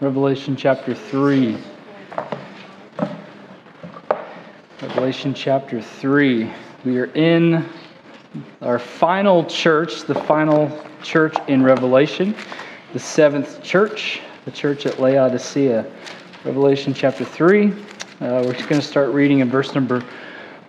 Revelation 0.00 0.54
chapter 0.54 0.94
3. 0.94 1.58
Revelation 4.80 5.34
chapter 5.34 5.82
3. 5.82 6.48
We 6.84 6.98
are 7.00 7.06
in 7.16 7.68
our 8.62 8.78
final 8.78 9.44
church, 9.46 10.02
the 10.04 10.14
final 10.14 10.70
church 11.02 11.34
in 11.48 11.64
Revelation, 11.64 12.36
the 12.92 13.00
seventh 13.00 13.60
church, 13.64 14.20
the 14.44 14.52
church 14.52 14.86
at 14.86 15.00
Laodicea. 15.00 15.84
Revelation 16.44 16.94
chapter 16.94 17.24
3. 17.24 17.66
Uh, 17.66 17.72
we're 18.20 18.52
just 18.52 18.68
going 18.68 18.80
to 18.80 18.86
start 18.86 19.12
reading 19.12 19.40
in 19.40 19.50
verse 19.50 19.74
number 19.74 20.04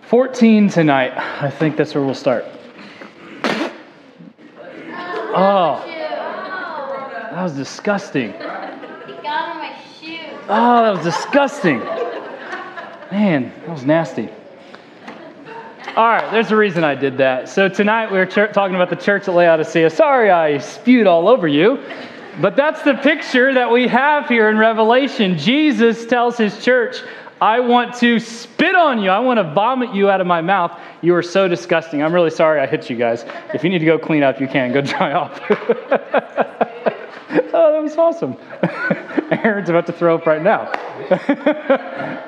14 0.08 0.68
tonight. 0.68 1.16
I 1.40 1.50
think 1.50 1.76
that's 1.76 1.94
where 1.94 2.02
we'll 2.02 2.14
start. 2.14 2.46
Oh, 5.32 5.84
that 5.86 7.44
was 7.44 7.52
disgusting. 7.52 8.34
Oh, 10.52 10.82
that 10.82 10.96
was 10.96 11.14
disgusting. 11.14 11.78
Man, 13.12 13.52
that 13.60 13.68
was 13.68 13.84
nasty. 13.84 14.28
All 15.94 16.08
right, 16.08 16.28
there's 16.32 16.50
a 16.50 16.56
reason 16.56 16.82
I 16.82 16.96
did 16.96 17.18
that. 17.18 17.48
So 17.48 17.68
tonight 17.68 18.10
we 18.10 18.18
are 18.18 18.26
ch- 18.26 18.52
talking 18.52 18.74
about 18.74 18.90
the 18.90 18.96
church 18.96 19.28
at 19.28 19.34
Laodicea. 19.34 19.90
Sorry 19.90 20.28
I 20.28 20.58
spewed 20.58 21.06
all 21.06 21.28
over 21.28 21.46
you, 21.46 21.78
but 22.40 22.56
that's 22.56 22.82
the 22.82 22.94
picture 22.94 23.54
that 23.54 23.70
we 23.70 23.86
have 23.86 24.26
here 24.26 24.48
in 24.48 24.58
Revelation. 24.58 25.38
Jesus 25.38 26.04
tells 26.04 26.36
his 26.36 26.64
church, 26.64 26.96
I 27.40 27.60
want 27.60 27.94
to 27.98 28.18
spit 28.18 28.74
on 28.74 29.00
you. 29.00 29.10
I 29.10 29.20
want 29.20 29.38
to 29.38 29.44
vomit 29.54 29.94
you 29.94 30.10
out 30.10 30.20
of 30.20 30.26
my 30.26 30.40
mouth. 30.40 30.76
You 31.00 31.14
are 31.14 31.22
so 31.22 31.46
disgusting. 31.46 32.02
I'm 32.02 32.12
really 32.12 32.30
sorry 32.30 32.58
I 32.60 32.66
hit 32.66 32.90
you 32.90 32.96
guys. 32.96 33.24
If 33.54 33.62
you 33.62 33.70
need 33.70 33.78
to 33.78 33.86
go 33.86 34.00
clean 34.00 34.24
up, 34.24 34.40
you 34.40 34.48
can. 34.48 34.72
Go 34.72 34.80
dry 34.80 35.12
off. 35.12 35.40
oh, 37.52 37.72
that 37.72 37.82
was 37.82 37.96
awesome. 37.96 38.36
Aaron's 39.30 39.68
about 39.68 39.86
to 39.86 39.92
throw 39.92 40.14
up 40.14 40.26
right 40.26 40.42
now. 40.42 40.70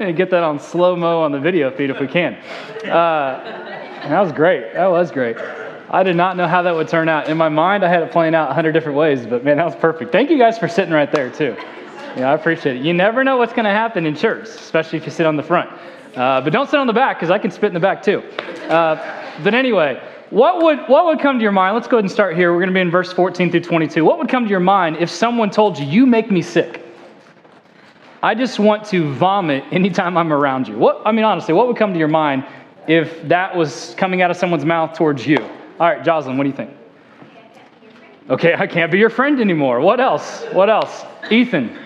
and 0.00 0.16
get 0.16 0.30
that 0.30 0.42
on 0.42 0.58
slow 0.58 0.96
mo 0.96 1.22
on 1.22 1.32
the 1.32 1.40
video 1.40 1.70
feed 1.70 1.90
if 1.90 2.00
we 2.00 2.06
can. 2.08 2.34
Uh, 2.84 4.08
that 4.08 4.20
was 4.20 4.32
great. 4.32 4.72
That 4.74 4.88
was 4.88 5.10
great. 5.10 5.36
I 5.90 6.02
did 6.02 6.16
not 6.16 6.36
know 6.36 6.48
how 6.48 6.62
that 6.62 6.74
would 6.74 6.88
turn 6.88 7.08
out. 7.08 7.28
In 7.28 7.36
my 7.36 7.48
mind, 7.48 7.84
I 7.84 7.88
had 7.88 8.02
it 8.02 8.10
playing 8.10 8.34
out 8.34 8.48
100 8.48 8.72
different 8.72 8.96
ways, 8.96 9.26
but 9.26 9.44
man, 9.44 9.58
that 9.58 9.66
was 9.66 9.76
perfect. 9.76 10.10
Thank 10.10 10.30
you 10.30 10.38
guys 10.38 10.58
for 10.58 10.66
sitting 10.66 10.92
right 10.92 11.10
there, 11.12 11.30
too. 11.30 11.54
Yeah, 12.16 12.30
I 12.30 12.34
appreciate 12.34 12.76
it. 12.76 12.82
You 12.82 12.94
never 12.94 13.24
know 13.24 13.36
what's 13.36 13.52
going 13.52 13.64
to 13.64 13.70
happen 13.70 14.06
in 14.06 14.16
church, 14.16 14.44
especially 14.44 14.98
if 14.98 15.04
you 15.04 15.12
sit 15.12 15.26
on 15.26 15.36
the 15.36 15.42
front. 15.42 15.70
Uh, 16.16 16.40
but 16.40 16.52
don't 16.52 16.68
sit 16.68 16.78
on 16.78 16.86
the 16.86 16.92
back 16.92 17.18
because 17.18 17.30
I 17.30 17.38
can 17.38 17.50
spit 17.50 17.68
in 17.68 17.74
the 17.74 17.80
back, 17.80 18.02
too. 18.02 18.20
Uh, 18.68 18.96
but 19.42 19.54
anyway, 19.54 20.02
what 20.32 20.62
would, 20.62 20.88
what 20.88 21.04
would 21.04 21.20
come 21.20 21.38
to 21.38 21.42
your 21.42 21.52
mind? 21.52 21.74
Let's 21.74 21.86
go 21.86 21.98
ahead 21.98 22.04
and 22.04 22.10
start 22.10 22.36
here. 22.36 22.52
We're 22.52 22.60
going 22.60 22.70
to 22.70 22.74
be 22.74 22.80
in 22.80 22.90
verse 22.90 23.12
14 23.12 23.50
through 23.50 23.60
22. 23.60 24.02
What 24.02 24.16
would 24.18 24.30
come 24.30 24.44
to 24.44 24.50
your 24.50 24.60
mind 24.60 24.96
if 24.96 25.10
someone 25.10 25.50
told 25.50 25.78
you, 25.78 25.84
You 25.84 26.06
make 26.06 26.30
me 26.30 26.40
sick? 26.40 26.82
I 28.22 28.34
just 28.34 28.58
want 28.58 28.86
to 28.86 29.12
vomit 29.12 29.62
anytime 29.70 30.16
I'm 30.16 30.32
around 30.32 30.68
you. 30.68 30.78
What, 30.78 31.02
I 31.04 31.12
mean, 31.12 31.26
honestly, 31.26 31.52
what 31.52 31.66
would 31.66 31.76
come 31.76 31.92
to 31.92 31.98
your 31.98 32.08
mind 32.08 32.46
if 32.88 33.28
that 33.28 33.54
was 33.54 33.94
coming 33.98 34.22
out 34.22 34.30
of 34.30 34.38
someone's 34.38 34.64
mouth 34.64 34.96
towards 34.96 35.26
you? 35.26 35.36
All 35.38 35.88
right, 35.88 36.02
Jocelyn, 36.02 36.38
what 36.38 36.44
do 36.44 36.50
you 36.50 36.56
think? 36.56 36.70
Okay, 38.30 38.54
I 38.54 38.66
can't 38.66 38.90
be 38.90 38.98
your 38.98 39.10
friend 39.10 39.38
anymore. 39.38 39.80
What 39.80 40.00
else? 40.00 40.44
What 40.52 40.70
else? 40.70 41.04
Ethan. 41.30 41.76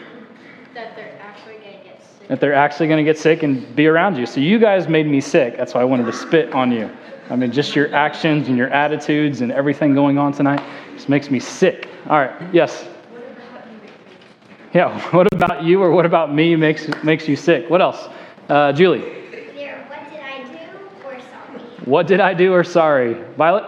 That 0.73 0.95
they're 0.95 1.19
actually 1.21 1.55
going 1.55 1.79
to 1.79 1.85
get 1.85 2.01
sick. 2.01 2.16
That 2.29 2.41
they're 2.41 2.55
actually 2.55 2.89
going 2.89 3.05
to 3.05 3.09
get 3.09 3.19
sick 3.19 3.43
and 3.45 3.75
be 3.77 3.87
around 3.87 4.17
you. 4.17 4.27
So 4.27 4.41
you 4.41 4.59
guys 4.59 4.89
made 4.89 5.07
me 5.07 5.21
sick. 5.21 5.57
That's 5.57 5.75
why 5.75 5.81
I 5.81 5.85
wanted 5.85 6.07
to 6.07 6.13
spit 6.13 6.53
on 6.53 6.73
you. 6.73 6.91
I 7.29 7.37
mean, 7.37 7.53
just 7.53 7.75
your 7.75 7.93
actions 7.95 8.49
and 8.49 8.57
your 8.57 8.69
attitudes 8.69 9.41
and 9.41 9.51
everything 9.51 9.95
going 9.95 10.19
on 10.19 10.33
tonight 10.33 10.63
just 10.95 11.09
makes 11.09 11.31
me 11.31 11.41
sick. 11.41 11.89
All 12.09 12.19
right, 12.19 12.55
yes. 12.55 12.87
Yeah, 14.73 15.01
what 15.15 15.33
about 15.33 15.65
you 15.65 15.83
or 15.83 15.91
what 15.91 16.07
about 16.07 16.35
me 16.35 16.55
makes, 16.55 16.89
makes 17.03 17.27
you 17.27 17.37
sick? 17.37 17.69
What 17.69 17.81
else? 17.81 18.09
Uh, 18.49 18.73
Julie. 18.73 19.01
Here, 19.55 19.85
what 19.89 20.11
did 20.11 20.21
I 20.21 20.45
do 20.45 21.05
or 21.05 21.21
sorry? 21.21 21.61
What 21.85 22.07
did 22.07 22.21
I 22.21 22.35
do 22.35 22.53
or 22.53 22.63
sorry? 22.63 23.15
Violet? 23.37 23.65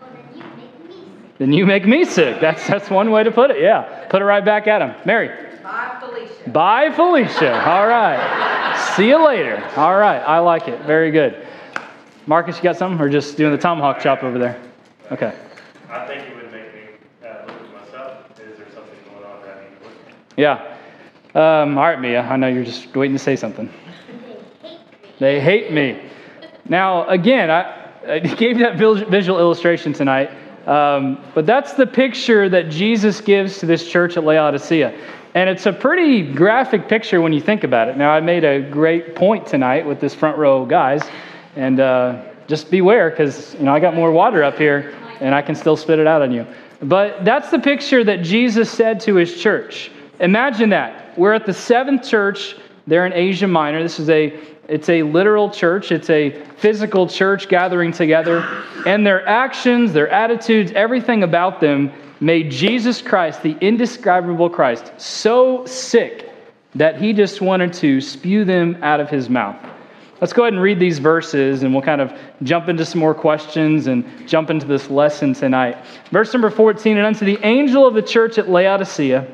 Well, 0.00 0.10
then 0.12 0.34
you 0.36 0.44
make 0.44 0.84
me 0.84 0.94
sick. 0.94 1.38
Then 1.38 1.52
you 1.52 1.66
make 1.66 1.86
me 1.86 2.04
sick. 2.04 2.40
That's, 2.40 2.66
that's 2.66 2.90
one 2.90 3.10
way 3.10 3.24
to 3.24 3.32
put 3.32 3.50
it. 3.50 3.60
Yeah. 3.60 4.06
Put 4.08 4.22
it 4.22 4.26
right 4.26 4.44
back 4.44 4.68
at 4.68 4.82
him. 4.82 4.94
Mary. 5.04 5.51
Bye, 5.62 5.96
Felicia. 6.00 6.50
Bye, 6.50 6.92
Felicia. 6.92 7.64
All 7.68 7.86
right. 7.86 8.94
See 8.96 9.08
you 9.08 9.24
later. 9.24 9.62
All 9.76 9.96
right. 9.96 10.18
I 10.18 10.38
like 10.38 10.68
it. 10.68 10.82
Very 10.82 11.10
good. 11.10 11.46
Marcus, 12.26 12.56
you 12.56 12.62
got 12.62 12.76
something 12.76 13.00
or 13.00 13.08
just 13.08 13.36
doing 13.36 13.52
the 13.52 13.58
tomahawk 13.58 14.00
chop 14.00 14.22
over 14.22 14.38
there? 14.38 14.60
Okay. 15.10 15.34
I 15.88 16.06
think 16.06 16.28
it 16.28 16.34
would 16.34 16.52
make 16.52 16.74
me 16.74 16.80
uh, 17.22 17.46
look 17.46 17.56
at 17.56 17.86
myself. 17.86 18.40
Is 18.40 18.58
there 18.58 18.66
something 18.74 18.94
going 19.10 19.24
on 19.24 19.42
that 19.42 19.58
I 19.58 19.60
need 19.62 19.78
to 19.78 19.84
look 19.84 19.94
at? 20.08 20.38
Yeah. 20.38 21.62
Um, 21.62 21.78
all 21.78 21.84
right, 21.84 22.00
Mia. 22.00 22.22
I 22.22 22.36
know 22.36 22.48
you're 22.48 22.64
just 22.64 22.94
waiting 22.94 23.16
to 23.16 23.22
say 23.22 23.36
something. 23.36 23.70
They 25.18 25.40
hate 25.40 25.72
me. 25.72 25.80
They 25.80 26.00
hate 26.00 26.04
me. 26.04 26.10
Now, 26.68 27.08
again, 27.08 27.50
I, 27.50 27.88
I 28.06 28.18
gave 28.20 28.58
you 28.58 28.64
that 28.64 28.76
visual 28.76 29.38
illustration 29.38 29.92
tonight, 29.92 30.30
um, 30.66 31.24
but 31.34 31.46
that's 31.46 31.72
the 31.72 31.86
picture 31.86 32.48
that 32.48 32.68
Jesus 32.68 33.20
gives 33.20 33.58
to 33.58 33.66
this 33.66 33.88
church 33.88 34.16
at 34.16 34.24
Laodicea. 34.24 34.96
And 35.34 35.48
it's 35.48 35.64
a 35.64 35.72
pretty 35.72 36.30
graphic 36.30 36.88
picture 36.88 37.22
when 37.22 37.32
you 37.32 37.40
think 37.40 37.64
about 37.64 37.88
it. 37.88 37.96
Now, 37.96 38.10
I 38.10 38.20
made 38.20 38.44
a 38.44 38.60
great 38.60 39.14
point 39.14 39.46
tonight 39.46 39.86
with 39.86 39.98
this 39.98 40.14
front 40.14 40.36
row 40.36 40.66
guys, 40.66 41.02
and 41.56 41.80
uh, 41.80 42.22
just 42.48 42.70
beware 42.70 43.08
because 43.08 43.54
you 43.54 43.64
know 43.64 43.72
I 43.72 43.80
got 43.80 43.94
more 43.94 44.10
water 44.10 44.44
up 44.44 44.58
here, 44.58 44.94
and 45.20 45.34
I 45.34 45.40
can 45.40 45.54
still 45.54 45.76
spit 45.76 45.98
it 45.98 46.06
out 46.06 46.20
on 46.20 46.32
you. 46.32 46.46
But 46.82 47.24
that's 47.24 47.50
the 47.50 47.58
picture 47.58 48.04
that 48.04 48.22
Jesus 48.22 48.70
said 48.70 49.00
to 49.00 49.14
his 49.14 49.40
church. 49.40 49.90
Imagine 50.20 50.68
that. 50.70 51.16
We're 51.18 51.32
at 51.32 51.46
the 51.46 51.54
seventh 51.54 52.06
church 52.06 52.56
there 52.86 53.06
in 53.06 53.12
Asia 53.14 53.46
Minor. 53.46 53.82
This 53.82 53.98
is 53.98 54.10
a 54.10 54.38
it's 54.72 54.88
a 54.88 55.02
literal 55.02 55.50
church. 55.50 55.92
It's 55.92 56.08
a 56.08 56.30
physical 56.56 57.06
church 57.06 57.50
gathering 57.50 57.92
together. 57.92 58.40
And 58.86 59.06
their 59.06 59.28
actions, 59.28 59.92
their 59.92 60.08
attitudes, 60.08 60.72
everything 60.74 61.24
about 61.24 61.60
them 61.60 61.92
made 62.20 62.50
Jesus 62.50 63.02
Christ, 63.02 63.42
the 63.42 63.54
indescribable 63.60 64.48
Christ, 64.48 64.90
so 64.96 65.66
sick 65.66 66.30
that 66.74 66.98
he 66.98 67.12
just 67.12 67.42
wanted 67.42 67.74
to 67.74 68.00
spew 68.00 68.46
them 68.46 68.82
out 68.82 68.98
of 68.98 69.10
his 69.10 69.28
mouth. 69.28 69.62
Let's 70.22 70.32
go 70.32 70.44
ahead 70.44 70.54
and 70.54 70.62
read 70.62 70.78
these 70.78 70.98
verses 70.98 71.64
and 71.64 71.74
we'll 71.74 71.82
kind 71.82 72.00
of 72.00 72.18
jump 72.42 72.70
into 72.70 72.86
some 72.86 73.00
more 73.00 73.14
questions 73.14 73.88
and 73.88 74.26
jump 74.26 74.48
into 74.48 74.66
this 74.66 74.88
lesson 74.88 75.34
tonight. 75.34 75.84
Verse 76.12 76.32
number 76.32 76.48
14 76.48 76.96
And 76.96 77.04
unto 77.04 77.26
the 77.26 77.38
angel 77.44 77.86
of 77.86 77.92
the 77.92 78.00
church 78.00 78.38
at 78.38 78.48
Laodicea, 78.48 79.28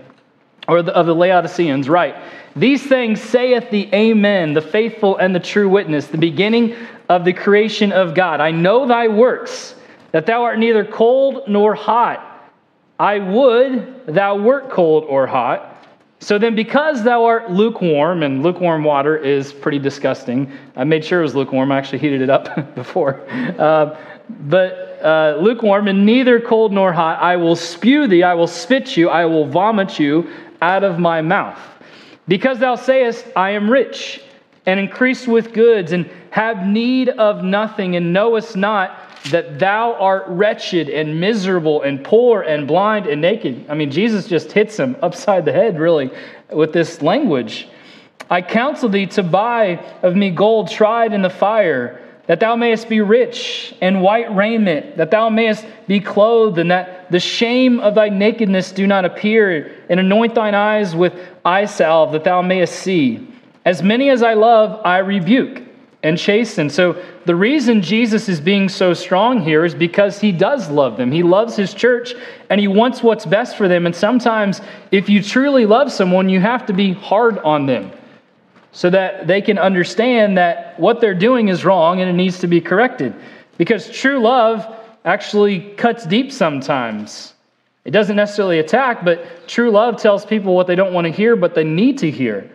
or 0.69 0.83
the, 0.83 0.93
of 0.95 1.07
the 1.07 1.15
Laodiceans, 1.15 1.89
right? 1.89 2.15
These 2.59 2.87
things 2.87 3.23
saith 3.23 3.71
the 3.71 3.89
Amen, 3.95 4.53
the 4.53 4.61
faithful 4.61 5.17
and 5.17 5.33
the 5.33 5.41
true 5.41 5.69
witness, 5.69 6.09
the 6.09 6.19
beginning 6.19 6.75
of 7.09 7.25
the 7.25 7.33
creation 7.33 7.93
of 7.93 8.15
God. 8.15 8.41
I 8.41 8.51
know 8.51 8.87
thy 8.87 9.07
works, 9.07 9.77
that 10.11 10.27
thou 10.27 10.43
art 10.43 10.59
neither 10.59 10.85
cold 10.85 11.45
nor 11.47 11.77
hot. 11.77 12.25
I 12.99 13.21
would 13.21 14.07
thou 14.07 14.37
wert 14.37 14.71
cold 14.71 15.05
or 15.05 15.27
hot. 15.27 15.77
So 16.19 16.37
then, 16.37 16.57
because 16.57 17.05
thou 17.05 17.25
art 17.27 17.53
lukewarm, 17.53 18.25
and 18.25 18.43
lukewarm 18.43 18.83
water 18.83 19.17
is 19.17 19.53
pretty 19.53 19.79
disgusting, 19.79 20.51
I 20.75 20.83
made 20.83 21.05
sure 21.05 21.21
it 21.21 21.23
was 21.23 21.37
lukewarm. 21.37 21.71
I 21.71 21.79
actually 21.79 22.01
heated 22.01 22.23
it 22.23 22.31
up 22.31 22.75
before. 22.75 23.21
Uh, 23.57 23.97
but 24.41 24.99
uh, 25.01 25.39
lukewarm, 25.41 25.87
and 25.87 26.05
neither 26.05 26.41
cold 26.41 26.73
nor 26.73 26.93
hot, 26.93 27.23
I 27.23 27.37
will 27.37 27.55
spew 27.55 28.09
thee, 28.09 28.25
I 28.25 28.35
will 28.35 28.49
spit 28.49 28.97
you, 28.97 29.09
I 29.11 29.27
will 29.27 29.47
vomit 29.47 30.01
you 30.01 30.29
out 30.61 30.83
of 30.83 30.99
my 30.99 31.23
mouth. 31.23 31.61
Because 32.29 32.59
thou 32.59 32.77
sayest, 32.77 33.27
I 33.35 33.51
am 33.51 33.71
rich, 33.71 34.23
and 34.67 34.79
increased 34.79 35.27
with 35.27 35.53
goods, 35.53 35.93
and 35.93 36.09
have 36.31 36.67
need 36.67 37.09
of 37.09 37.43
nothing, 37.43 37.97
and 37.97 38.13
knowest 38.13 38.55
not 38.55 39.01
that 39.31 39.59
thou 39.59 39.95
art 39.95 40.25
wretched 40.29 40.89
and 40.89 41.19
miserable 41.21 41.83
and 41.83 42.05
poor 42.05 42.43
and 42.43 42.69
blind 42.69 43.07
and 43.07 43.21
naked. 43.21 43.67
I 43.69 43.75
mean, 43.75 43.91
Jesus 43.91 44.29
just 44.29 44.53
hits 44.53 44.77
him 44.77 44.97
upside 45.03 45.45
the 45.45 45.53
head, 45.53 45.79
really, 45.79 46.11
with 46.51 46.73
this 46.73 47.03
language. 47.03 47.69
I 48.31 48.43
counsel 48.43 48.89
thee 48.89 49.07
to 49.07 49.23
buy 49.23 49.85
of 50.03 50.15
me 50.15 50.31
gold 50.31 50.71
tried 50.71 51.15
in 51.15 51.23
the 51.23 51.31
fire, 51.31 52.08
that 52.29 52.41
thou 52.41 52.55
mayest 52.55 52.91
be 52.91 53.01
rich, 53.01 53.75
and 53.81 54.03
white 54.03 54.35
raiment, 54.37 54.99
that 54.99 55.11
thou 55.11 55.31
mayest 55.31 55.65
be 55.87 55.99
clothed, 55.99 56.59
and 56.59 56.71
that 56.71 57.11
the 57.11 57.19
shame 57.19 57.81
of 57.81 57.95
thy 57.95 58.11
nakedness 58.11 58.71
do 58.71 58.87
not 58.87 59.07
appear, 59.07 59.75
and 59.89 59.99
anoint 59.99 60.35
thine 60.35 60.55
eyes 60.55 60.95
with 60.95 61.15
eye 61.43 61.65
salve, 61.65 62.13
that 62.13 62.25
thou 62.25 62.43
mayest 62.43 62.75
see. 62.75 63.27
As 63.65 63.83
many 63.83 64.11
as 64.11 64.23
I 64.23 64.35
love, 64.35 64.79
I 64.85 64.99
rebuke 64.99 65.63
and 66.03 66.19
chasten. 66.19 66.69
So 66.69 67.03
the 67.25 67.35
reason 67.35 67.81
Jesus 67.81 68.29
is 68.29 68.41
being 68.41 68.69
so 68.69 68.93
strong 68.93 69.41
here 69.41 69.65
is 69.65 69.75
because 69.75 70.21
he 70.21 70.31
does 70.31 70.69
love 70.69 70.99
them. 70.99 71.11
He 71.11 71.23
loves 71.23 71.57
his 71.57 71.73
church 71.73 72.15
and 72.51 72.61
he 72.61 72.69
wants 72.69 73.03
what's 73.03 73.27
best 73.27 73.57
for 73.57 73.69
them. 73.69 73.85
And 73.85 73.97
sometimes, 73.97 74.61
if 74.93 75.09
you 75.09 75.23
truly 75.23 75.67
love 75.67 75.91
someone, 75.91 76.29
you 76.29 76.41
have 76.41 76.67
to 76.67 76.73
be 76.73 76.93
hard 76.93 77.39
on 77.39 77.67
them 77.67 77.91
so 78.79 78.89
that 78.89 79.27
they 79.27 79.43
can 79.43 79.59
understand 79.59 80.39
that 80.39 80.79
what 80.79 81.01
they're 81.01 81.13
doing 81.13 81.49
is 81.49 81.65
wrong 81.65 82.01
and 82.01 82.09
it 82.09 82.13
needs 82.13 82.39
to 82.39 82.47
be 82.47 82.61
corrected. 82.61 83.13
Because 83.57 83.91
true 83.91 84.21
love 84.21 84.65
actually 85.05 85.73
cuts 85.73 86.07
deep 86.07 86.31
sometimes. 86.31 87.35
It 87.85 87.91
doesn't 87.91 88.15
necessarily 88.15 88.61
attack, 88.61 89.05
but 89.05 89.49
true 89.49 89.73
love 89.73 90.01
tells 90.01 90.25
people 90.25 90.55
what 90.55 90.69
they 90.69 90.77
don't 90.77 90.93
want 90.93 91.07
to 91.07 91.11
hear, 91.11 91.35
but 91.35 91.57
they 91.57 91.65
need 91.65 91.99
to 91.99 92.09
hear. 92.09 92.49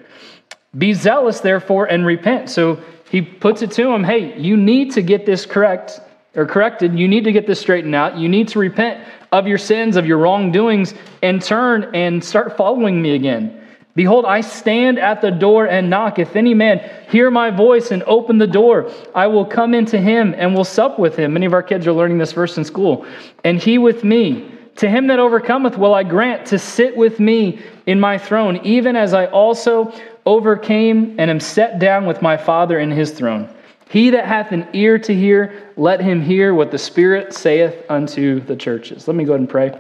Be 0.77 0.93
zealous, 0.93 1.41
therefore, 1.41 1.87
and 1.87 2.05
repent. 2.05 2.49
So 2.49 2.81
he 3.11 3.21
puts 3.21 3.61
it 3.61 3.71
to 3.71 3.83
them 3.83 4.05
hey, 4.05 4.39
you 4.39 4.55
need 4.55 4.93
to 4.93 5.01
get 5.01 5.25
this 5.25 5.45
correct 5.45 5.99
or 6.37 6.45
corrected. 6.45 6.97
You 6.97 7.09
need 7.09 7.25
to 7.25 7.33
get 7.33 7.47
this 7.47 7.59
straightened 7.59 7.95
out. 7.95 8.17
You 8.17 8.29
need 8.29 8.47
to 8.47 8.59
repent 8.59 9.05
of 9.33 9.45
your 9.45 9.57
sins, 9.57 9.97
of 9.97 10.05
your 10.05 10.19
wrongdoings, 10.19 10.93
and 11.21 11.41
turn 11.41 11.93
and 11.93 12.23
start 12.23 12.55
following 12.55 13.01
me 13.01 13.13
again. 13.13 13.59
Behold, 13.95 14.25
I 14.25 14.41
stand 14.41 14.97
at 14.97 15.21
the 15.21 15.29
door 15.29 15.67
and 15.67 15.89
knock. 15.89 16.17
If 16.17 16.35
any 16.35 16.55
man 16.55 16.79
hear 17.09 17.29
my 17.29 17.51
voice 17.51 17.91
and 17.91 18.01
open 18.03 18.39
the 18.39 18.47
door, 18.47 18.91
I 19.13 19.27
will 19.27 19.45
come 19.45 19.75
into 19.75 19.99
him 19.99 20.33
and 20.35 20.55
will 20.55 20.63
sup 20.63 20.97
with 20.97 21.15
him. 21.15 21.33
Many 21.33 21.45
of 21.45 21.53
our 21.53 21.61
kids 21.61 21.85
are 21.85 21.93
learning 21.93 22.17
this 22.17 22.31
verse 22.31 22.57
in 22.57 22.65
school. 22.65 23.05
And 23.43 23.61
he 23.61 23.77
with 23.77 24.03
me. 24.03 24.49
To 24.77 24.89
him 24.89 25.05
that 25.07 25.19
overcometh 25.19 25.77
will 25.77 25.93
I 25.93 26.01
grant 26.01 26.47
to 26.47 26.57
sit 26.57 26.97
with 26.97 27.19
me 27.19 27.61
in 27.85 27.99
my 27.99 28.17
throne, 28.17 28.57
even 28.63 28.95
as 28.95 29.13
I 29.13 29.27
also 29.27 29.93
overcame 30.25 31.19
and 31.19 31.29
am 31.29 31.39
set 31.39 31.77
down 31.77 32.07
with 32.07 32.23
my 32.23 32.37
Father 32.37 32.79
in 32.79 32.89
his 32.89 33.11
throne. 33.11 33.53
He 33.89 34.09
that 34.09 34.25
hath 34.25 34.51
an 34.51 34.67
ear 34.73 34.97
to 34.97 35.13
hear, 35.13 35.71
let 35.77 36.01
him 36.01 36.19
hear 36.19 36.55
what 36.55 36.71
the 36.71 36.79
Spirit 36.79 37.33
saith 37.35 37.85
unto 37.87 38.39
the 38.39 38.55
churches. 38.55 39.07
Let 39.07 39.15
me 39.15 39.25
go 39.25 39.33
ahead 39.33 39.41
and 39.41 39.49
pray, 39.49 39.79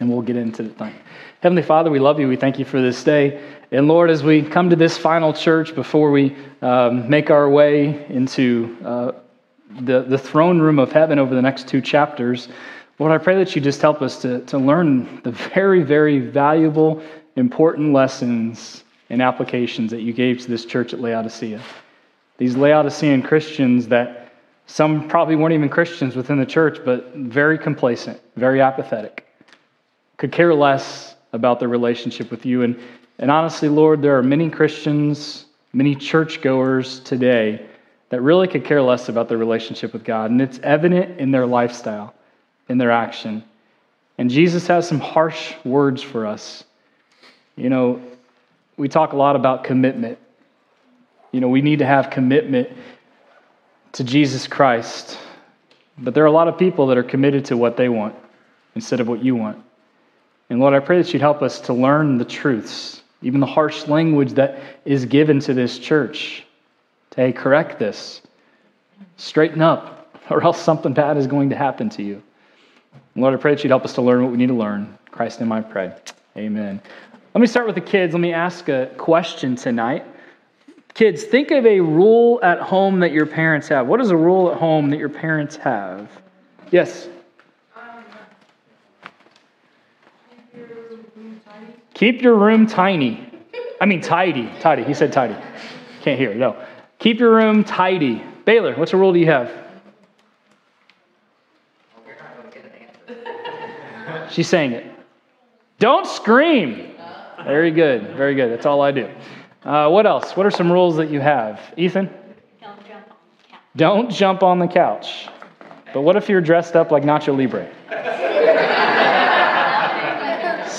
and 0.00 0.10
we'll 0.10 0.22
get 0.22 0.34
into 0.36 0.64
the 0.64 0.70
thing. 0.70 0.94
Heavenly 1.40 1.62
Father, 1.62 1.90
we 1.90 1.98
love 1.98 2.18
you. 2.18 2.28
We 2.28 2.36
thank 2.36 2.58
you 2.58 2.64
for 2.64 2.80
this 2.80 3.04
day. 3.04 3.42
And 3.70 3.88
Lord, 3.88 4.08
as 4.08 4.24
we 4.24 4.40
come 4.42 4.70
to 4.70 4.76
this 4.76 4.96
final 4.96 5.34
church 5.34 5.74
before 5.74 6.10
we 6.10 6.34
um, 6.62 7.10
make 7.10 7.30
our 7.30 7.50
way 7.50 8.06
into 8.08 8.74
uh, 8.82 9.12
the, 9.80 10.02
the 10.02 10.16
throne 10.16 10.60
room 10.60 10.78
of 10.78 10.92
heaven 10.92 11.18
over 11.18 11.34
the 11.34 11.42
next 11.42 11.68
two 11.68 11.82
chapters, 11.82 12.48
Lord, 12.98 13.12
I 13.12 13.18
pray 13.18 13.36
that 13.36 13.54
you 13.54 13.60
just 13.60 13.82
help 13.82 14.00
us 14.00 14.22
to, 14.22 14.40
to 14.46 14.56
learn 14.56 15.20
the 15.24 15.32
very, 15.32 15.82
very 15.82 16.20
valuable, 16.20 17.02
important 17.36 17.92
lessons 17.92 18.84
and 19.10 19.20
applications 19.20 19.90
that 19.90 20.00
you 20.00 20.14
gave 20.14 20.40
to 20.40 20.48
this 20.48 20.64
church 20.64 20.94
at 20.94 21.00
Laodicea. 21.00 21.60
These 22.38 22.56
Laodicean 22.56 23.22
Christians 23.22 23.88
that 23.88 24.32
some 24.66 25.06
probably 25.06 25.36
weren't 25.36 25.52
even 25.52 25.68
Christians 25.68 26.16
within 26.16 26.38
the 26.38 26.46
church, 26.46 26.78
but 26.82 27.14
very 27.14 27.58
complacent, 27.58 28.18
very 28.36 28.62
apathetic, 28.62 29.26
could 30.16 30.32
care 30.32 30.54
less 30.54 31.15
about 31.36 31.60
their 31.60 31.68
relationship 31.68 32.30
with 32.30 32.44
you. 32.44 32.62
And, 32.62 32.76
and 33.18 33.30
honestly, 33.30 33.68
Lord, 33.68 34.02
there 34.02 34.18
are 34.18 34.22
many 34.22 34.50
Christians, 34.50 35.44
many 35.72 35.94
churchgoers 35.94 36.98
today 37.00 37.64
that 38.08 38.20
really 38.22 38.48
could 38.48 38.64
care 38.64 38.82
less 38.82 39.08
about 39.08 39.28
their 39.28 39.38
relationship 39.38 39.92
with 39.92 40.04
God. 40.04 40.30
And 40.30 40.40
it's 40.40 40.58
evident 40.62 41.20
in 41.20 41.30
their 41.30 41.46
lifestyle, 41.46 42.14
in 42.68 42.78
their 42.78 42.90
action. 42.90 43.44
And 44.18 44.30
Jesus 44.30 44.66
has 44.66 44.88
some 44.88 44.98
harsh 44.98 45.54
words 45.64 46.02
for 46.02 46.26
us. 46.26 46.64
You 47.56 47.68
know, 47.68 48.02
we 48.76 48.88
talk 48.88 49.12
a 49.12 49.16
lot 49.16 49.36
about 49.36 49.62
commitment. 49.62 50.18
You 51.32 51.40
know, 51.40 51.48
we 51.48 51.60
need 51.60 51.80
to 51.80 51.86
have 51.86 52.10
commitment 52.10 52.70
to 53.92 54.04
Jesus 54.04 54.46
Christ. 54.46 55.18
But 55.98 56.14
there 56.14 56.22
are 56.24 56.28
a 56.28 56.32
lot 56.32 56.48
of 56.48 56.58
people 56.58 56.86
that 56.88 56.98
are 56.98 57.02
committed 57.02 57.44
to 57.46 57.56
what 57.56 57.76
they 57.76 57.88
want 57.88 58.14
instead 58.74 59.00
of 59.00 59.08
what 59.08 59.22
you 59.22 59.34
want. 59.34 59.62
And 60.48 60.60
Lord, 60.60 60.74
I 60.74 60.80
pray 60.80 61.02
that 61.02 61.12
you'd 61.12 61.22
help 61.22 61.42
us 61.42 61.60
to 61.62 61.72
learn 61.72 62.18
the 62.18 62.24
truths, 62.24 63.02
even 63.22 63.40
the 63.40 63.46
harsh 63.46 63.88
language 63.88 64.32
that 64.32 64.60
is 64.84 65.04
given 65.04 65.40
to 65.40 65.54
this 65.54 65.78
church. 65.78 66.44
To 67.10 67.20
hey, 67.20 67.32
correct 67.32 67.78
this, 67.78 68.22
straighten 69.16 69.62
up, 69.62 70.14
or 70.30 70.42
else 70.42 70.60
something 70.60 70.92
bad 70.92 71.16
is 71.16 71.26
going 71.26 71.50
to 71.50 71.56
happen 71.56 71.88
to 71.90 72.02
you. 72.02 72.22
And 73.14 73.22
Lord, 73.22 73.34
I 73.34 73.38
pray 73.38 73.54
that 73.54 73.64
you'd 73.64 73.70
help 73.70 73.84
us 73.84 73.94
to 73.94 74.02
learn 74.02 74.22
what 74.22 74.30
we 74.30 74.38
need 74.38 74.48
to 74.48 74.54
learn. 74.54 74.96
Christ 75.10 75.40
in 75.40 75.50
I 75.50 75.62
pray. 75.62 75.92
Amen. 76.36 76.80
Let 77.34 77.40
me 77.40 77.46
start 77.46 77.66
with 77.66 77.74
the 77.74 77.80
kids. 77.80 78.12
Let 78.12 78.20
me 78.20 78.32
ask 78.32 78.68
a 78.68 78.90
question 78.98 79.56
tonight. 79.56 80.04
Kids, 80.92 81.24
think 81.24 81.50
of 81.50 81.66
a 81.66 81.80
rule 81.80 82.40
at 82.42 82.60
home 82.60 83.00
that 83.00 83.12
your 83.12 83.26
parents 83.26 83.68
have. 83.68 83.86
What 83.86 84.00
is 84.00 84.10
a 84.10 84.16
rule 84.16 84.50
at 84.50 84.58
home 84.58 84.90
that 84.90 84.98
your 84.98 85.08
parents 85.08 85.56
have? 85.56 86.10
Yes? 86.70 87.08
Keep 91.96 92.20
your 92.20 92.34
room 92.34 92.66
tiny. 92.66 93.26
I 93.80 93.86
mean, 93.86 94.02
tidy. 94.02 94.50
Tidy. 94.60 94.84
He 94.84 94.92
said 94.92 95.14
tidy. 95.14 95.34
Can't 96.02 96.18
hear. 96.18 96.34
No. 96.34 96.62
Keep 96.98 97.20
your 97.20 97.34
room 97.34 97.64
tidy. 97.64 98.22
Baylor, 98.44 98.74
what's 98.74 98.92
a 98.92 98.98
rule 98.98 99.14
do 99.14 99.18
you 99.18 99.24
have? 99.26 99.50
She's 104.30 104.46
saying 104.46 104.72
it. 104.72 104.84
Don't 105.78 106.06
scream. 106.06 106.92
Very 107.44 107.70
good. 107.70 108.14
Very 108.14 108.34
good. 108.34 108.52
That's 108.52 108.66
all 108.66 108.82
I 108.82 108.90
do. 108.90 109.08
Uh, 109.64 109.88
what 109.88 110.04
else? 110.04 110.36
What 110.36 110.44
are 110.44 110.50
some 110.50 110.70
rules 110.70 110.96
that 110.96 111.08
you 111.08 111.20
have? 111.20 111.58
Ethan? 111.78 112.10
Don't 112.60 112.86
jump 112.86 113.08
on 113.08 113.16
the 113.38 113.48
couch. 113.48 113.76
Don't 113.76 114.10
jump 114.10 114.42
on 114.42 114.58
the 114.58 114.66
couch. 114.68 115.28
But 115.94 116.02
what 116.02 116.16
if 116.16 116.28
you're 116.28 116.42
dressed 116.42 116.76
up 116.76 116.90
like 116.90 117.04
Nacho 117.04 117.34
Libre? 117.34 117.72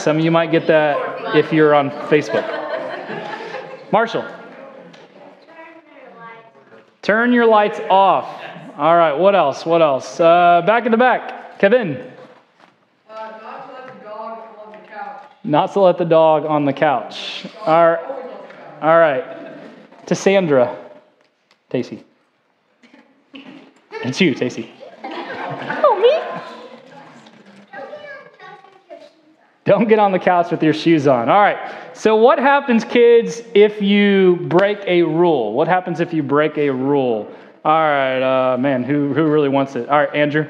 Some 0.07 0.19
of 0.19 0.23
you 0.23 0.31
might 0.31 0.51
get 0.51 0.67
that 0.67 1.35
if 1.35 1.51
you're 1.51 1.75
on 1.75 1.91
Facebook. 2.07 2.47
Marshall, 3.91 4.25
turn 7.01 7.33
your 7.33 7.45
lights 7.45 7.81
off. 7.89 8.41
All 8.77 8.95
right, 8.95 9.11
what 9.11 9.35
else? 9.35 9.65
What 9.65 9.81
else? 9.81 10.17
Uh, 10.17 10.63
back 10.65 10.85
in 10.85 10.93
the 10.93 10.97
back. 10.97 11.59
Kevin, 11.59 12.09
not 13.09 13.67
to 13.67 13.73
let 13.73 13.99
the 13.99 14.05
dog 14.05 14.39
on 14.65 14.71
the 14.71 14.87
couch. 14.87 15.23
not 15.43 15.73
to 15.73 15.81
let 15.81 15.97
the 15.97 16.05
dog 16.05 16.45
on 16.45 16.63
the 16.63 16.71
couch. 16.71 17.45
All 17.65 17.89
right. 17.91 18.31
All 18.81 18.99
right. 18.99 20.07
To 20.07 20.15
Sandra. 20.15 20.73
Tacy. 21.69 22.01
It's 23.91 24.21
you, 24.21 24.33
Tacey. 24.33 24.71
Oh, 25.03 25.99
me? 26.01 26.27
Don't 29.67 29.89
get 29.89 29.99
on 29.99 30.13
the 30.13 30.19
couch 30.19 30.49
with 30.49 30.63
your 30.63 30.73
shoes 30.73 31.07
on. 31.07 31.27
All 31.27 31.41
right. 31.41 31.57
So, 31.91 32.15
what 32.15 32.39
happens, 32.39 32.85
kids, 32.85 33.41
if 33.53 33.81
you 33.81 34.37
break 34.43 34.79
a 34.87 35.01
rule? 35.01 35.51
What 35.51 35.67
happens 35.67 35.99
if 35.99 36.13
you 36.13 36.23
break 36.23 36.57
a 36.57 36.69
rule? 36.69 37.29
All 37.65 37.73
right, 37.73 38.53
uh, 38.53 38.57
man, 38.57 38.85
who, 38.85 39.13
who 39.13 39.25
really 39.25 39.49
wants 39.49 39.75
it? 39.75 39.89
All 39.89 39.97
right, 39.97 40.15
Andrew. 40.15 40.47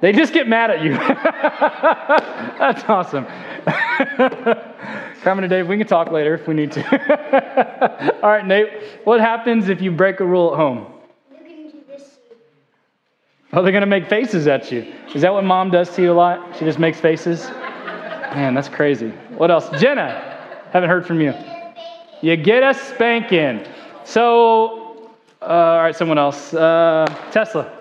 They 0.00 0.12
just 0.12 0.32
get 0.32 0.48
mad 0.48 0.70
at 0.70 0.82
you. 0.82 0.92
That's 2.58 2.82
awesome. 2.84 3.26
Carmen 5.22 5.44
and 5.44 5.50
Dave, 5.50 5.68
we 5.68 5.76
can 5.76 5.86
talk 5.86 6.10
later 6.10 6.32
if 6.32 6.48
we 6.48 6.54
need 6.54 6.72
to. 6.72 8.20
All 8.22 8.30
right, 8.30 8.46
Nate, 8.46 8.70
what 9.04 9.20
happens 9.20 9.68
if 9.68 9.82
you 9.82 9.92
break 9.92 10.20
a 10.20 10.24
rule 10.24 10.52
at 10.52 10.56
home? 10.56 10.86
Look 11.30 11.46
into 11.46 11.76
this. 11.86 12.16
Oh, 13.52 13.62
they're 13.62 13.72
going 13.72 13.82
to 13.82 13.86
make 13.86 14.08
faces 14.08 14.46
at 14.46 14.72
you. 14.72 14.94
Is 15.14 15.20
that 15.20 15.34
what 15.34 15.44
mom 15.44 15.70
does 15.70 15.94
to 15.96 16.02
you 16.02 16.12
a 16.12 16.14
lot? 16.14 16.56
She 16.56 16.64
just 16.64 16.78
makes 16.78 16.98
faces? 16.98 17.50
Man, 18.36 18.52
that's 18.52 18.68
crazy. 18.68 19.08
What 19.38 19.50
else? 19.50 19.70
Jenna, 19.80 20.38
haven't 20.70 20.90
heard 20.90 21.06
from 21.06 21.22
you. 21.22 21.32
You 22.20 22.36
get 22.36 22.62
a 22.62 22.74
spanking. 22.74 23.64
So, 24.04 25.08
uh, 25.40 25.44
all 25.46 25.78
right, 25.78 25.96
someone 25.96 26.18
else. 26.18 26.52
Uh, 26.52 27.06
Tesla. 27.30 27.72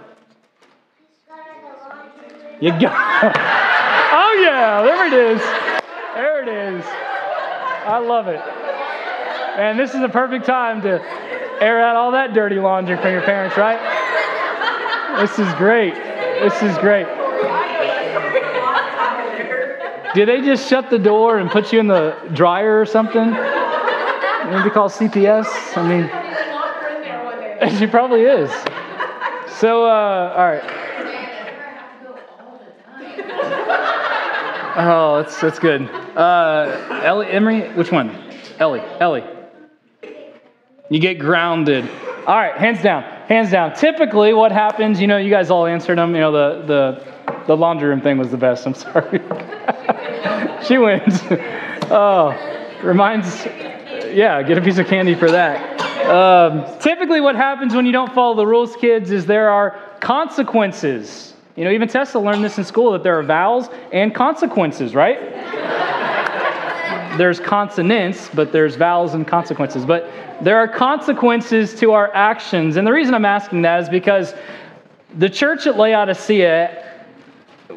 You 2.61 2.71
go. 2.71 2.87
oh, 2.87 4.39
yeah, 4.41 4.81
there 4.81 5.07
it 5.07 5.13
is. 5.13 5.41
There 6.13 6.41
it 6.41 6.47
is. 6.47 6.85
I 6.85 7.97
love 7.97 8.29
it. 8.29 8.39
And 9.59 9.77
this 9.77 9.93
is 9.93 9.99
a 10.03 10.09
perfect 10.09 10.45
time 10.45 10.81
to 10.83 11.01
air 11.61 11.83
out 11.83 11.97
all 11.97 12.11
that 12.11 12.33
dirty 12.33 12.61
laundry 12.61 12.95
from 12.95 13.11
your 13.11 13.23
parents, 13.23 13.57
right? 13.57 13.79
This 15.19 15.37
is 15.37 15.53
great. 15.55 15.95
This 15.95 16.63
is 16.63 16.77
great. 16.77 17.24
Did 20.15 20.29
they 20.29 20.39
just 20.39 20.69
shut 20.69 20.89
the 20.89 20.97
door 20.97 21.39
and 21.39 21.51
put 21.51 21.73
you 21.73 21.79
in 21.81 21.87
the 21.87 22.15
dryer 22.33 22.79
or 22.79 22.85
something? 22.85 23.31
Maybe 23.31 24.69
call 24.69 24.89
CPS? 24.89 25.75
I 25.75 25.87
mean, 25.87 26.07
Locker 26.07 26.87
in 26.87 27.01
there 27.01 27.25
one 27.25 27.37
day. 27.37 27.75
she 27.79 27.85
probably 27.85 28.21
is. 28.21 28.49
So, 29.59 29.85
uh, 29.85 30.33
all 30.37 30.45
right. 30.45 30.85
Oh, 34.77 35.21
that's 35.21 35.39
that's 35.41 35.59
good. 35.59 35.89
Uh, 36.17 37.01
Ellie, 37.03 37.27
Emery, 37.27 37.73
which 37.73 37.91
one? 37.91 38.11
Ellie, 38.59 38.81
Ellie. 38.99 39.23
You 40.89 40.99
get 40.99 41.19
grounded. 41.19 41.89
All 42.27 42.35
right, 42.35 42.55
hands 42.55 42.81
down, 42.81 43.03
hands 43.27 43.51
down. 43.51 43.73
Typically, 43.73 44.33
what 44.33 44.51
happens? 44.51 44.99
You 45.01 45.07
know, 45.07 45.17
you 45.17 45.29
guys 45.29 45.49
all 45.49 45.65
answered 45.65 45.97
them. 45.97 46.13
You 46.13 46.21
know, 46.21 46.31
the 46.31 46.65
the 46.65 47.14
the 47.47 47.55
laundry 47.55 47.89
room 47.89 48.01
thing 48.01 48.17
was 48.17 48.31
the 48.31 48.37
best. 48.37 48.65
I'm 48.65 48.73
sorry. 48.73 49.19
she 50.65 50.77
wins. 50.77 51.21
Oh, 51.87 52.31
reminds. 52.81 53.45
Yeah, 53.45 54.41
get 54.41 54.57
a 54.57 54.61
piece 54.61 54.79
of 54.79 54.87
candy 54.87 55.13
for 55.13 55.29
that. 55.29 55.79
Um, 56.09 56.65
typically, 56.79 57.21
what 57.21 57.35
happens 57.35 57.75
when 57.75 57.85
you 57.85 57.91
don't 57.91 58.11
follow 58.11 58.35
the 58.35 58.47
rules, 58.47 58.75
kids, 58.75 59.11
is 59.11 59.27
there 59.27 59.51
are 59.51 59.79
consequences. 59.99 61.35
You 61.55 61.63
know, 61.63 61.69
even 61.69 61.87
Tessa 61.87 62.17
learned 62.17 62.43
this 62.43 62.57
in 62.57 62.63
school 62.63 62.91
that 62.93 63.03
there 63.03 63.19
are 63.19 63.21
vowels 63.21 63.69
and 63.93 64.15
consequences, 64.15 64.95
right? 64.95 65.19
there's 67.17 67.39
consonants, 67.39 68.29
but 68.33 68.51
there's 68.51 68.75
vowels 68.75 69.13
and 69.13 69.27
consequences. 69.27 69.85
But 69.85 70.09
there 70.41 70.57
are 70.57 70.67
consequences 70.67 71.75
to 71.79 71.91
our 71.91 72.13
actions. 72.13 72.77
And 72.77 72.85
the 72.85 72.91
reason 72.91 73.13
I'm 73.13 73.25
asking 73.25 73.61
that 73.61 73.83
is 73.83 73.89
because 73.89 74.33
the 75.17 75.29
church 75.29 75.65
at 75.67 75.77
Laodicea 75.77 76.84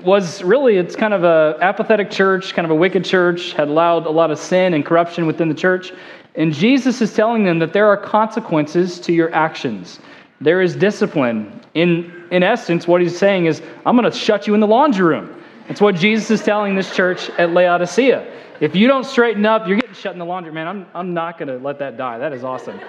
was 0.02 0.42
really 0.42 0.76
it's 0.76 0.96
kind 0.96 1.14
of 1.14 1.24
a 1.24 1.56
apathetic 1.60 2.10
church 2.10 2.54
kind 2.54 2.64
of 2.64 2.70
a 2.70 2.74
wicked 2.74 3.04
church 3.04 3.52
had 3.52 3.68
allowed 3.68 4.06
a 4.06 4.10
lot 4.10 4.30
of 4.30 4.38
sin 4.38 4.74
and 4.74 4.84
corruption 4.84 5.26
within 5.26 5.48
the 5.48 5.54
church. 5.54 5.92
And 6.34 6.52
jesus 6.52 7.00
is 7.00 7.14
telling 7.14 7.44
them 7.44 7.58
that 7.58 7.72
there 7.72 7.86
are 7.86 7.96
consequences 7.96 9.00
to 9.00 9.12
your 9.12 9.32
actions. 9.34 10.00
There 10.40 10.62
is 10.62 10.76
discipline. 10.76 11.60
In 11.74 12.26
in 12.30 12.42
essence 12.42 12.86
what 12.86 13.00
he's 13.00 13.16
saying 13.16 13.46
is 13.46 13.62
i'm 13.86 13.96
going 13.96 14.10
to 14.10 14.16
shut 14.16 14.46
you 14.46 14.54
in 14.54 14.60
the 14.60 14.66
laundry 14.66 15.04
room. 15.04 15.42
That's 15.66 15.80
what 15.80 15.94
jesus 15.94 16.30
is 16.30 16.42
telling 16.42 16.74
this 16.74 16.94
church 16.94 17.30
at 17.30 17.50
laodicea. 17.50 18.26
If 18.60 18.74
you 18.74 18.88
don't 18.88 19.04
straighten 19.04 19.46
up 19.46 19.66
you're 19.66 19.78
getting 19.78 19.94
shut 19.94 20.12
in 20.12 20.18
the 20.18 20.24
laundry. 20.24 20.52
Man 20.52 20.66
i'm, 20.66 20.86
I'm 20.94 21.14
not 21.14 21.38
going 21.38 21.48
to 21.48 21.58
let 21.58 21.78
that 21.80 21.96
die. 21.96 22.18
That 22.18 22.32
is 22.32 22.44
awesome. 22.44 22.80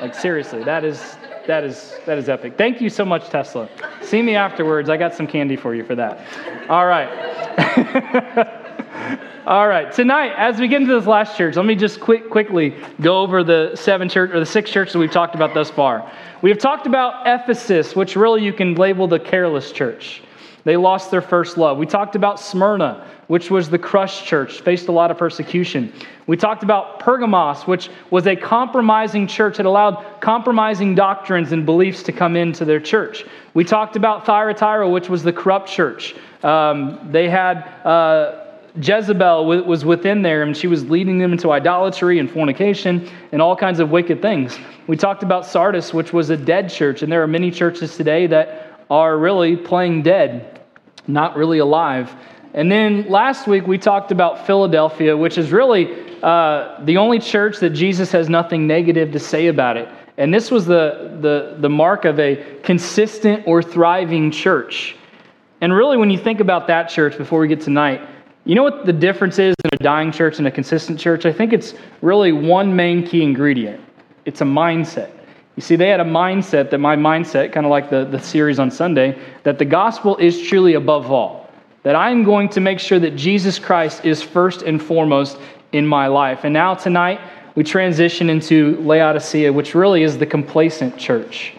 Like 0.00 0.14
seriously 0.14 0.62
that 0.64 0.84
is 0.84 1.16
that 1.46 1.64
is 1.64 1.94
that 2.06 2.18
is 2.18 2.28
epic. 2.28 2.56
Thank 2.56 2.80
you 2.80 2.90
so 2.90 3.04
much, 3.04 3.28
Tesla. 3.28 3.68
See 4.02 4.22
me 4.22 4.34
afterwards. 4.34 4.88
I 4.88 4.96
got 4.96 5.14
some 5.14 5.26
candy 5.26 5.56
for 5.56 5.74
you 5.74 5.84
for 5.84 5.94
that. 5.94 6.20
All 6.68 6.86
right. 6.86 7.08
All 9.46 9.68
right. 9.68 9.92
Tonight, 9.92 10.32
as 10.36 10.58
we 10.58 10.66
get 10.66 10.80
into 10.82 10.94
this 10.94 11.06
last 11.06 11.36
church, 11.36 11.54
let 11.54 11.64
me 11.66 11.76
just 11.76 12.00
quick, 12.00 12.28
quickly 12.30 12.74
go 13.00 13.20
over 13.20 13.44
the 13.44 13.76
seven 13.76 14.08
church 14.08 14.32
or 14.32 14.40
the 14.40 14.46
six 14.46 14.72
churches 14.72 14.96
we've 14.96 15.12
talked 15.12 15.36
about 15.36 15.54
thus 15.54 15.70
far. 15.70 16.10
We 16.42 16.50
have 16.50 16.58
talked 16.58 16.88
about 16.88 17.26
Ephesus, 17.26 17.94
which 17.94 18.16
really 18.16 18.42
you 18.42 18.52
can 18.52 18.74
label 18.74 19.06
the 19.06 19.20
careless 19.20 19.70
church. 19.70 20.22
They 20.66 20.76
lost 20.76 21.12
their 21.12 21.20
first 21.20 21.56
love. 21.56 21.78
We 21.78 21.86
talked 21.86 22.16
about 22.16 22.40
Smyrna, 22.40 23.06
which 23.28 23.52
was 23.52 23.70
the 23.70 23.78
crushed 23.78 24.24
church, 24.24 24.62
faced 24.62 24.88
a 24.88 24.92
lot 24.92 25.12
of 25.12 25.16
persecution. 25.16 25.92
We 26.26 26.36
talked 26.36 26.64
about 26.64 26.98
Pergamos, 26.98 27.68
which 27.68 27.88
was 28.10 28.26
a 28.26 28.34
compromising 28.34 29.28
church 29.28 29.58
that 29.58 29.66
allowed 29.66 30.04
compromising 30.20 30.96
doctrines 30.96 31.52
and 31.52 31.64
beliefs 31.64 32.02
to 32.02 32.12
come 32.12 32.34
into 32.34 32.64
their 32.64 32.80
church. 32.80 33.24
We 33.54 33.62
talked 33.62 33.94
about 33.94 34.26
Thyatira, 34.26 34.90
which 34.90 35.08
was 35.08 35.22
the 35.22 35.32
corrupt 35.32 35.68
church. 35.68 36.16
Um, 36.42 36.98
they 37.12 37.28
had 37.28 37.58
uh, 37.84 38.46
Jezebel 38.82 39.46
was 39.46 39.84
within 39.84 40.22
there, 40.22 40.42
and 40.42 40.56
she 40.56 40.66
was 40.66 40.90
leading 40.90 41.20
them 41.20 41.30
into 41.30 41.52
idolatry 41.52 42.18
and 42.18 42.28
fornication 42.28 43.08
and 43.30 43.40
all 43.40 43.54
kinds 43.54 43.78
of 43.78 43.92
wicked 43.92 44.20
things. 44.20 44.58
We 44.88 44.96
talked 44.96 45.22
about 45.22 45.46
Sardis, 45.46 45.94
which 45.94 46.12
was 46.12 46.30
a 46.30 46.36
dead 46.36 46.70
church, 46.70 47.02
and 47.04 47.12
there 47.12 47.22
are 47.22 47.28
many 47.28 47.52
churches 47.52 47.96
today 47.96 48.26
that 48.26 48.80
are 48.90 49.16
really 49.16 49.56
playing 49.56 50.02
dead 50.02 50.55
not 51.06 51.36
really 51.36 51.58
alive. 51.58 52.14
And 52.54 52.70
then 52.70 53.08
last 53.08 53.46
week 53.46 53.66
we 53.66 53.78
talked 53.78 54.12
about 54.12 54.46
Philadelphia, 54.46 55.16
which 55.16 55.38
is 55.38 55.52
really 55.52 55.94
uh, 56.22 56.80
the 56.84 56.96
only 56.96 57.18
church 57.18 57.58
that 57.58 57.70
Jesus 57.70 58.10
has 58.12 58.28
nothing 58.28 58.66
negative 58.66 59.12
to 59.12 59.18
say 59.18 59.48
about 59.48 59.76
it. 59.76 59.88
And 60.16 60.32
this 60.32 60.50
was 60.50 60.64
the, 60.64 61.18
the, 61.20 61.56
the 61.60 61.68
mark 61.68 62.04
of 62.06 62.18
a 62.18 62.42
consistent 62.62 63.46
or 63.46 63.62
thriving 63.62 64.30
church. 64.30 64.96
And 65.60 65.72
really, 65.72 65.96
when 65.96 66.10
you 66.10 66.18
think 66.18 66.40
about 66.40 66.66
that 66.68 66.88
church 66.88 67.18
before 67.18 67.40
we 67.40 67.48
get 67.48 67.60
tonight, 67.60 68.00
you 68.44 68.54
know 68.54 68.62
what 68.62 68.86
the 68.86 68.92
difference 68.92 69.38
is 69.38 69.54
in 69.64 69.70
a 69.72 69.82
dying 69.82 70.12
church 70.12 70.38
and 70.38 70.46
a 70.46 70.50
consistent 70.50 70.98
church? 70.98 71.26
I 71.26 71.32
think 71.32 71.52
it's 71.52 71.74
really 72.00 72.32
one 72.32 72.74
main 72.74 73.06
key 73.06 73.22
ingredient 73.22 73.82
it's 74.26 74.40
a 74.40 74.44
mindset. 74.44 75.10
You 75.56 75.62
see, 75.62 75.76
they 75.76 75.88
had 75.88 76.00
a 76.00 76.04
mindset 76.04 76.70
that 76.70 76.78
my 76.78 76.96
mindset, 76.96 77.52
kind 77.52 77.64
of 77.64 77.70
like 77.70 77.88
the, 77.88 78.04
the 78.04 78.20
series 78.20 78.58
on 78.58 78.70
Sunday, 78.70 79.18
that 79.42 79.58
the 79.58 79.64
gospel 79.64 80.16
is 80.18 80.40
truly 80.40 80.74
above 80.74 81.10
all. 81.10 81.48
That 81.82 81.96
I'm 81.96 82.24
going 82.24 82.50
to 82.50 82.60
make 82.60 82.78
sure 82.78 82.98
that 82.98 83.16
Jesus 83.16 83.58
Christ 83.58 84.04
is 84.04 84.22
first 84.22 84.62
and 84.62 84.82
foremost 84.82 85.38
in 85.72 85.86
my 85.86 86.08
life. 86.08 86.40
And 86.44 86.52
now 86.52 86.74
tonight, 86.74 87.20
we 87.54 87.64
transition 87.64 88.28
into 88.28 88.76
Laodicea, 88.82 89.50
which 89.50 89.74
really 89.74 90.02
is 90.02 90.18
the 90.18 90.26
complacent 90.26 90.98
church. 90.98 91.54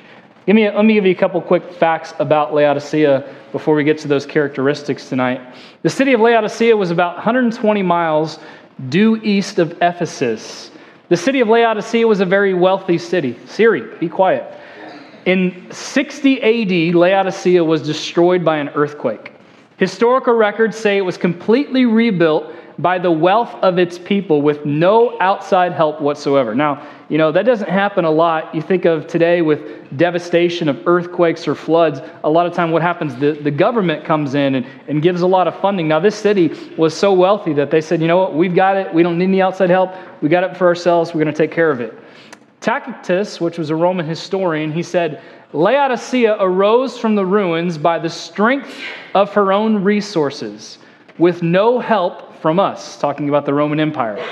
Give 0.45 0.55
me 0.55 0.67
a, 0.67 0.73
let 0.73 0.85
me 0.85 0.93
give 0.93 1.05
you 1.05 1.11
a 1.11 1.15
couple 1.15 1.41
quick 1.41 1.73
facts 1.73 2.13
about 2.19 2.53
Laodicea 2.53 3.35
before 3.51 3.73
we 3.73 3.83
get 3.83 3.97
to 3.99 4.07
those 4.07 4.25
characteristics 4.25 5.09
tonight. 5.09 5.41
The 5.81 5.89
city 5.89 6.13
of 6.13 6.21
Laodicea 6.21 6.77
was 6.77 6.91
about 6.91 7.15
120 7.15 7.81
miles 7.81 8.37
due 8.89 9.17
east 9.23 9.57
of 9.57 9.71
Ephesus. 9.81 10.69
The 11.09 11.17
city 11.17 11.39
of 11.39 11.47
Laodicea 11.47 12.05
was 12.05 12.19
a 12.19 12.25
very 12.25 12.53
wealthy 12.53 12.97
city. 12.97 13.37
Siri, 13.45 13.97
be 13.99 14.09
quiet. 14.09 14.43
In 15.25 15.67
60 15.71 16.41
AD, 16.41 16.95
Laodicea 16.95 17.63
was 17.63 17.81
destroyed 17.81 18.43
by 18.43 18.57
an 18.57 18.69
earthquake. 18.69 19.33
Historical 19.77 20.33
records 20.33 20.75
say 20.75 20.97
it 20.97 21.01
was 21.01 21.17
completely 21.17 21.85
rebuilt 21.85 22.51
by 22.79 22.99
the 22.99 23.11
wealth 23.11 23.53
of 23.63 23.79
its 23.79 23.97
people 23.97 24.41
with 24.41 24.65
no 24.65 25.19
outside 25.19 25.71
help 25.71 25.99
whatsoever. 25.99 26.53
Now, 26.53 26.87
you 27.09 27.17
know, 27.17 27.31
that 27.31 27.45
doesn't 27.45 27.69
happen 27.69 28.05
a 28.05 28.11
lot. 28.11 28.53
You 28.53 28.61
think 28.61 28.85
of 28.85 29.07
today 29.07 29.41
with 29.41 29.97
devastation 29.97 30.69
of 30.69 30.85
earthquakes 30.85 31.47
or 31.47 31.55
floods, 31.55 32.01
a 32.23 32.29
lot 32.29 32.45
of 32.45 32.53
time 32.53 32.71
what 32.71 32.81
happens, 32.81 33.15
the, 33.15 33.31
the 33.31 33.49
government 33.49 34.05
comes 34.05 34.35
in 34.35 34.55
and, 34.55 34.65
and 34.87 35.01
gives 35.01 35.21
a 35.21 35.27
lot 35.27 35.47
of 35.47 35.59
funding. 35.59 35.87
Now, 35.87 35.99
this 35.99 36.15
city 36.15 36.51
was 36.77 36.95
so 36.95 37.13
wealthy 37.13 37.53
that 37.53 37.71
they 37.71 37.81
said, 37.81 38.01
you 38.01 38.07
know 38.07 38.17
what, 38.17 38.35
we've 38.35 38.55
got 38.55 38.77
it. 38.77 38.93
We 38.93 39.01
don't 39.01 39.17
need 39.17 39.25
any 39.25 39.41
outside 39.41 39.69
help. 39.69 39.95
We 40.21 40.29
got 40.29 40.43
it 40.43 40.55
for 40.55 40.67
ourselves. 40.67 41.13
We're 41.13 41.23
going 41.23 41.33
to 41.33 41.37
take 41.37 41.51
care 41.51 41.71
of 41.71 41.81
it. 41.81 41.97
Tacitus, 42.61 43.39
which 43.39 43.57
was 43.57 43.69
a 43.69 43.75
Roman 43.75 44.05
historian, 44.05 44.71
he 44.71 44.83
said, 44.83 45.21
Laodicea 45.53 46.37
arose 46.39 46.97
from 46.97 47.15
the 47.15 47.25
ruins 47.25 47.77
by 47.77 47.97
the 47.97 48.09
strength 48.09 48.75
of 49.15 49.31
her 49.33 49.53
own 49.53 49.83
resources 49.83 50.77
with 51.17 51.41
no 51.41 51.79
help 51.79 52.26
from 52.41 52.59
us, 52.59 52.97
talking 52.97 53.29
about 53.29 53.45
the 53.45 53.53
Roman 53.53 53.79
Empire. 53.79 54.23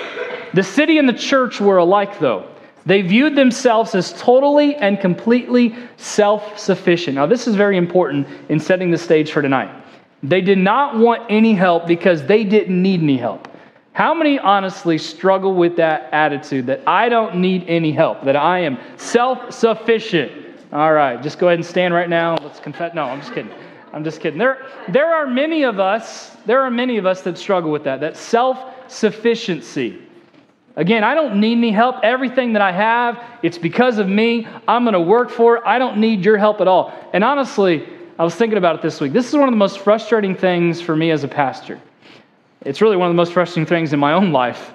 The 0.54 0.64
city 0.64 0.98
and 0.98 1.08
the 1.08 1.14
church 1.14 1.60
were 1.60 1.78
alike, 1.78 2.20
though. 2.20 2.48
They 2.86 3.02
viewed 3.02 3.36
themselves 3.36 3.96
as 3.96 4.14
totally 4.14 4.76
and 4.76 5.00
completely 5.00 5.76
self 5.98 6.58
sufficient. 6.60 7.16
Now, 7.16 7.26
this 7.26 7.48
is 7.48 7.56
very 7.56 7.78
important 7.78 8.28
in 8.50 8.60
setting 8.60 8.92
the 8.92 8.98
stage 8.98 9.32
for 9.32 9.42
tonight. 9.42 9.84
They 10.22 10.42
did 10.42 10.58
not 10.58 10.98
want 10.98 11.24
any 11.30 11.54
help 11.54 11.88
because 11.88 12.24
they 12.26 12.44
didn't 12.44 12.82
need 12.82 13.02
any 13.02 13.18
help. 13.18 13.48
How 13.94 14.14
many 14.14 14.38
honestly 14.40 14.98
struggle 14.98 15.56
with 15.56 15.78
that 15.78 16.10
attitude 16.12 16.68
that 16.68 16.82
I 16.86 17.10
don't 17.10 17.38
need 17.38 17.66
any 17.68 17.92
help, 17.92 18.24
that 18.26 18.36
I 18.36 18.60
am 18.60 18.78
self 18.98 19.54
sufficient? 19.54 20.32
All 20.74 20.94
right, 20.94 21.22
just 21.22 21.40
go 21.40 21.48
ahead 21.48 21.60
and 21.60 21.66
stand 21.66 21.94
right 21.94 22.10
now. 22.10 22.36
Let's 22.42 22.60
confess. 22.60 22.94
No, 22.94 23.04
I'm 23.04 23.22
just 23.22 23.34
kidding. 23.34 23.52
I'm 23.96 24.04
just 24.04 24.20
kidding. 24.20 24.38
There, 24.38 24.68
there 24.90 25.16
are 25.16 25.26
many 25.26 25.64
of 25.64 25.80
us, 25.80 26.36
there 26.46 26.62
are 26.62 26.70
many 26.70 26.98
of 26.98 27.06
us 27.06 27.22
that 27.22 27.38
struggle 27.38 27.72
with 27.72 27.86
that, 27.86 28.02
that 28.02 28.18
self 28.18 28.60
sufficiency. 28.92 30.02
Again, 30.76 31.06
I 31.06 31.16
don't 31.16 31.40
need 31.40 31.58
any 31.58 31.72
help. 31.72 32.04
Everything 32.04 32.52
that 32.54 32.62
I 32.62 32.74
have, 32.74 33.24
it's 33.42 33.58
because 33.58 33.98
of 33.98 34.10
me. 34.10 34.46
I'm 34.68 34.84
going 34.84 34.94
to 34.94 35.00
work 35.00 35.30
for 35.30 35.56
it. 35.56 35.64
I 35.66 35.80
don't 35.80 36.00
need 36.00 36.26
your 36.26 36.38
help 36.38 36.60
at 36.60 36.68
all. 36.68 36.94
And 37.14 37.24
honestly, 37.24 37.88
I 38.20 38.26
was 38.26 38.36
thinking 38.36 38.58
about 38.58 38.76
it 38.76 38.82
this 38.82 39.00
week. 39.00 39.14
This 39.14 39.30
is 39.30 39.34
one 39.34 39.48
of 39.48 39.54
the 39.54 39.58
most 39.58 39.80
frustrating 39.80 40.36
things 40.36 40.82
for 40.82 40.98
me 40.98 41.12
as 41.12 41.24
a 41.24 41.30
pastor. 41.30 41.80
It's 42.66 42.82
really 42.82 42.98
one 42.98 43.08
of 43.08 43.14
the 43.14 43.18
most 43.18 43.32
frustrating 43.32 43.66
things 43.66 43.94
in 43.94 44.00
my 44.00 44.12
own 44.12 44.34
life. 44.34 44.74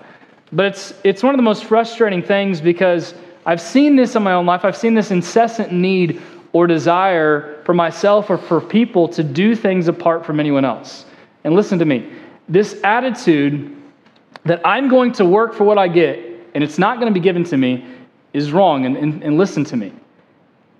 But 0.50 0.64
it's, 0.66 0.94
it's 1.04 1.22
one 1.22 1.34
of 1.34 1.38
the 1.38 1.42
most 1.42 1.64
frustrating 1.64 2.22
things 2.22 2.62
because 2.62 3.12
I've 3.44 3.60
seen 3.60 3.96
this 3.96 4.16
in 4.16 4.22
my 4.22 4.32
own 4.32 4.46
life. 4.46 4.64
I've 4.64 4.76
seen 4.76 4.94
this 4.94 5.10
incessant 5.10 5.72
need 5.72 6.22
or 6.52 6.66
desire 6.66 7.59
for 7.70 7.74
myself 7.74 8.30
or 8.30 8.36
for 8.36 8.60
people 8.60 9.06
to 9.06 9.22
do 9.22 9.54
things 9.54 9.86
apart 9.86 10.26
from 10.26 10.40
anyone 10.40 10.64
else. 10.64 11.04
And 11.44 11.54
listen 11.54 11.78
to 11.78 11.84
me 11.84 12.10
this 12.48 12.80
attitude 12.82 13.76
that 14.44 14.60
I'm 14.66 14.88
going 14.88 15.12
to 15.12 15.24
work 15.24 15.54
for 15.54 15.62
what 15.62 15.78
I 15.78 15.86
get 15.86 16.18
and 16.52 16.64
it's 16.64 16.80
not 16.80 16.98
going 16.98 17.06
to 17.06 17.14
be 17.14 17.22
given 17.22 17.44
to 17.44 17.56
me 17.56 17.86
is 18.32 18.50
wrong. 18.50 18.86
And, 18.86 18.96
and, 18.96 19.22
and 19.22 19.38
listen 19.38 19.62
to 19.66 19.76
me. 19.76 19.92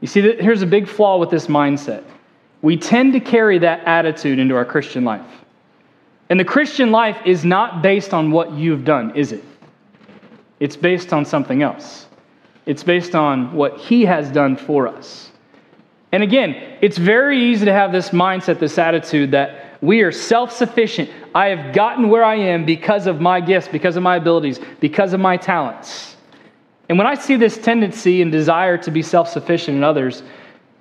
You 0.00 0.08
see, 0.08 0.20
here's 0.20 0.62
a 0.62 0.66
big 0.66 0.88
flaw 0.88 1.16
with 1.16 1.30
this 1.30 1.46
mindset. 1.46 2.02
We 2.60 2.76
tend 2.76 3.12
to 3.12 3.20
carry 3.20 3.60
that 3.60 3.84
attitude 3.84 4.40
into 4.40 4.56
our 4.56 4.64
Christian 4.64 5.04
life. 5.04 5.30
And 6.28 6.40
the 6.40 6.44
Christian 6.44 6.90
life 6.90 7.18
is 7.24 7.44
not 7.44 7.82
based 7.82 8.12
on 8.12 8.32
what 8.32 8.50
you've 8.50 8.84
done, 8.84 9.14
is 9.14 9.30
it? 9.30 9.44
It's 10.58 10.74
based 10.74 11.12
on 11.12 11.24
something 11.24 11.62
else. 11.62 12.08
It's 12.66 12.82
based 12.82 13.14
on 13.14 13.52
what 13.52 13.78
He 13.78 14.04
has 14.06 14.28
done 14.28 14.56
for 14.56 14.88
us. 14.88 15.29
And 16.12 16.22
again, 16.22 16.78
it's 16.80 16.98
very 16.98 17.50
easy 17.50 17.64
to 17.66 17.72
have 17.72 17.92
this 17.92 18.10
mindset, 18.10 18.58
this 18.58 18.78
attitude 18.78 19.30
that 19.30 19.78
we 19.80 20.02
are 20.02 20.12
self 20.12 20.52
sufficient. 20.52 21.10
I 21.34 21.46
have 21.46 21.74
gotten 21.74 22.08
where 22.08 22.24
I 22.24 22.34
am 22.34 22.64
because 22.64 23.06
of 23.06 23.20
my 23.20 23.40
gifts, 23.40 23.68
because 23.68 23.96
of 23.96 24.02
my 24.02 24.16
abilities, 24.16 24.60
because 24.80 25.12
of 25.12 25.20
my 25.20 25.36
talents. 25.36 26.16
And 26.88 26.98
when 26.98 27.06
I 27.06 27.14
see 27.14 27.36
this 27.36 27.56
tendency 27.56 28.20
and 28.20 28.32
desire 28.32 28.76
to 28.78 28.90
be 28.90 29.02
self 29.02 29.28
sufficient 29.28 29.76
in 29.76 29.84
others, 29.84 30.22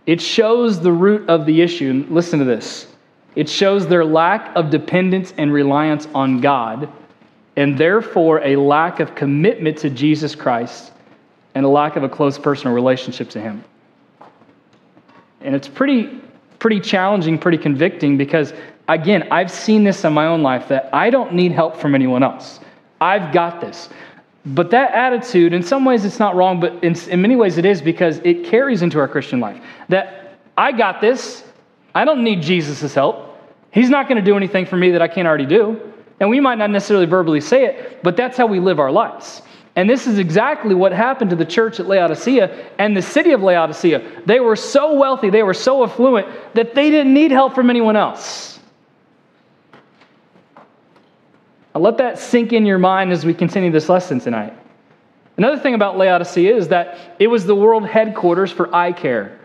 it 0.07 0.19
shows 0.19 0.81
the 0.81 0.91
root 0.91 1.29
of 1.29 1.45
the 1.45 1.61
issue. 1.61 1.89
And 1.89 2.09
listen 2.09 2.39
to 2.39 2.45
this 2.45 2.87
it 3.35 3.47
shows 3.47 3.87
their 3.87 4.03
lack 4.03 4.55
of 4.55 4.71
dependence 4.71 5.33
and 5.37 5.53
reliance 5.53 6.07
on 6.15 6.41
God, 6.41 6.91
and 7.55 7.77
therefore 7.77 8.41
a 8.43 8.55
lack 8.55 8.99
of 8.99 9.13
commitment 9.13 9.77
to 9.77 9.89
Jesus 9.89 10.33
Christ 10.33 10.91
and 11.53 11.65
a 11.65 11.69
lack 11.69 11.95
of 11.95 12.03
a 12.03 12.09
close 12.09 12.39
personal 12.39 12.73
relationship 12.73 13.29
to 13.29 13.39
Him. 13.39 13.63
And 15.41 15.55
it's 15.55 15.67
pretty, 15.67 16.21
pretty 16.59 16.79
challenging, 16.79 17.37
pretty 17.37 17.57
convicting 17.57 18.17
because, 18.17 18.53
again, 18.87 19.27
I've 19.31 19.51
seen 19.51 19.83
this 19.83 20.03
in 20.03 20.13
my 20.13 20.27
own 20.27 20.43
life 20.43 20.67
that 20.67 20.89
I 20.93 21.09
don't 21.09 21.33
need 21.33 21.51
help 21.51 21.77
from 21.77 21.95
anyone 21.95 22.23
else. 22.23 22.59
I've 23.01 23.33
got 23.33 23.61
this. 23.61 23.89
But 24.45 24.71
that 24.71 24.93
attitude, 24.93 25.53
in 25.53 25.63
some 25.63 25.85
ways, 25.85 26.05
it's 26.05 26.19
not 26.19 26.35
wrong, 26.35 26.59
but 26.59 26.83
in, 26.83 26.95
in 27.09 27.21
many 27.21 27.35
ways, 27.35 27.57
it 27.57 27.65
is 27.65 27.81
because 27.81 28.19
it 28.23 28.45
carries 28.45 28.81
into 28.81 28.99
our 28.99 29.07
Christian 29.07 29.39
life. 29.39 29.61
That 29.89 30.37
I 30.57 30.71
got 30.71 31.01
this. 31.01 31.43
I 31.93 32.05
don't 32.05 32.23
need 32.23 32.41
Jesus' 32.41 32.93
help. 32.93 33.37
He's 33.71 33.89
not 33.89 34.07
going 34.07 34.17
to 34.17 34.23
do 34.23 34.35
anything 34.35 34.65
for 34.65 34.77
me 34.77 34.91
that 34.91 35.01
I 35.01 35.07
can't 35.07 35.27
already 35.27 35.45
do. 35.45 35.93
And 36.19 36.29
we 36.29 36.39
might 36.39 36.57
not 36.57 36.69
necessarily 36.69 37.05
verbally 37.05 37.41
say 37.41 37.65
it, 37.65 38.03
but 38.03 38.17
that's 38.17 38.37
how 38.37 38.45
we 38.45 38.59
live 38.59 38.79
our 38.79 38.91
lives. 38.91 39.41
And 39.75 39.89
this 39.89 40.07
is 40.07 40.19
exactly 40.19 40.75
what 40.75 40.91
happened 40.91 41.29
to 41.29 41.35
the 41.35 41.45
church 41.45 41.79
at 41.79 41.87
Laodicea 41.87 42.71
and 42.79 42.97
the 42.97 43.01
city 43.01 43.31
of 43.31 43.41
Laodicea. 43.41 44.23
They 44.25 44.39
were 44.39 44.55
so 44.55 44.95
wealthy, 44.95 45.29
they 45.29 45.43
were 45.43 45.53
so 45.53 45.83
affluent 45.83 46.27
that 46.55 46.75
they 46.75 46.89
didn't 46.89 47.13
need 47.13 47.31
help 47.31 47.55
from 47.55 47.69
anyone 47.69 47.95
else. 47.95 48.59
I'll 51.73 51.81
let 51.81 51.97
that 51.97 52.19
sink 52.19 52.51
in 52.51 52.65
your 52.65 52.79
mind 52.79 53.11
as 53.11 53.25
we 53.25 53.33
continue 53.33 53.71
this 53.71 53.89
lesson 53.89 54.19
tonight. 54.19 54.53
Another 55.37 55.57
thing 55.57 55.75
about 55.75 55.97
Laodicea 55.97 56.53
is 56.53 56.67
that 56.69 57.15
it 57.19 57.27
was 57.27 57.45
the 57.45 57.55
world 57.55 57.87
headquarters 57.87 58.51
for 58.51 58.73
eye 58.75 58.91
care. 58.91 59.39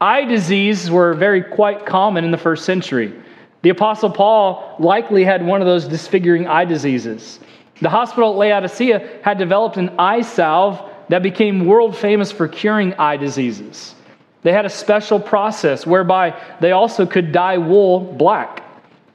Eye 0.00 0.24
diseases 0.24 0.90
were 0.90 1.14
very 1.14 1.42
quite 1.42 1.86
common 1.86 2.24
in 2.24 2.30
the 2.30 2.38
first 2.38 2.64
century. 2.64 3.14
The 3.62 3.68
Apostle 3.70 4.10
Paul 4.10 4.76
likely 4.78 5.24
had 5.24 5.44
one 5.44 5.60
of 5.60 5.66
those 5.66 5.86
disfiguring 5.86 6.46
eye 6.46 6.64
diseases. 6.64 7.40
The 7.80 7.90
hospital 7.90 8.30
at 8.32 8.36
Laodicea 8.38 9.20
had 9.22 9.38
developed 9.38 9.76
an 9.76 9.90
eye 9.98 10.22
salve 10.22 10.80
that 11.08 11.22
became 11.22 11.66
world 11.66 11.96
famous 11.96 12.32
for 12.32 12.48
curing 12.48 12.94
eye 12.94 13.16
diseases. 13.16 13.94
They 14.42 14.52
had 14.52 14.64
a 14.64 14.70
special 14.70 15.20
process 15.20 15.86
whereby 15.86 16.40
they 16.60 16.72
also 16.72 17.04
could 17.04 17.32
dye 17.32 17.58
wool 17.58 18.00
black. 18.00 18.62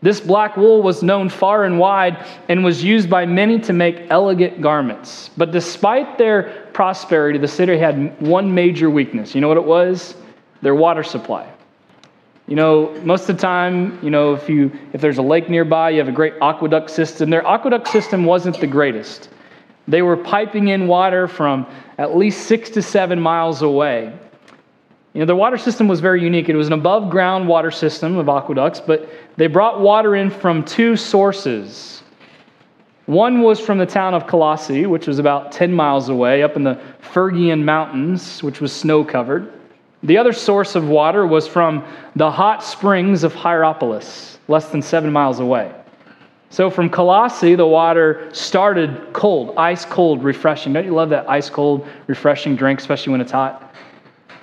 This 0.01 0.19
black 0.19 0.57
wool 0.57 0.81
was 0.81 1.03
known 1.03 1.29
far 1.29 1.63
and 1.63 1.77
wide 1.77 2.25
and 2.49 2.63
was 2.63 2.83
used 2.83 3.09
by 3.09 3.25
many 3.25 3.59
to 3.59 3.73
make 3.73 4.07
elegant 4.09 4.61
garments. 4.61 5.29
But 5.37 5.51
despite 5.51 6.17
their 6.17 6.67
prosperity, 6.73 7.37
the 7.37 7.47
city 7.47 7.77
had 7.77 8.19
one 8.19 8.53
major 8.53 8.89
weakness. 8.89 9.35
You 9.35 9.41
know 9.41 9.47
what 9.47 9.57
it 9.57 9.63
was? 9.63 10.15
Their 10.61 10.75
water 10.75 11.03
supply. 11.03 11.47
You 12.51 12.57
know, 12.57 12.93
most 13.05 13.29
of 13.29 13.37
the 13.37 13.41
time, 13.41 13.97
you 14.03 14.09
know, 14.09 14.33
if 14.33 14.49
you 14.49 14.77
if 14.91 14.99
there's 14.99 15.19
a 15.19 15.21
lake 15.21 15.49
nearby, 15.49 15.91
you 15.91 15.99
have 15.99 16.09
a 16.09 16.11
great 16.11 16.33
aqueduct 16.41 16.89
system. 16.89 17.29
Their 17.29 17.47
aqueduct 17.47 17.87
system 17.87 18.25
wasn't 18.25 18.59
the 18.59 18.67
greatest. 18.67 19.29
They 19.87 20.01
were 20.01 20.17
piping 20.17 20.67
in 20.67 20.85
water 20.85 21.29
from 21.29 21.65
at 21.97 22.17
least 22.17 22.47
six 22.47 22.69
to 22.71 22.81
seven 22.81 23.21
miles 23.21 23.61
away. 23.61 24.13
You 25.13 25.21
know, 25.21 25.25
their 25.25 25.35
water 25.37 25.57
system 25.57 25.87
was 25.87 26.01
very 26.01 26.21
unique. 26.21 26.49
It 26.49 26.57
was 26.57 26.67
an 26.67 26.73
above 26.73 27.09
ground 27.09 27.47
water 27.47 27.71
system 27.71 28.17
of 28.17 28.27
aqueducts, 28.27 28.81
but 28.81 29.07
they 29.37 29.47
brought 29.47 29.79
water 29.79 30.17
in 30.17 30.29
from 30.29 30.65
two 30.65 30.97
sources. 30.97 32.03
One 33.05 33.39
was 33.39 33.61
from 33.61 33.77
the 33.77 33.85
town 33.85 34.13
of 34.13 34.27
Colossae, 34.27 34.87
which 34.87 35.07
was 35.07 35.19
about 35.19 35.53
10 35.53 35.71
miles 35.71 36.09
away, 36.09 36.43
up 36.43 36.57
in 36.57 36.65
the 36.65 36.77
Phrygian 36.99 37.63
Mountains, 37.63 38.43
which 38.43 38.59
was 38.59 38.73
snow 38.73 39.05
covered. 39.05 39.60
The 40.03 40.17
other 40.17 40.33
source 40.33 40.75
of 40.75 40.87
water 40.87 41.27
was 41.27 41.47
from 41.47 41.85
the 42.15 42.31
hot 42.31 42.63
springs 42.63 43.23
of 43.23 43.33
Hierapolis, 43.33 44.39
less 44.47 44.69
than 44.69 44.81
seven 44.81 45.11
miles 45.11 45.39
away. 45.39 45.73
So 46.49 46.69
from 46.69 46.89
Colossae, 46.89 47.55
the 47.55 47.67
water 47.67 48.29
started 48.33 49.13
cold, 49.13 49.53
ice 49.57 49.85
cold, 49.85 50.23
refreshing. 50.23 50.73
Don't 50.73 50.85
you 50.85 50.93
love 50.93 51.09
that 51.11 51.29
ice 51.29 51.49
cold, 51.49 51.87
refreshing 52.07 52.55
drink, 52.55 52.79
especially 52.79 53.11
when 53.11 53.21
it's 53.21 53.31
hot? 53.31 53.73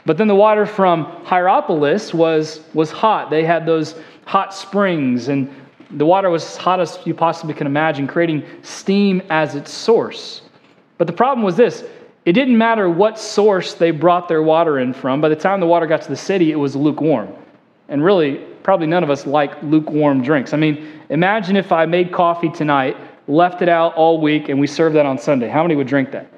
But 0.07 0.17
then 0.17 0.29
the 0.29 0.35
water 0.35 0.65
from 0.65 1.05
Hierapolis 1.25 2.15
was, 2.15 2.63
was 2.73 2.91
hot. 2.91 3.29
They 3.29 3.45
had 3.45 3.67
those 3.67 3.95
hot 4.25 4.55
springs, 4.55 5.29
and 5.29 5.55
the 5.91 6.07
water 6.07 6.31
was 6.31 6.45
as 6.45 6.57
hot 6.57 6.81
as 6.81 6.99
you 7.05 7.15
possibly 7.15 7.53
can 7.53 7.67
imagine, 7.67 8.07
creating 8.07 8.45
steam 8.63 9.21
as 9.29 9.55
its 9.55 9.71
source. 9.71 10.43
But 10.97 11.09
the 11.09 11.13
problem 11.13 11.45
was 11.45 11.57
this 11.57 11.85
it 12.29 12.33
didn't 12.33 12.59
matter 12.59 12.91
what 12.91 13.19
source 13.19 13.73
they 13.73 13.91
brought 13.91 14.29
their 14.29 14.43
water 14.43 14.81
in 14.81 14.93
from. 14.93 15.23
By 15.23 15.31
the 15.31 15.35
time 15.35 15.61
the 15.61 15.67
water 15.67 15.87
got 15.87 16.03
to 16.03 16.11
the 16.11 16.17
city, 16.17 16.53
it 16.53 16.57
was 16.57 16.77
lukewarm. 16.77 17.35
And 17.89 18.05
really, 18.05 18.35
probably 18.63 18.87
none 18.87 19.03
of 19.03 19.09
us 19.09 19.27
like 19.27 19.63
lukewarm 19.63 20.23
drinks. 20.23 20.53
I 20.53 20.59
mean, 20.59 21.01
imagine 21.09 21.57
if 21.57 21.73
I 21.73 21.87
made 21.87 22.13
coffee 22.13 22.51
tonight, 22.51 22.99
left 23.29 23.63
it 23.63 23.71
out 23.71 23.95
all 23.95 24.21
week, 24.21 24.51
and 24.51 24.61
we 24.61 24.67
served 24.67 24.95
that 24.97 25.07
on 25.07 25.17
Sunday. 25.17 25.49
How 25.49 25.63
many 25.63 25.75
would 25.75 25.87
drink 25.87 26.11
that 26.11 26.31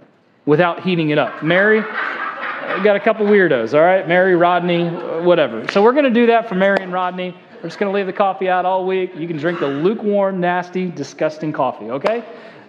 without 0.47 0.85
heating 0.85 1.11
it 1.11 1.19
up? 1.19 1.43
Mary? 1.43 1.79
We 1.81 2.85
got 2.85 2.95
a 2.95 3.01
couple 3.01 3.27
weirdos, 3.27 3.75
all 3.75 3.81
right? 3.81 4.07
Mary, 4.07 4.37
Rodney, 4.37 4.91
whatever. 5.25 5.67
So 5.73 5.83
we're 5.83 5.91
going 5.91 6.05
to 6.05 6.11
do 6.11 6.27
that 6.29 6.49
for 6.49 6.55
Mary 6.55 6.79
and 6.81 6.93
Rodney. 6.93 7.37
We're 7.57 7.69
just 7.69 7.81
going 7.81 7.91
to 7.93 7.97
leave 7.97 8.07
the 8.07 8.13
coffee 8.13 8.49
out 8.49 8.65
all 8.65 8.87
week. 8.87 9.11
You 9.17 9.27
can 9.27 9.39
drink 9.39 9.59
the 9.59 9.67
lukewarm, 9.67 10.39
nasty, 10.39 10.89
disgusting 10.89 11.53
coffee, 11.53 11.91
okay? 11.91 12.23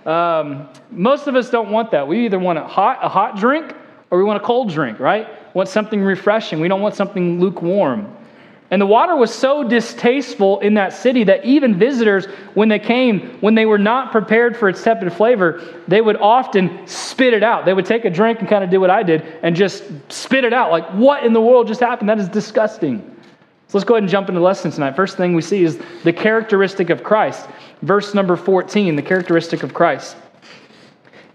Um, 0.06 0.70
most 0.90 1.28
of 1.28 1.36
us 1.36 1.50
don't 1.50 1.70
want 1.70 1.92
that. 1.92 2.08
We 2.08 2.26
either 2.26 2.40
want 2.40 2.60
a 2.60 2.66
hot, 2.66 3.00
a 3.02 3.10
hot 3.10 3.38
drink 3.38 3.76
or 4.10 4.18
we 4.18 4.24
want 4.24 4.42
a 4.42 4.46
cold 4.46 4.70
drink, 4.70 5.00
right? 5.00 5.28
Want 5.56 5.70
something 5.70 6.02
refreshing. 6.02 6.60
We 6.60 6.68
don't 6.68 6.82
want 6.82 6.96
something 6.96 7.40
lukewarm. 7.40 8.18
And 8.72 8.82
the 8.82 8.86
water 8.86 9.18
was 9.18 9.34
so 9.34 9.68
distasteful 9.68 10.62
in 10.62 10.76
that 10.76 10.94
city 10.94 11.26
that 11.26 11.44
even 11.44 11.78
visitors, 11.78 12.26
when 12.54 12.70
they 12.70 12.80
came, 12.80 13.38
when 13.42 13.54
they 13.54 13.66
were 13.66 13.78
not 13.78 14.14
prepared 14.14 14.56
for 14.56 14.70
its 14.70 14.82
tepid 14.82 15.12
flavor, 15.12 15.62
they 15.90 16.00
would 16.00 16.16
often 16.16 16.88
spit 16.88 17.34
it 17.34 17.44
out. 17.44 17.66
They 17.66 17.74
would 17.74 17.86
take 17.86 18.06
a 18.06 18.10
drink 18.10 18.40
and 18.40 18.48
kind 18.48 18.64
of 18.64 18.70
do 18.70 18.80
what 18.80 18.90
I 18.90 19.04
did 19.04 19.24
and 19.44 19.58
just 19.58 19.84
spit 20.10 20.46
it 20.46 20.54
out. 20.54 20.72
Like, 20.72 20.88
what 20.92 21.26
in 21.26 21.34
the 21.34 21.42
world 21.42 21.68
just 21.68 21.82
happened? 21.82 22.08
That 22.08 22.20
is 22.20 22.30
disgusting. 22.30 23.11
So 23.72 23.78
let's 23.78 23.88
go 23.88 23.94
ahead 23.94 24.04
and 24.04 24.12
jump 24.12 24.28
into 24.28 24.42
the 24.42 24.46
lesson 24.46 24.70
tonight. 24.70 24.98
First 24.98 25.16
thing 25.16 25.34
we 25.34 25.42
see 25.42 25.64
is 25.64 25.80
the 26.04 26.12
characteristic 26.12 26.90
of 26.90 27.06
Christ. 27.06 27.48
Verse 27.82 28.14
number 28.14 28.36
14, 28.36 28.98
the 28.98 29.02
characteristic 29.02 29.64
of 29.64 29.74
Christ. 29.74 30.18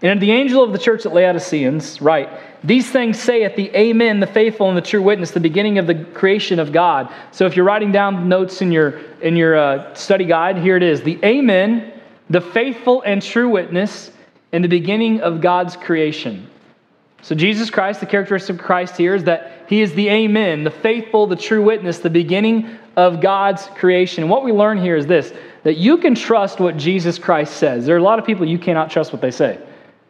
And 0.03 0.21
the 0.21 0.29
angel 0.29 0.63
of 0.63 0.71
the 0.71 0.77
church 0.77 1.07
at 1.07 1.15
Laodiceans, 1.15 1.99
right, 1.99 2.29
these 2.63 2.91
things 2.91 3.19
saith 3.19 3.55
the 3.55 3.75
Amen, 3.75 4.19
the 4.19 4.27
faithful 4.27 4.69
and 4.69 4.77
the 4.77 4.83
true 4.83 5.01
witness, 5.01 5.31
the 5.31 5.39
beginning 5.39 5.79
of 5.79 5.87
the 5.87 5.95
creation 5.95 6.59
of 6.59 6.71
God. 6.71 7.11
So 7.31 7.47
if 7.47 7.55
you're 7.55 7.65
writing 7.65 7.91
down 7.91 8.29
notes 8.29 8.61
in 8.61 8.71
your, 8.71 8.99
in 9.21 9.35
your 9.35 9.57
uh, 9.57 9.95
study 9.95 10.25
guide, 10.25 10.59
here 10.59 10.77
it 10.77 10.83
is. 10.83 11.01
The 11.01 11.17
Amen, 11.25 11.91
the 12.29 12.41
faithful 12.41 13.01
and 13.01 13.19
true 13.19 13.49
witness, 13.49 14.11
in 14.51 14.61
the 14.61 14.67
beginning 14.67 15.21
of 15.21 15.41
God's 15.41 15.75
creation. 15.75 16.47
So 17.23 17.33
Jesus 17.33 17.71
Christ, 17.71 17.99
the 17.99 18.05
characteristic 18.05 18.57
of 18.57 18.61
Christ 18.63 18.95
here 18.95 19.15
is 19.15 19.23
that 19.23 19.56
he 19.67 19.81
is 19.81 19.93
the 19.93 20.09
Amen, 20.09 20.63
the 20.63 20.71
faithful, 20.71 21.27
the 21.27 21.35
true 21.35 21.61
witness, 21.61 21.99
the 21.99 22.09
beginning 22.09 22.77
of 22.95 23.21
God's 23.21 23.65
creation. 23.75 24.23
And 24.23 24.31
what 24.31 24.43
we 24.43 24.51
learn 24.51 24.81
here 24.81 24.95
is 24.95 25.05
this 25.05 25.33
that 25.63 25.75
you 25.75 25.97
can 25.97 26.15
trust 26.15 26.59
what 26.61 26.77
Jesus 26.77 27.19
Christ 27.19 27.57
says. 27.57 27.85
There 27.85 27.95
are 27.95 27.99
a 27.99 28.03
lot 28.03 28.19
of 28.19 28.25
people 28.25 28.47
you 28.47 28.57
cannot 28.57 28.89
trust 28.89 29.11
what 29.11 29.21
they 29.21 29.31
say. 29.31 29.59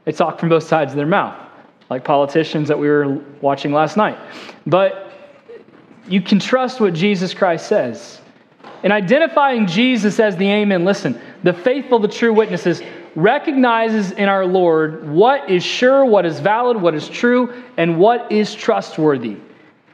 They 0.06 0.12
talk 0.12 0.39
from 0.39 0.50
both 0.50 0.63
sides 0.63 0.93
of 0.93 0.98
their 0.98 1.08
mouth, 1.08 1.36
like 1.89 2.04
politicians 2.04 2.67
that 2.67 2.78
we 2.78 2.88
were 2.88 3.15
watching 3.41 3.74
last 3.74 3.98
night. 3.98 4.20
But 4.67 5.12
you 6.08 6.22
can 6.22 6.38
trust 6.39 6.80
what 6.80 6.93
Jesus 6.93 7.34
Christ 7.34 7.67
says. 7.67 8.22
In 8.84 8.91
identifying 8.91 9.65
Jesus 9.65 10.20
as 10.20 10.38
the 10.38 10.48
Amen, 10.48 10.86
listen, 10.86 11.20
the 11.43 11.54
faithful, 11.54 11.98
the 11.98 12.08
true 12.08 12.34
witnesses 12.34 12.84
recognizes 13.15 14.12
in 14.12 14.30
our 14.30 14.46
Lord 14.46 15.10
what 15.10 15.50
is 15.50 15.63
sure, 15.63 16.06
what 16.06 16.26
is 16.26 16.39
valid, 16.39 16.80
what 16.80 16.93
is 16.93 17.10
true, 17.10 17.63
and 17.78 17.98
what 17.98 18.32
is 18.32 18.54
trustworthy. 18.54 19.38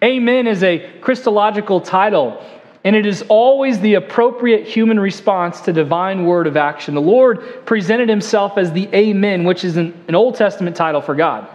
Amen 0.03 0.47
is 0.47 0.63
a 0.63 0.79
Christological 0.99 1.79
title, 1.79 2.43
and 2.83 2.93
it 2.93 3.05
is 3.05 3.23
always 3.29 3.79
the 3.79 3.93
appropriate 3.93 4.67
human 4.67 4.99
response 4.99 5.61
to 5.61 5.71
divine 5.71 6.25
word 6.25 6.45
of 6.45 6.57
action. 6.57 6.93
The 6.93 7.01
Lord 7.01 7.65
presented 7.65 8.09
himself 8.09 8.57
as 8.57 8.73
the 8.73 8.89
Amen, 8.93 9.45
which 9.45 9.63
is 9.63 9.77
an, 9.77 9.93
an 10.09 10.15
Old 10.15 10.35
Testament 10.35 10.75
title 10.75 10.99
for 10.99 11.15
God. 11.15 11.47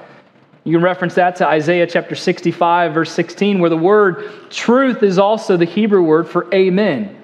You 0.65 0.73
can 0.73 0.83
reference 0.83 1.15
that 1.15 1.37
to 1.37 1.47
Isaiah 1.47 1.87
chapter 1.87 2.15
65, 2.15 2.95
verse 2.95 3.13
16, 3.13 3.59
where 3.59 3.71
the 3.71 3.77
word 3.77 4.51
truth 4.51 5.03
is 5.03 5.19
also 5.19 5.59
the 5.59 5.67
Hebrew 5.67 6.03
word 6.03 6.27
for 6.27 6.53
amen. 6.55 7.23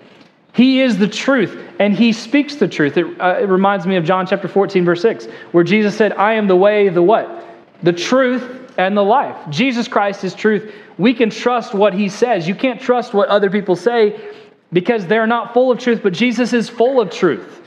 He 0.52 0.82
is 0.82 0.98
the 0.98 1.08
truth, 1.08 1.58
and 1.80 1.94
he 1.94 2.12
speaks 2.12 2.56
the 2.56 2.68
truth. 2.68 2.96
It, 2.96 3.20
uh, 3.20 3.38
it, 3.40 3.48
reminds 3.48 3.86
me 3.86 3.96
of 3.96 4.04
John 4.04 4.26
chapter 4.26 4.46
14, 4.46 4.84
verse 4.84 5.02
6, 5.02 5.26
where 5.52 5.64
Jesus 5.64 5.96
said, 5.96 6.12
I 6.12 6.34
am 6.34 6.46
the 6.46 6.56
way, 6.56 6.90
the 6.90 7.02
what? 7.02 7.44
The 7.82 7.92
truth 7.92 8.63
and 8.76 8.96
the 8.96 9.02
life. 9.02 9.36
Jesus 9.50 9.88
Christ 9.88 10.24
is 10.24 10.34
truth. 10.34 10.74
We 10.98 11.14
can 11.14 11.30
trust 11.30 11.74
what 11.74 11.94
he 11.94 12.08
says. 12.08 12.46
You 12.46 12.54
can't 12.54 12.80
trust 12.80 13.14
what 13.14 13.28
other 13.28 13.50
people 13.50 13.76
say 13.76 14.32
because 14.72 15.06
they're 15.06 15.26
not 15.26 15.54
full 15.54 15.70
of 15.70 15.78
truth, 15.78 16.00
but 16.02 16.12
Jesus 16.12 16.52
is 16.52 16.68
full 16.68 17.00
of 17.00 17.10
truth. 17.10 17.62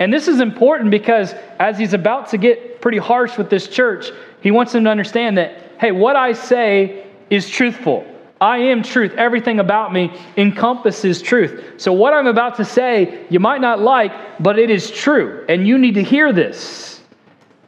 And 0.00 0.12
this 0.12 0.28
is 0.28 0.40
important 0.40 0.90
because 0.90 1.34
as 1.58 1.78
he's 1.78 1.92
about 1.92 2.28
to 2.30 2.38
get 2.38 2.80
pretty 2.80 2.98
harsh 2.98 3.36
with 3.36 3.50
this 3.50 3.66
church, 3.66 4.10
he 4.42 4.50
wants 4.50 4.72
them 4.72 4.84
to 4.84 4.90
understand 4.90 5.38
that, 5.38 5.72
hey, 5.80 5.92
what 5.92 6.16
I 6.16 6.32
say 6.32 7.06
is 7.30 7.48
truthful. 7.48 8.06
I 8.40 8.58
am 8.58 8.84
truth. 8.84 9.14
Everything 9.14 9.58
about 9.58 9.92
me 9.92 10.12
encompasses 10.36 11.20
truth. 11.20 11.74
So, 11.76 11.92
what 11.92 12.14
I'm 12.14 12.28
about 12.28 12.56
to 12.56 12.64
say, 12.64 13.26
you 13.30 13.40
might 13.40 13.60
not 13.60 13.80
like, 13.80 14.40
but 14.40 14.60
it 14.60 14.70
is 14.70 14.92
true. 14.92 15.44
And 15.48 15.66
you 15.66 15.76
need 15.76 15.94
to 15.94 16.04
hear 16.04 16.32
this. 16.32 17.00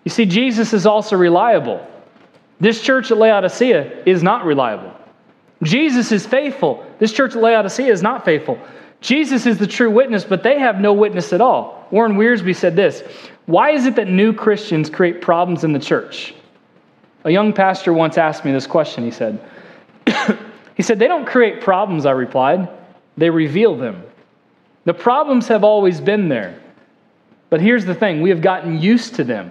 You 0.04 0.10
see, 0.10 0.26
Jesus 0.26 0.72
is 0.72 0.86
also 0.86 1.16
reliable. 1.16 1.84
This 2.60 2.82
church 2.82 3.10
at 3.10 3.16
Laodicea 3.16 4.02
is 4.04 4.22
not 4.22 4.44
reliable. 4.44 4.94
Jesus 5.62 6.12
is 6.12 6.26
faithful. 6.26 6.84
This 6.98 7.12
church 7.12 7.34
at 7.34 7.42
Laodicea 7.42 7.90
is 7.90 8.02
not 8.02 8.24
faithful. 8.24 8.58
Jesus 9.00 9.46
is 9.46 9.58
the 9.58 9.66
true 9.66 9.90
witness, 9.90 10.24
but 10.24 10.42
they 10.42 10.58
have 10.58 10.80
no 10.80 10.92
witness 10.92 11.32
at 11.32 11.40
all. 11.40 11.86
Warren 11.90 12.16
Wiersbe 12.16 12.54
said 12.54 12.76
this 12.76 13.02
Why 13.46 13.70
is 13.70 13.86
it 13.86 13.96
that 13.96 14.08
new 14.08 14.32
Christians 14.32 14.90
create 14.90 15.22
problems 15.22 15.64
in 15.64 15.72
the 15.72 15.78
church? 15.78 16.34
A 17.24 17.30
young 17.30 17.52
pastor 17.52 17.92
once 17.92 18.16
asked 18.18 18.44
me 18.44 18.52
this 18.52 18.66
question. 18.66 19.04
He 19.04 19.10
said, 19.10 19.40
He 20.76 20.82
said, 20.82 20.98
They 20.98 21.08
don't 21.08 21.26
create 21.26 21.60
problems, 21.60 22.06
I 22.06 22.12
replied. 22.12 22.68
They 23.16 23.30
reveal 23.30 23.76
them. 23.76 24.02
The 24.84 24.94
problems 24.94 25.48
have 25.48 25.64
always 25.64 26.00
been 26.00 26.28
there. 26.28 26.58
But 27.50 27.60
here's 27.60 27.84
the 27.84 27.94
thing 27.94 28.22
we 28.22 28.30
have 28.30 28.40
gotten 28.40 28.80
used 28.80 29.16
to 29.16 29.24
them. 29.24 29.50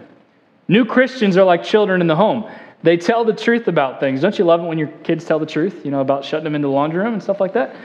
New 0.68 0.86
Christians 0.86 1.38
are 1.38 1.44
like 1.44 1.64
children 1.64 2.02
in 2.02 2.08
the 2.08 2.16
home. 2.16 2.50
They 2.82 2.98
tell 2.98 3.26
the 3.26 3.34
truth 3.34 3.68
about 3.68 4.00
things. 4.00 4.22
Don't 4.22 4.38
you 4.40 4.46
love 4.46 4.62
it 4.62 4.68
when 4.68 4.78
your 4.78 4.88
kids 5.04 5.26
tell 5.26 5.40
the 5.40 5.46
truth, 5.46 5.84
you 5.84 5.92
know, 5.92 6.00
about 6.00 6.24
shutting 6.24 6.46
them 6.46 6.56
in 6.56 6.62
the 6.62 6.70
laundry 6.70 7.04
room 7.04 7.14
and 7.14 7.22
stuff 7.22 7.40
like 7.40 7.54
that? 7.54 7.76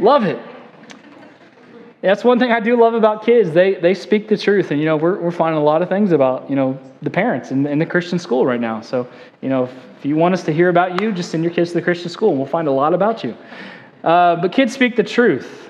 love 0.00 0.24
it. 0.24 0.38
That's 2.00 2.22
one 2.22 2.38
thing 2.38 2.52
I 2.52 2.60
do 2.60 2.80
love 2.80 2.94
about 2.94 3.26
kids. 3.26 3.50
They, 3.50 3.74
they 3.74 3.92
speak 3.92 4.28
the 4.28 4.36
truth. 4.36 4.70
And, 4.70 4.78
you 4.78 4.86
know, 4.86 4.96
we're, 4.96 5.18
we're 5.18 5.32
finding 5.32 5.60
a 5.60 5.64
lot 5.64 5.82
of 5.82 5.88
things 5.88 6.12
about, 6.12 6.48
you 6.48 6.54
know, 6.54 6.78
the 7.02 7.10
parents 7.10 7.50
in, 7.50 7.66
in 7.66 7.80
the 7.80 7.86
Christian 7.86 8.20
school 8.20 8.46
right 8.46 8.60
now. 8.60 8.80
So, 8.80 9.08
you 9.40 9.48
know, 9.48 9.64
if, 9.64 9.72
if 9.98 10.04
you 10.04 10.14
want 10.14 10.34
us 10.34 10.44
to 10.44 10.52
hear 10.52 10.68
about 10.68 11.00
you, 11.00 11.10
just 11.10 11.32
send 11.32 11.42
your 11.42 11.52
kids 11.52 11.70
to 11.70 11.74
the 11.74 11.82
Christian 11.82 12.08
school 12.08 12.30
and 12.30 12.38
we'll 12.38 12.46
find 12.46 12.68
a 12.68 12.72
lot 12.72 12.94
about 12.94 13.24
you. 13.24 13.36
Uh, 14.04 14.36
but 14.36 14.52
kids 14.52 14.72
speak 14.72 14.94
the 14.94 15.02
truth. 15.02 15.67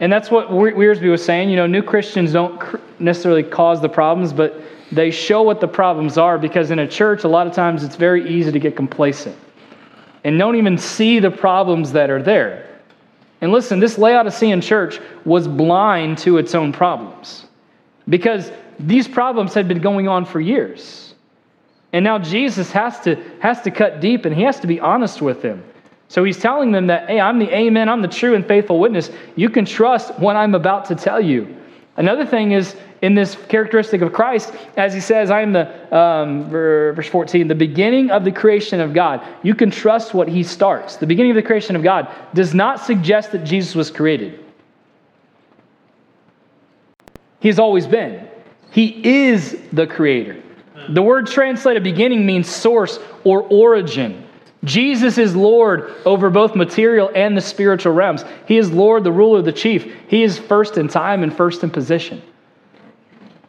And 0.00 0.12
that's 0.12 0.30
what 0.30 0.48
Wiersbe 0.48 1.10
was 1.10 1.24
saying. 1.24 1.50
You 1.50 1.56
know, 1.56 1.66
new 1.66 1.82
Christians 1.82 2.32
don't 2.32 2.60
necessarily 3.00 3.42
cause 3.42 3.80
the 3.80 3.88
problems, 3.88 4.32
but 4.32 4.60
they 4.92 5.10
show 5.10 5.42
what 5.42 5.60
the 5.60 5.68
problems 5.68 6.16
are 6.16 6.38
because 6.38 6.70
in 6.70 6.78
a 6.78 6.88
church, 6.88 7.24
a 7.24 7.28
lot 7.28 7.46
of 7.46 7.52
times 7.52 7.82
it's 7.82 7.96
very 7.96 8.28
easy 8.28 8.52
to 8.52 8.58
get 8.58 8.76
complacent 8.76 9.36
and 10.24 10.38
don't 10.38 10.56
even 10.56 10.78
see 10.78 11.18
the 11.20 11.30
problems 11.30 11.92
that 11.92 12.10
are 12.10 12.22
there. 12.22 12.80
And 13.40 13.52
listen, 13.52 13.80
this 13.80 13.98
Laodicean 13.98 14.60
church 14.60 15.00
was 15.24 15.46
blind 15.46 16.18
to 16.18 16.38
its 16.38 16.54
own 16.54 16.72
problems 16.72 17.46
because 18.08 18.50
these 18.80 19.06
problems 19.06 19.54
had 19.54 19.68
been 19.68 19.80
going 19.80 20.08
on 20.08 20.24
for 20.24 20.40
years. 20.40 21.14
And 21.92 22.04
now 22.04 22.18
Jesus 22.18 22.70
has 22.72 23.00
to, 23.00 23.16
has 23.40 23.62
to 23.62 23.70
cut 23.70 24.00
deep 24.00 24.24
and 24.24 24.34
he 24.34 24.42
has 24.42 24.60
to 24.60 24.66
be 24.66 24.80
honest 24.80 25.22
with 25.22 25.40
them. 25.42 25.62
So 26.08 26.24
he's 26.24 26.38
telling 26.38 26.72
them 26.72 26.86
that, 26.86 27.08
hey, 27.08 27.20
I'm 27.20 27.38
the 27.38 27.54
amen, 27.54 27.88
I'm 27.88 28.00
the 28.00 28.08
true 28.08 28.34
and 28.34 28.46
faithful 28.46 28.80
witness. 28.80 29.10
You 29.36 29.50
can 29.50 29.64
trust 29.64 30.18
what 30.18 30.36
I'm 30.36 30.54
about 30.54 30.86
to 30.86 30.94
tell 30.94 31.20
you. 31.20 31.54
Another 31.98 32.24
thing 32.24 32.52
is 32.52 32.76
in 33.02 33.14
this 33.14 33.36
characteristic 33.48 34.00
of 34.02 34.12
Christ, 34.12 34.54
as 34.76 34.94
he 34.94 35.00
says, 35.00 35.30
I 35.30 35.42
am 35.42 35.52
the, 35.52 35.96
um, 35.96 36.48
verse 36.48 37.08
14, 37.08 37.46
the 37.46 37.54
beginning 37.54 38.10
of 38.10 38.24
the 38.24 38.32
creation 38.32 38.80
of 38.80 38.94
God. 38.94 39.20
You 39.42 39.54
can 39.54 39.70
trust 39.70 40.14
what 40.14 40.28
he 40.28 40.42
starts. 40.42 40.96
The 40.96 41.06
beginning 41.06 41.32
of 41.32 41.36
the 41.36 41.42
creation 41.42 41.76
of 41.76 41.82
God 41.82 42.08
does 42.34 42.54
not 42.54 42.80
suggest 42.80 43.32
that 43.32 43.44
Jesus 43.44 43.74
was 43.74 43.90
created. 43.90 44.44
He's 47.40 47.58
always 47.58 47.86
been. 47.86 48.28
He 48.70 49.26
is 49.26 49.58
the 49.72 49.86
creator. 49.86 50.42
The 50.90 51.02
word 51.02 51.26
translated 51.26 51.82
beginning 51.82 52.24
means 52.24 52.48
source 52.48 52.98
or 53.24 53.42
origin. 53.42 54.27
Jesus 54.64 55.18
is 55.18 55.36
Lord 55.36 55.94
over 56.04 56.30
both 56.30 56.56
material 56.56 57.10
and 57.14 57.36
the 57.36 57.40
spiritual 57.40 57.92
realms. 57.92 58.24
He 58.46 58.58
is 58.58 58.72
Lord, 58.72 59.04
the 59.04 59.12
ruler, 59.12 59.40
the 59.40 59.52
chief. 59.52 59.94
He 60.08 60.24
is 60.24 60.38
first 60.38 60.78
in 60.78 60.88
time 60.88 61.22
and 61.22 61.34
first 61.34 61.62
in 61.62 61.70
position. 61.70 62.22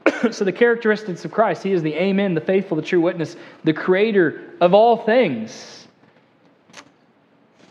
so, 0.32 0.46
the 0.46 0.52
characteristics 0.52 1.26
of 1.26 1.32
Christ 1.32 1.64
He 1.64 1.72
is 1.72 1.82
the 1.82 1.94
Amen, 1.96 2.36
the 2.36 2.42
faithful, 2.42 2.78
the 2.78 2.84
true 2.84 3.02
witness, 3.02 3.36
the 3.64 3.74
creator 3.74 4.54
of 4.62 4.74
all 4.74 4.98
things. 4.98 5.88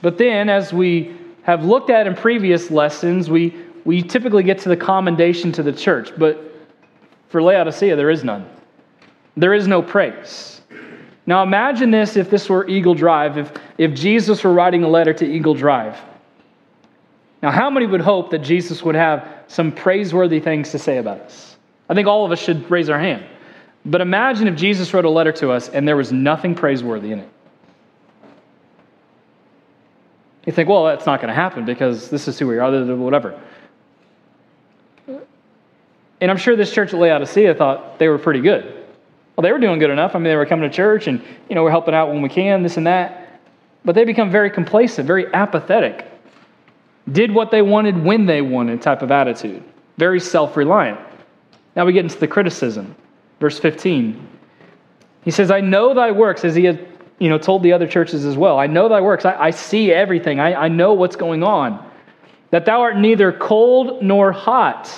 But 0.02 0.18
then, 0.18 0.48
as 0.48 0.72
we 0.72 1.16
have 1.42 1.64
looked 1.64 1.90
at 1.90 2.06
in 2.06 2.14
previous 2.14 2.70
lessons, 2.70 3.30
we, 3.30 3.56
we 3.84 4.02
typically 4.02 4.42
get 4.42 4.58
to 4.60 4.68
the 4.68 4.76
commendation 4.76 5.52
to 5.52 5.62
the 5.62 5.72
church. 5.72 6.12
But 6.16 6.54
for 7.28 7.42
Laodicea, 7.42 7.96
there 7.96 8.10
is 8.10 8.24
none. 8.24 8.48
There 9.36 9.54
is 9.54 9.66
no 9.66 9.82
praise. 9.82 10.60
Now 11.28 11.42
imagine 11.42 11.90
this 11.90 12.16
if 12.16 12.30
this 12.30 12.48
were 12.48 12.66
Eagle 12.66 12.94
Drive, 12.94 13.36
if, 13.36 13.52
if 13.76 13.92
Jesus 13.92 14.42
were 14.42 14.54
writing 14.54 14.82
a 14.82 14.88
letter 14.88 15.12
to 15.12 15.26
Eagle 15.26 15.52
Drive. 15.52 15.94
Now, 17.42 17.50
how 17.50 17.68
many 17.68 17.84
would 17.84 18.00
hope 18.00 18.30
that 18.30 18.38
Jesus 18.38 18.82
would 18.82 18.94
have 18.94 19.28
some 19.46 19.70
praiseworthy 19.70 20.40
things 20.40 20.70
to 20.70 20.78
say 20.78 20.96
about 20.96 21.20
us? 21.20 21.58
I 21.86 21.92
think 21.92 22.08
all 22.08 22.24
of 22.24 22.32
us 22.32 22.38
should 22.38 22.70
raise 22.70 22.88
our 22.88 22.98
hand. 22.98 23.26
But 23.84 24.00
imagine 24.00 24.48
if 24.48 24.56
Jesus 24.56 24.94
wrote 24.94 25.04
a 25.04 25.10
letter 25.10 25.30
to 25.32 25.50
us 25.50 25.68
and 25.68 25.86
there 25.86 25.98
was 25.98 26.12
nothing 26.12 26.54
praiseworthy 26.54 27.12
in 27.12 27.18
it. 27.18 27.28
You 30.46 30.52
think, 30.52 30.70
well, 30.70 30.86
that's 30.86 31.04
not 31.04 31.20
going 31.20 31.28
to 31.28 31.34
happen 31.34 31.66
because 31.66 32.08
this 32.08 32.26
is 32.26 32.38
who 32.38 32.46
we 32.46 32.56
are, 32.56 32.96
whatever. 32.96 33.38
And 35.06 36.30
I'm 36.30 36.38
sure 36.38 36.56
this 36.56 36.72
church 36.72 36.94
at 36.94 36.98
Laodicea 36.98 37.54
thought 37.54 37.98
they 37.98 38.08
were 38.08 38.18
pretty 38.18 38.40
good. 38.40 38.77
Well, 39.38 39.44
they 39.44 39.52
were 39.52 39.60
doing 39.60 39.78
good 39.78 39.90
enough. 39.90 40.16
I 40.16 40.18
mean, 40.18 40.24
they 40.24 40.34
were 40.34 40.46
coming 40.46 40.68
to 40.68 40.76
church 40.76 41.06
and, 41.06 41.22
you 41.48 41.54
know, 41.54 41.62
we're 41.62 41.70
helping 41.70 41.94
out 41.94 42.08
when 42.08 42.22
we 42.22 42.28
can, 42.28 42.64
this 42.64 42.76
and 42.76 42.88
that. 42.88 43.40
But 43.84 43.94
they 43.94 44.04
become 44.04 44.32
very 44.32 44.50
complacent, 44.50 45.06
very 45.06 45.32
apathetic. 45.32 46.10
Did 47.12 47.32
what 47.32 47.52
they 47.52 47.62
wanted 47.62 48.02
when 48.02 48.26
they 48.26 48.42
wanted 48.42 48.82
type 48.82 49.00
of 49.00 49.12
attitude. 49.12 49.62
Very 49.96 50.18
self 50.18 50.56
reliant. 50.56 50.98
Now 51.76 51.86
we 51.86 51.92
get 51.92 52.02
into 52.02 52.18
the 52.18 52.26
criticism. 52.26 52.96
Verse 53.38 53.60
15. 53.60 54.28
He 55.22 55.30
says, 55.30 55.52
I 55.52 55.60
know 55.60 55.94
thy 55.94 56.10
works, 56.10 56.44
as 56.44 56.56
he 56.56 56.64
had 56.64 56.88
you 57.20 57.28
know, 57.28 57.38
told 57.38 57.62
the 57.62 57.72
other 57.72 57.86
churches 57.86 58.24
as 58.24 58.36
well. 58.36 58.58
I 58.58 58.66
know 58.66 58.88
thy 58.88 59.00
works. 59.00 59.24
I, 59.24 59.36
I 59.40 59.50
see 59.50 59.92
everything. 59.92 60.40
I, 60.40 60.64
I 60.64 60.68
know 60.68 60.94
what's 60.94 61.14
going 61.14 61.44
on. 61.44 61.88
That 62.50 62.64
thou 62.64 62.80
art 62.80 62.96
neither 62.96 63.30
cold 63.30 64.02
nor 64.02 64.32
hot. 64.32 64.92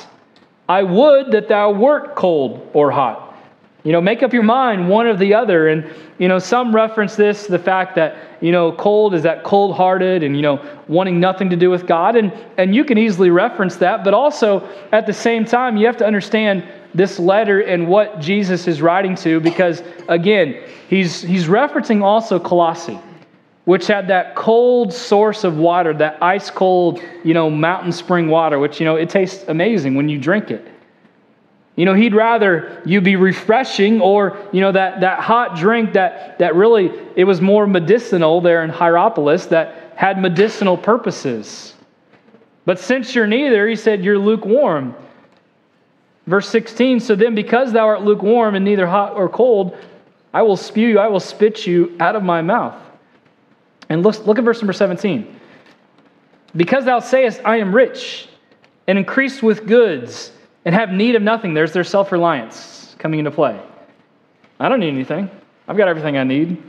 I 0.67 0.83
would 0.83 1.33
that 1.33 1.49
thou 1.49 1.73
wert 1.73 2.15
cold 2.15 2.71
or 2.73 2.91
hot. 2.91 3.30
You 3.83 3.93
know, 3.93 4.01
make 4.01 4.23
up 4.23 4.33
your 4.33 4.43
mind 4.43 4.89
one 4.89 5.07
or 5.07 5.17
the 5.17 5.33
other. 5.35 5.69
And, 5.69 5.91
you 6.19 6.29
know, 6.29 6.39
some 6.39 6.75
reference 6.75 7.17
this 7.17 7.47
the 7.47 7.59
fact 7.59 7.95
that, 7.95 8.17
you 8.43 8.53
know, 8.53 8.73
cold 8.73 9.15
is 9.15 9.23
that 9.23 9.43
cold 9.43 9.75
hearted 9.75 10.23
and, 10.23 10.37
you 10.37 10.43
know, 10.43 10.63
wanting 10.87 11.19
nothing 11.19 11.49
to 11.51 11.57
do 11.57 11.71
with 11.71 11.87
God. 11.87 12.17
And, 12.17 12.33
and 12.59 12.75
you 12.75 12.85
can 12.85 12.99
easily 12.99 13.31
reference 13.31 13.77
that. 13.77 14.05
But 14.05 14.13
also, 14.13 14.69
at 14.93 15.07
the 15.07 15.13
same 15.13 15.45
time, 15.45 15.77
you 15.77 15.87
have 15.87 15.97
to 15.99 16.07
understand 16.07 16.65
this 16.95 17.19
letter 17.19 17.61
and 17.61 17.89
what 17.89 18.21
Jesus 18.21 18.67
is 18.67 18.83
writing 18.83 19.15
to 19.17 19.41
because, 19.41 19.83
again, 20.09 20.63
he's, 20.89 21.23
he's 21.23 21.47
referencing 21.47 22.03
also 22.03 22.39
Colossae, 22.39 22.99
which 23.65 23.87
had 23.87 24.09
that 24.09 24.35
cold 24.35 24.93
source 24.93 25.45
of 25.45 25.57
water, 25.57 25.95
that 25.95 26.23
ice 26.23 26.51
cold, 26.51 27.01
you 27.25 27.33
know, 27.33 27.49
mountain 27.49 27.93
spring 27.93 28.29
water, 28.29 28.59
which, 28.59 28.81
you 28.81 28.85
know, 28.85 28.97
it 28.97 29.09
tastes 29.09 29.45
amazing 29.49 29.95
when 29.95 30.09
you 30.09 30.19
drink 30.19 30.51
it. 30.51 30.70
You 31.81 31.87
know, 31.87 31.95
he'd 31.95 32.15
rather 32.15 32.83
you 32.85 33.01
be 33.01 33.17
refreshing 33.17 34.03
or, 34.03 34.37
you 34.53 34.61
know, 34.61 34.71
that, 34.71 35.01
that 35.01 35.21
hot 35.21 35.57
drink 35.57 35.95
that, 35.95 36.39
that 36.39 36.55
really, 36.55 36.93
it 37.17 37.25
was 37.25 37.41
more 37.41 37.67
medicinal 37.67 38.43
there 38.43 38.63
in 38.63 38.69
Hierapolis 38.69 39.47
that 39.47 39.95
had 39.97 40.21
medicinal 40.21 40.77
purposes. 40.77 41.73
But 42.67 42.81
since 42.81 43.15
you're 43.15 43.27
neither, 43.27 43.67
he 43.67 43.77
said, 43.77 44.05
you're 44.05 44.19
lukewarm. 44.19 44.95
Verse 46.27 46.51
16, 46.51 47.01
so 47.01 47.15
then 47.15 47.35
because 47.35 47.73
thou 47.73 47.87
art 47.87 48.03
lukewarm 48.03 48.57
and 48.57 48.65
neither 48.67 48.87
hot 48.87 49.15
or 49.15 49.31
cold, 49.31 49.75
I 50.35 50.43
will 50.43 50.59
spew 50.59 50.87
you, 50.87 50.99
I 50.99 51.09
will 51.09 51.19
spit 51.19 51.67
you 51.67 51.97
out 51.99 52.15
of 52.15 52.23
my 52.23 52.43
mouth. 52.43 52.79
And 53.89 54.03
look, 54.03 54.27
look 54.27 54.37
at 54.37 54.45
verse 54.45 54.61
number 54.61 54.75
17. 54.75 55.35
Because 56.55 56.85
thou 56.85 57.01
sayest, 57.01 57.41
I 57.43 57.57
am 57.57 57.75
rich 57.75 58.29
and 58.87 58.99
increased 58.99 59.43
with 59.43 59.67
goods 59.67 60.33
and 60.65 60.75
have 60.75 60.91
need 60.91 61.15
of 61.15 61.23
nothing. 61.23 61.55
There's 61.55 61.73
their 61.73 61.85
self 61.85 62.13
reliance 62.13 62.95
coming 62.99 63.19
into 63.19 63.31
play. 63.31 63.61
I 64.59 64.69
don't 64.69 64.81
need 64.81 64.89
anything, 64.89 65.31
I've 65.67 65.77
got 65.77 65.89
everything 65.89 66.19
I 66.19 66.25
need. 66.25 66.63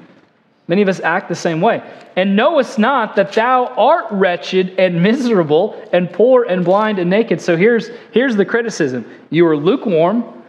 Many 0.67 0.84
of 0.84 0.88
us 0.88 1.01
act 1.01 1.27
the 1.27 1.36
same 1.36 1.60
way. 1.60 1.84
And 2.15 2.36
knowest 2.36 2.80
not 2.80 3.17
that 3.17 3.34
thou 3.34 3.65
art 3.65 4.06
wretched 4.10 4.80
and 4.80 5.04
miserable 5.04 5.86
and 5.91 6.10
poor 6.10 6.43
and 6.43 6.63
blind 6.63 6.97
and 6.97 7.10
naked. 7.10 7.41
So 7.41 7.58
here's, 7.58 7.89
here's 8.13 8.38
the 8.38 8.45
criticism 8.45 9.06
you 9.30 9.45
are 9.47 9.58
lukewarm, 9.58 10.43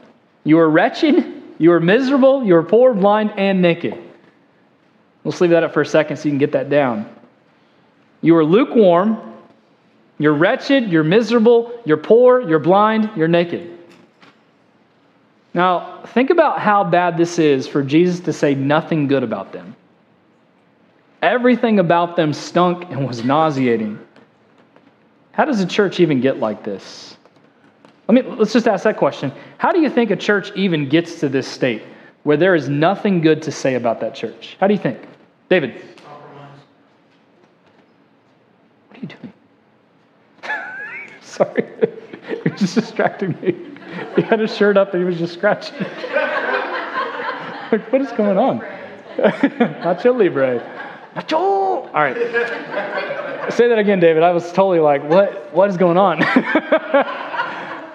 you 0.44 0.58
are 0.60 0.70
wretched, 0.70 1.42
you 1.58 1.72
are 1.72 1.80
miserable, 1.80 2.44
you 2.44 2.54
are 2.54 2.62
poor, 2.62 2.94
blind, 2.94 3.32
and 3.36 3.60
naked. 3.62 3.98
Let's 5.24 5.40
leave 5.40 5.50
that 5.50 5.64
up 5.64 5.72
for 5.72 5.80
a 5.80 5.86
second 5.86 6.16
so 6.16 6.24
you 6.24 6.30
can 6.30 6.38
get 6.38 6.52
that 6.52 6.68
down. 6.68 7.12
You 8.20 8.36
are 8.36 8.44
lukewarm, 8.44 9.31
you're 10.18 10.34
wretched, 10.34 10.90
you're 10.90 11.04
miserable, 11.04 11.72
you're 11.84 11.96
poor, 11.96 12.40
you're 12.40 12.58
blind, 12.58 13.10
you're 13.16 13.28
naked. 13.28 13.78
Now, 15.54 16.02
think 16.06 16.30
about 16.30 16.60
how 16.60 16.84
bad 16.84 17.16
this 17.16 17.38
is 17.38 17.66
for 17.66 17.82
Jesus 17.82 18.20
to 18.20 18.32
say 18.32 18.54
nothing 18.54 19.06
good 19.06 19.22
about 19.22 19.52
them. 19.52 19.76
Everything 21.20 21.78
about 21.78 22.16
them 22.16 22.32
stunk 22.32 22.84
and 22.90 23.06
was 23.06 23.24
nauseating. 23.24 23.98
How 25.32 25.44
does 25.44 25.60
a 25.60 25.66
church 25.66 26.00
even 26.00 26.20
get 26.20 26.38
like 26.38 26.64
this? 26.64 27.16
Let 28.08 28.14
me 28.26 28.30
let's 28.36 28.52
just 28.52 28.66
ask 28.66 28.84
that 28.84 28.96
question. 28.96 29.32
How 29.58 29.72
do 29.72 29.80
you 29.80 29.88
think 29.88 30.10
a 30.10 30.16
church 30.16 30.52
even 30.56 30.88
gets 30.88 31.20
to 31.20 31.28
this 31.28 31.46
state 31.46 31.82
where 32.24 32.36
there 32.36 32.54
is 32.54 32.68
nothing 32.68 33.20
good 33.20 33.42
to 33.42 33.52
say 33.52 33.74
about 33.74 34.00
that 34.00 34.14
church? 34.14 34.56
How 34.60 34.66
do 34.66 34.74
you 34.74 34.80
think? 34.80 34.98
David. 35.48 35.80
What 38.88 38.98
are 38.98 39.00
you 39.00 39.08
doing? 39.08 39.32
Sorry. 41.32 41.64
he 42.44 42.50
was 42.50 42.60
just 42.60 42.74
distracting 42.74 43.30
me. 43.40 43.54
He 44.16 44.22
had 44.22 44.38
his 44.38 44.54
shirt 44.54 44.76
up 44.76 44.92
and 44.92 45.02
he 45.02 45.06
was 45.06 45.18
just 45.18 45.32
scratching. 45.32 45.78
like, 47.72 47.90
what 47.90 48.02
is 48.02 48.12
going 48.12 48.36
on? 48.36 48.60
Nacho 49.16 50.14
Libre. 50.16 50.60
Nacho! 51.16 51.32
All 51.32 51.92
right. 51.94 52.16
Say 53.50 53.66
that 53.68 53.78
again, 53.78 53.98
David. 53.98 54.22
I 54.22 54.30
was 54.30 54.52
totally 54.52 54.80
like, 54.80 55.02
what, 55.08 55.52
what 55.54 55.70
is 55.70 55.78
going 55.78 55.96
on? 55.96 56.18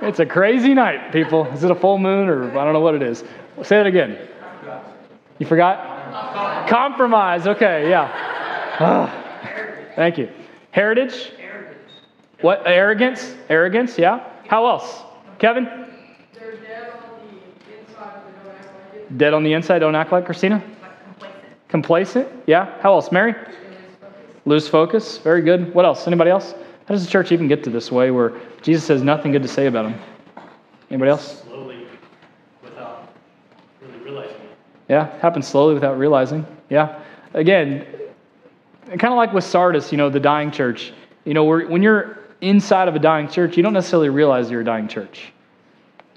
it's 0.02 0.20
a 0.20 0.26
crazy 0.26 0.74
night, 0.74 1.12
people. 1.12 1.46
Is 1.48 1.64
it 1.64 1.70
a 1.70 1.76
full 1.76 2.00
moon 2.00 2.28
or 2.28 2.50
I 2.58 2.64
don't 2.64 2.74
know 2.74 2.80
what 2.80 2.96
it 2.96 3.04
is? 3.04 3.24
Say 3.62 3.80
it 3.80 3.86
again. 3.86 4.18
You 5.38 5.46
forgot? 5.46 6.68
Compromise. 6.68 7.46
Okay, 7.46 7.88
yeah. 7.88 8.10
Ah, 8.80 9.92
thank 9.96 10.18
you. 10.18 10.28
Heritage? 10.72 11.34
What? 12.42 12.64
Arrogance? 12.66 13.36
Arrogance, 13.50 13.98
yeah. 13.98 14.24
How 14.48 14.68
else? 14.68 15.02
Kevin? 15.40 15.66
They're 16.34 16.58
dead 16.58 16.90
on 16.90 17.20
the 17.20 17.80
inside, 17.80 18.22
but 18.24 18.44
don't 18.44 18.54
act 18.56 18.66
like 18.94 18.96
it. 18.96 19.18
Dead 19.18 19.34
on 19.34 19.44
the 19.44 19.54
inside, 19.54 19.80
don't 19.80 19.96
act 19.96 20.12
like 20.12 20.26
Christina? 20.26 20.64
Complacent. 21.68 22.28
Yeah. 22.46 22.80
How 22.82 22.94
else? 22.94 23.12
Mary? 23.12 23.36
Lose 24.46 24.68
focus. 24.68 25.18
Very 25.18 25.42
good. 25.42 25.74
What 25.74 25.86
else? 25.86 26.08
Anybody 26.08 26.30
else? 26.30 26.54
How 26.88 26.94
does 26.94 27.04
the 27.04 27.12
church 27.12 27.32
even 27.34 27.48
get 27.48 27.64
to 27.66 27.70
this 27.70 27.92
way 27.92 28.12
where 28.12 28.34
Jesus 28.62 28.88
has 28.88 29.04
nothing 29.04 29.34
good 29.34 29.42
to 29.42 29.48
say 29.48 29.68
about 29.68 29.86
him? 29.86 30.00
Anybody 30.90 31.12
else? 31.12 31.44
slowly 31.44 31.86
without 32.64 33.14
really 33.82 33.98
realizing 34.00 34.36
it. 34.38 34.58
Yeah, 34.88 35.20
happens 35.20 35.48
slowly 35.48 35.74
without 35.74 35.98
realizing. 35.98 36.46
Yeah. 36.70 37.02
Again, 37.34 37.86
kind 38.88 39.12
of 39.12 39.18
like 39.18 39.34
with 39.34 39.44
Sardis, 39.44 39.92
you 39.92 39.98
know, 39.98 40.10
the 40.10 40.20
dying 40.20 40.50
church. 40.50 40.94
You 41.26 41.34
know, 41.34 41.44
when 41.44 41.84
you're 41.84 42.20
inside 42.42 42.88
of 42.88 42.96
a 42.96 43.00
dying 43.00 43.28
church, 43.28 43.58
you 43.58 43.64
don't 43.64 43.74
necessarily 43.74 44.10
realize 44.10 44.50
you're 44.52 44.62
a 44.62 44.66
dying 44.66 44.88
church. 44.88 45.32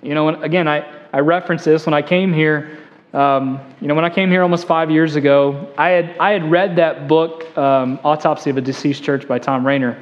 You 0.03 0.15
know, 0.15 0.29
again, 0.29 0.69
I, 0.69 0.87
I 1.13 1.21
reference 1.21 1.65
this 1.65 1.87
when 1.87 1.95
I 1.95 2.03
came 2.03 2.33
here. 2.33 2.79
Um, 3.13 3.61
you 3.81 3.89
know, 3.89 3.95
when 3.95 4.05
I 4.05 4.11
came 4.11 4.31
here 4.31 4.43
almost 4.43 4.67
five 4.67 4.91
years 4.91 5.17
ago, 5.17 5.73
I 5.77 5.89
had, 5.89 6.17
I 6.19 6.31
had 6.31 6.51
read 6.51 6.77
that 6.77 7.09
book, 7.09 7.57
um, 7.59 7.99
Autopsy 8.05 8.51
of 8.51 8.57
a 8.57 8.61
Deceased 8.61 9.03
Church 9.03 9.27
by 9.27 9.39
Thom 9.39 9.67
Rainer. 9.67 9.99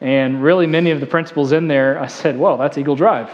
And 0.00 0.42
really, 0.42 0.66
many 0.66 0.90
of 0.90 1.00
the 1.00 1.06
principles 1.06 1.52
in 1.52 1.66
there, 1.66 1.98
I 1.98 2.06
said, 2.08 2.38
well, 2.38 2.56
that's 2.58 2.76
Eagle 2.76 2.96
Drive. 2.96 3.30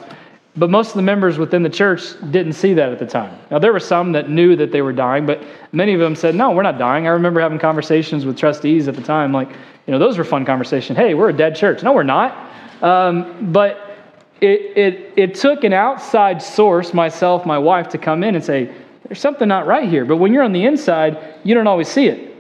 But 0.57 0.71
most 0.71 0.89
of 0.89 0.95
the 0.95 1.03
members 1.03 1.39
within 1.39 1.63
the 1.63 1.71
church 1.71 2.15
didn't 2.31 2.55
see 2.55 2.75
that 2.75 2.91
at 2.91 2.99
the 2.99 3.07
time. 3.07 3.39
Now, 3.51 3.59
there 3.59 3.73
were 3.73 3.81
some 3.81 4.13
that 4.13 4.29
knew 4.29 4.57
that 4.57 4.73
they 4.73 4.83
were 4.83 4.93
dying, 4.93 5.25
but 5.25 5.43
many 5.73 5.95
of 5.95 6.01
them 6.01 6.15
said, 6.15 6.35
no, 6.35 6.51
we're 6.51 6.63
not 6.63 6.79
dying. 6.79 7.07
I 7.07 7.11
remember 7.11 7.41
having 7.41 7.59
conversations 7.59 8.25
with 8.25 8.37
trustees 8.37 8.89
at 8.89 8.97
the 8.97 9.03
time, 9.03 9.33
like, 9.33 9.51
you 9.89 9.93
know, 9.93 9.99
those 9.99 10.19
were 10.19 10.25
fun 10.25 10.45
conversations. 10.45 10.99
Hey, 10.99 11.15
we're 11.15 11.31
a 11.31 11.33
dead 11.33 11.57
church. 11.57 11.83
No, 11.83 11.95
we're 11.95 12.03
not. 12.03 12.53
Um, 12.83 13.51
but 13.51 13.97
it, 14.43 14.77
it, 14.77 15.13
it 15.17 15.35
took 15.35 15.65
an 15.65 15.73
outside 15.73 16.43
source, 16.43 16.93
myself, 16.93 17.47
my 17.47 17.57
wife, 17.57 17.89
to 17.89 17.99
come 17.99 18.23
in 18.23 18.35
and 18.35 18.45
say, 18.45 18.71
there's 19.05 19.19
something 19.19 19.49
not 19.49 19.67
right 19.67 19.89
here. 19.89 20.05
But 20.05 20.19
when 20.19 20.35
you're 20.35 20.43
on 20.43 20.53
the 20.53 20.67
inside, 20.67 21.17
you 21.43 21.55
don't 21.55 21.67
always 21.67 21.89
see 21.89 22.07
it 22.07 22.37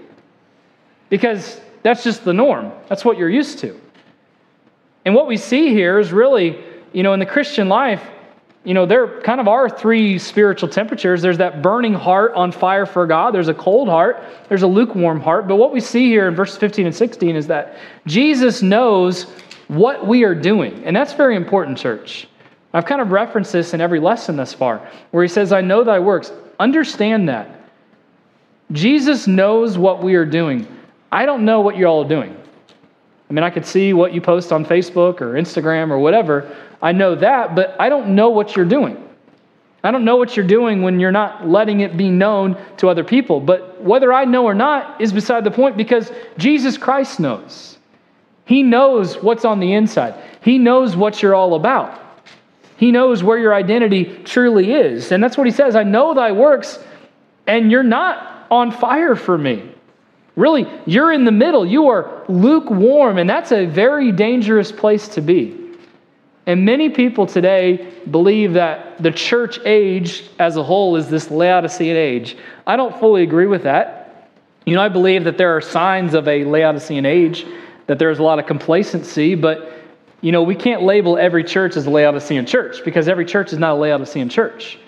because 1.08 1.58
that's 1.82 2.04
just 2.04 2.22
the 2.22 2.34
norm. 2.34 2.70
That's 2.86 3.02
what 3.02 3.16
you're 3.16 3.30
used 3.30 3.60
to. 3.60 3.80
And 5.06 5.14
what 5.14 5.26
we 5.26 5.38
see 5.38 5.70
here 5.70 5.98
is 5.98 6.12
really, 6.12 6.62
you 6.92 7.02
know, 7.02 7.14
in 7.14 7.18
the 7.18 7.24
Christian 7.24 7.70
life, 7.70 8.02
you 8.68 8.74
know, 8.74 8.84
there 8.84 9.22
kind 9.22 9.40
of 9.40 9.48
are 9.48 9.70
three 9.70 10.18
spiritual 10.18 10.68
temperatures. 10.68 11.22
There's 11.22 11.38
that 11.38 11.62
burning 11.62 11.94
heart 11.94 12.34
on 12.34 12.52
fire 12.52 12.84
for 12.84 13.06
God, 13.06 13.32
there's 13.32 13.48
a 13.48 13.54
cold 13.54 13.88
heart, 13.88 14.22
there's 14.50 14.60
a 14.60 14.66
lukewarm 14.66 15.22
heart. 15.22 15.48
But 15.48 15.56
what 15.56 15.72
we 15.72 15.80
see 15.80 16.08
here 16.08 16.28
in 16.28 16.34
verses 16.34 16.58
15 16.58 16.84
and 16.84 16.94
16 16.94 17.34
is 17.34 17.46
that 17.46 17.78
Jesus 18.06 18.60
knows 18.60 19.22
what 19.68 20.06
we 20.06 20.22
are 20.24 20.34
doing. 20.34 20.84
And 20.84 20.94
that's 20.94 21.14
very 21.14 21.34
important, 21.34 21.78
church. 21.78 22.28
I've 22.74 22.84
kind 22.84 23.00
of 23.00 23.10
referenced 23.10 23.52
this 23.52 23.72
in 23.72 23.80
every 23.80 24.00
lesson 24.00 24.36
thus 24.36 24.52
far, 24.52 24.86
where 25.12 25.24
he 25.24 25.28
says, 25.28 25.50
I 25.50 25.62
know 25.62 25.82
thy 25.82 25.98
works. 25.98 26.30
Understand 26.60 27.30
that. 27.30 27.70
Jesus 28.72 29.26
knows 29.26 29.78
what 29.78 30.02
we 30.02 30.14
are 30.14 30.26
doing. 30.26 30.68
I 31.10 31.24
don't 31.24 31.46
know 31.46 31.62
what 31.62 31.78
you 31.78 31.86
all 31.86 32.00
are 32.00 32.02
all 32.02 32.08
doing. 32.08 32.36
I 33.30 33.32
mean, 33.32 33.44
I 33.44 33.50
could 33.50 33.64
see 33.64 33.94
what 33.94 34.12
you 34.12 34.20
post 34.20 34.52
on 34.52 34.64
Facebook 34.64 35.22
or 35.22 35.32
Instagram 35.32 35.90
or 35.90 35.98
whatever. 35.98 36.54
I 36.80 36.92
know 36.92 37.16
that, 37.16 37.54
but 37.54 37.76
I 37.80 37.88
don't 37.88 38.14
know 38.14 38.30
what 38.30 38.54
you're 38.56 38.64
doing. 38.64 39.04
I 39.82 39.90
don't 39.90 40.04
know 40.04 40.16
what 40.16 40.36
you're 40.36 40.46
doing 40.46 40.82
when 40.82 40.98
you're 40.98 41.12
not 41.12 41.46
letting 41.48 41.80
it 41.80 41.96
be 41.96 42.10
known 42.10 42.56
to 42.78 42.88
other 42.88 43.04
people. 43.04 43.40
But 43.40 43.80
whether 43.82 44.12
I 44.12 44.24
know 44.24 44.44
or 44.44 44.54
not 44.54 45.00
is 45.00 45.12
beside 45.12 45.44
the 45.44 45.50
point 45.50 45.76
because 45.76 46.10
Jesus 46.36 46.76
Christ 46.76 47.20
knows. 47.20 47.78
He 48.44 48.62
knows 48.62 49.22
what's 49.22 49.44
on 49.44 49.60
the 49.60 49.74
inside, 49.74 50.14
He 50.42 50.58
knows 50.58 50.96
what 50.96 51.22
you're 51.22 51.34
all 51.34 51.54
about. 51.54 52.02
He 52.76 52.92
knows 52.92 53.24
where 53.24 53.38
your 53.38 53.52
identity 53.52 54.22
truly 54.22 54.72
is. 54.72 55.10
And 55.10 55.22
that's 55.22 55.36
what 55.36 55.46
He 55.46 55.52
says 55.52 55.76
I 55.76 55.82
know 55.84 56.14
thy 56.14 56.32
works, 56.32 56.78
and 57.46 57.70
you're 57.70 57.82
not 57.82 58.46
on 58.50 58.72
fire 58.72 59.16
for 59.16 59.36
me. 59.36 59.70
Really, 60.34 60.66
you're 60.86 61.12
in 61.12 61.24
the 61.24 61.32
middle. 61.32 61.66
You 61.66 61.88
are 61.88 62.24
lukewarm, 62.28 63.18
and 63.18 63.28
that's 63.28 63.52
a 63.52 63.66
very 63.66 64.12
dangerous 64.12 64.70
place 64.70 65.08
to 65.08 65.20
be. 65.20 65.67
And 66.48 66.64
many 66.64 66.88
people 66.88 67.26
today 67.26 67.92
believe 68.10 68.54
that 68.54 69.02
the 69.02 69.10
church 69.10 69.58
age 69.66 70.24
as 70.38 70.56
a 70.56 70.62
whole 70.62 70.96
is 70.96 71.10
this 71.10 71.30
Laodicean 71.30 71.94
age. 71.94 72.38
I 72.66 72.74
don't 72.74 72.98
fully 72.98 73.22
agree 73.22 73.46
with 73.46 73.64
that. 73.64 74.30
You 74.64 74.74
know, 74.74 74.80
I 74.80 74.88
believe 74.88 75.24
that 75.24 75.36
there 75.36 75.54
are 75.54 75.60
signs 75.60 76.14
of 76.14 76.26
a 76.26 76.46
Laodicean 76.46 77.04
age, 77.04 77.44
that 77.86 77.98
there's 77.98 78.18
a 78.18 78.22
lot 78.22 78.38
of 78.38 78.46
complacency, 78.46 79.34
but, 79.34 79.74
you 80.22 80.32
know, 80.32 80.42
we 80.42 80.54
can't 80.54 80.82
label 80.82 81.18
every 81.18 81.44
church 81.44 81.76
as 81.76 81.84
a 81.84 81.90
Laodicean 81.90 82.46
church 82.46 82.82
because 82.82 83.08
every 83.08 83.26
church 83.26 83.52
is 83.52 83.58
not 83.58 83.72
a 83.72 83.78
Laodicean 83.78 84.30
church. 84.30 84.78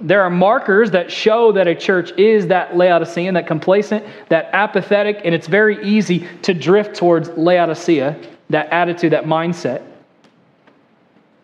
There 0.00 0.22
are 0.22 0.30
markers 0.30 0.92
that 0.92 1.12
show 1.12 1.52
that 1.52 1.68
a 1.68 1.74
church 1.74 2.12
is 2.12 2.46
that 2.46 2.74
Laodicean, 2.74 3.34
that 3.34 3.46
complacent, 3.46 4.06
that 4.30 4.48
apathetic, 4.54 5.20
and 5.24 5.34
it's 5.34 5.46
very 5.46 5.84
easy 5.84 6.26
to 6.40 6.54
drift 6.54 6.96
towards 6.96 7.28
Laodicea, 7.28 8.18
that 8.48 8.72
attitude, 8.72 9.12
that 9.12 9.24
mindset. 9.24 9.89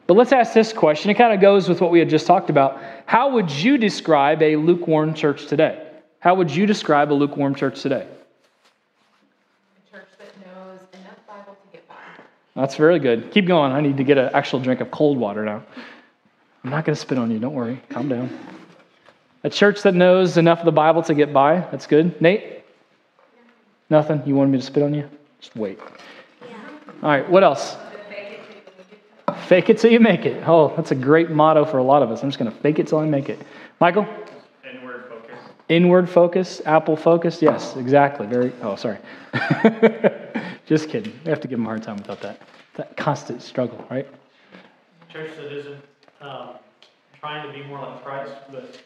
But 0.07 0.16
let's 0.16 0.33
ask 0.33 0.53
this 0.53 0.73
question. 0.73 1.11
It 1.11 1.14
kind 1.14 1.35
of 1.35 1.40
goes 1.40 1.69
with 1.69 1.81
what 1.81 1.90
we 1.90 1.99
had 1.99 2.09
just 2.09 2.27
talked 2.27 2.49
about. 2.49 2.81
How 3.07 3.31
would 3.31 3.51
you 3.51 3.77
describe 3.77 4.42
a 4.42 4.57
lukewarm 4.57 5.14
church 5.14 5.47
today? 5.47 5.83
How 6.21 6.35
would 6.35 6.51
you 6.51 6.66
describe 6.66 7.11
a 7.11 7.14
lukewarm 7.14 7.55
church 7.55 7.83
today? 7.83 8.07
A 9.77 9.90
church 9.90 10.09
that 10.19 10.47
knows 10.47 10.81
enough 10.92 11.19
Bible 11.27 11.55
to 11.55 11.73
get 11.73 11.88
by. 11.88 11.95
That's 12.55 12.77
very 12.77 12.99
good. 12.99 13.33
Keep 13.33 13.47
going. 13.47 13.73
I 13.73 13.81
need 13.81 13.97
to 13.97 14.05
get 14.05 14.16
an 14.16 14.31
actual 14.33 14.61
drink 14.61 14.81
of 14.81 14.90
cold 14.90 15.19
water 15.19 15.45
now. 15.45 15.62
I'm 16.62 16.71
not 16.71 16.85
going 16.85 16.95
to 16.95 17.01
spit 17.01 17.19
on 17.19 17.31
you. 17.31 17.38
Don't 17.38 17.55
worry. 17.55 17.81
Calm 17.90 18.09
down. 18.09 18.31
A 19.45 19.51
church 19.51 19.83
that 19.83 19.95
knows 19.95 20.37
enough 20.37 20.61
of 20.61 20.64
the 20.64 20.73
Bible 20.73 21.03
to 21.05 21.14
get 21.14 21.33
by. 21.33 21.61
That's 21.71 21.87
good. 21.87 22.21
Nate? 22.21 22.64
Nothing? 23.90 24.23
You 24.27 24.35
wanted 24.35 24.51
me 24.51 24.59
to 24.59 24.64
spit 24.64 24.83
on 24.83 24.95
you? 24.95 25.09
Just 25.40 25.55
wait. 25.55 25.79
Yeah. 26.49 26.57
All 27.03 27.09
right. 27.09 27.29
What 27.29 27.45
else? 27.45 27.77
Fake 29.49 29.71
it 29.71 29.79
till 29.79 29.93
you 29.93 30.01
make 30.01 30.27
it. 30.27 30.43
Oh, 30.47 30.75
that's 30.75 30.91
a 30.91 30.95
great 30.95 31.31
motto 31.31 31.65
for 31.65 31.79
a 31.79 31.83
lot 31.83 32.03
of 32.03 32.11
us. 32.11 32.23
I'm 32.23 32.29
just 32.29 32.39
going 32.39 32.51
to 32.51 32.57
fake 32.59 32.81
it 32.81 32.89
till 32.89 32.99
I 32.99 33.05
make 33.05 33.29
it. 33.29 33.39
Michael? 33.81 34.07
Inward 34.69 35.05
focus. 35.09 35.37
Inward 35.69 36.11
focus, 36.11 36.63
Apple 36.67 36.97
focus. 36.97 37.41
Yes, 37.41 37.77
exactly. 37.77 38.27
Very. 38.27 38.53
Oh, 38.63 38.75
sorry. 38.75 38.99
just 40.67 40.89
kidding. 40.89 41.13
We 41.25 41.31
have 41.31 41.41
to 41.41 41.49
give 41.49 41.61
him 41.61 41.65
a 41.65 41.69
hard 41.69 41.83
time 41.85 41.97
without 41.97 42.21
that. 42.23 42.43
That 42.75 42.97
constant 42.97 43.41
struggle, 43.41 43.85
right? 43.89 44.09
Church 45.13 45.31
that 45.37 45.53
isn't 45.53 45.81
um, 46.21 46.51
trying 47.21 47.47
to 47.47 47.57
be 47.57 47.65
more 47.67 47.81
like 47.81 48.05
Christ, 48.05 48.33
but 48.51 48.81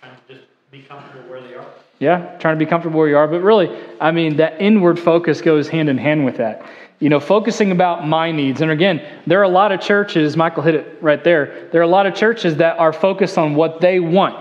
trying 0.00 0.14
to 0.28 0.34
just 0.34 0.46
be 0.70 0.82
comfortable 0.82 1.30
where 1.30 1.40
they 1.40 1.54
are. 1.54 1.66
Yeah, 1.98 2.36
trying 2.38 2.58
to 2.58 2.64
be 2.64 2.68
comfortable 2.68 2.98
where 2.98 3.08
you 3.08 3.16
are. 3.16 3.26
But 3.26 3.40
really, 3.40 3.70
I 4.00 4.10
mean, 4.10 4.36
that 4.36 4.60
inward 4.60 4.98
focus 4.98 5.40
goes 5.40 5.68
hand 5.68 5.88
in 5.88 5.96
hand 5.96 6.26
with 6.26 6.36
that. 6.36 6.62
You 7.04 7.10
know, 7.10 7.20
focusing 7.20 7.70
about 7.70 8.08
my 8.08 8.32
needs. 8.32 8.62
And 8.62 8.70
again, 8.70 9.02
there 9.26 9.38
are 9.38 9.42
a 9.42 9.48
lot 9.60 9.72
of 9.72 9.80
churches, 9.82 10.38
Michael 10.38 10.62
hit 10.62 10.74
it 10.74 10.96
right 11.02 11.22
there. 11.22 11.68
There 11.70 11.82
are 11.82 11.84
a 11.84 11.86
lot 11.86 12.06
of 12.06 12.14
churches 12.14 12.56
that 12.56 12.78
are 12.78 12.94
focused 12.94 13.36
on 13.36 13.54
what 13.54 13.82
they 13.82 14.00
want 14.00 14.34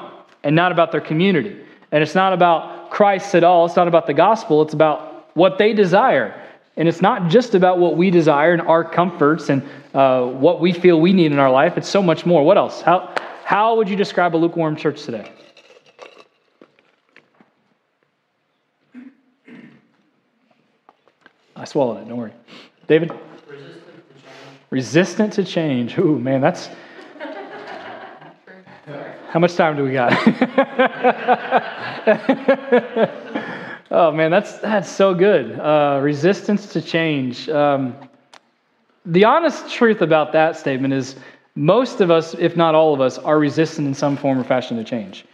and 0.46 0.56
not 0.56 0.72
about 0.72 0.94
their 0.94 1.02
community. 1.02 1.60
And 1.92 2.02
it's 2.02 2.16
not 2.16 2.32
about 2.32 2.90
Christ 2.90 3.36
at 3.36 3.44
all. 3.44 3.66
It's 3.66 3.76
not 3.76 3.90
about 3.90 4.08
the 4.08 4.14
gospel. 4.14 4.62
It's 4.62 4.74
about 4.74 5.36
what 5.36 5.58
they 5.58 5.74
desire. 5.74 6.42
And 6.78 6.88
it's 6.88 7.02
not 7.02 7.30
just 7.30 7.54
about 7.54 7.80
what 7.80 7.98
we 7.98 8.10
desire 8.10 8.54
and 8.54 8.62
our 8.62 8.86
comforts 8.86 9.50
and 9.50 9.62
uh, 9.94 10.26
what 10.26 10.62
we 10.62 10.72
feel 10.72 11.02
we 11.02 11.12
need 11.12 11.34
in 11.34 11.40
our 11.40 11.52
life. 11.52 11.78
It's 11.78 11.90
so 11.90 12.02
much 12.02 12.26
more. 12.26 12.46
What 12.46 12.56
else? 12.58 12.82
How, 12.82 13.14
how 13.44 13.76
would 13.76 13.90
you 13.90 13.98
describe 13.98 14.38
a 14.38 14.38
lukewarm 14.38 14.78
church 14.78 15.04
today? 15.04 15.30
I 21.64 21.66
swallowed 21.66 22.02
it. 22.02 22.10
Don't 22.10 22.18
worry. 22.18 22.34
David? 22.88 23.12
Resistant 24.70 25.34
to 25.34 25.44
change. 25.44 25.98
Ooh, 25.98 26.20
man, 26.20 26.42
that's. 26.42 26.70
How 29.30 29.40
much 29.40 29.56
time 29.56 29.78
do 29.78 29.84
we 29.84 29.94
got? 29.94 30.12
Oh 33.96 34.12
man, 34.12 34.32
that's 34.32 34.58
that's 34.58 34.90
so 34.90 35.14
good. 35.14 35.60
Uh, 35.60 36.00
resistance 36.02 36.74
to 36.74 36.82
change. 36.82 37.48
Um, 37.48 37.96
the 39.06 39.26
honest 39.26 39.70
truth 39.70 40.02
about 40.02 40.32
that 40.32 40.58
statement 40.58 40.96
is 40.96 41.16
most 41.54 42.02
of 42.02 42.10
us, 42.10 42.34
if 42.40 42.58
not 42.58 42.74
all 42.74 42.96
of 42.96 43.02
us, 43.02 43.20
are 43.20 43.38
resistant 43.38 43.88
in 43.88 43.94
some 43.94 44.18
form 44.18 44.40
or 44.40 44.44
fashion 44.44 44.78
to 44.78 44.84
change. 44.84 45.26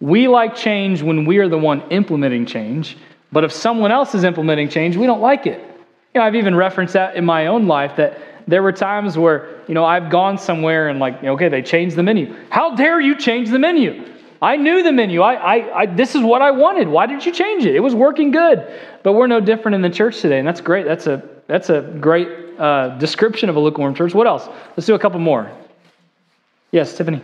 We 0.00 0.26
like 0.26 0.56
change 0.56 1.02
when 1.02 1.26
we 1.26 1.36
are 1.36 1.48
the 1.48 1.58
one 1.58 1.82
implementing 1.90 2.46
change, 2.46 2.96
but 3.30 3.44
if 3.44 3.52
someone 3.52 3.92
else 3.92 4.14
is 4.14 4.24
implementing 4.24 4.70
change, 4.70 4.96
we 4.96 5.04
don't 5.04 5.20
like 5.20 5.46
it. 5.46 5.67
You 6.14 6.20
know, 6.20 6.26
I've 6.26 6.34
even 6.34 6.54
referenced 6.54 6.94
that 6.94 7.16
in 7.16 7.24
my 7.24 7.46
own 7.46 7.66
life 7.66 7.96
that 7.96 8.18
there 8.46 8.62
were 8.62 8.72
times 8.72 9.18
where, 9.18 9.60
you 9.68 9.74
know, 9.74 9.84
I've 9.84 10.10
gone 10.10 10.38
somewhere 10.38 10.88
and 10.88 10.98
like, 10.98 11.22
okay, 11.22 11.48
they 11.48 11.62
changed 11.62 11.96
the 11.96 12.02
menu. 12.02 12.34
How 12.50 12.74
dare 12.74 13.00
you 13.00 13.16
change 13.16 13.50
the 13.50 13.58
menu? 13.58 14.06
I 14.40 14.56
knew 14.56 14.82
the 14.82 14.92
menu. 14.92 15.20
I, 15.20 15.34
I, 15.34 15.80
I, 15.80 15.86
this 15.86 16.14
is 16.14 16.22
what 16.22 16.40
I 16.40 16.50
wanted. 16.52 16.88
Why 16.88 17.06
did 17.06 17.26
you 17.26 17.32
change 17.32 17.64
it? 17.64 17.74
It 17.74 17.80
was 17.80 17.94
working 17.94 18.30
good. 18.30 18.66
But 19.02 19.12
we're 19.14 19.26
no 19.26 19.40
different 19.40 19.74
in 19.74 19.82
the 19.82 19.90
church 19.90 20.20
today, 20.20 20.38
and 20.38 20.46
that's 20.46 20.60
great. 20.60 20.86
That's 20.86 21.06
a, 21.06 21.22
that's 21.46 21.70
a 21.70 21.82
great 21.82 22.28
uh, 22.58 22.96
description 22.98 23.48
of 23.48 23.56
a 23.56 23.60
lukewarm 23.60 23.94
church. 23.94 24.14
What 24.14 24.26
else? 24.26 24.48
Let's 24.76 24.86
do 24.86 24.94
a 24.94 24.98
couple 24.98 25.18
more. 25.20 25.50
Yes, 26.70 26.96
Tiffany. 26.96 27.20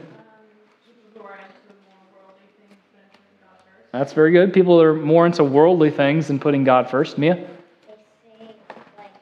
That's 3.92 4.12
very 4.12 4.33
good. 4.33 4.53
People 4.53 4.83
are 4.83 4.92
more 4.92 5.25
into 5.25 5.44
worldly 5.44 5.90
things 5.90 6.27
than 6.27 6.40
putting 6.40 6.64
God 6.64 6.90
first. 6.90 7.16
Mia? 7.16 7.37
They 7.37 7.42
say, 7.42 8.57
like, 8.99 9.12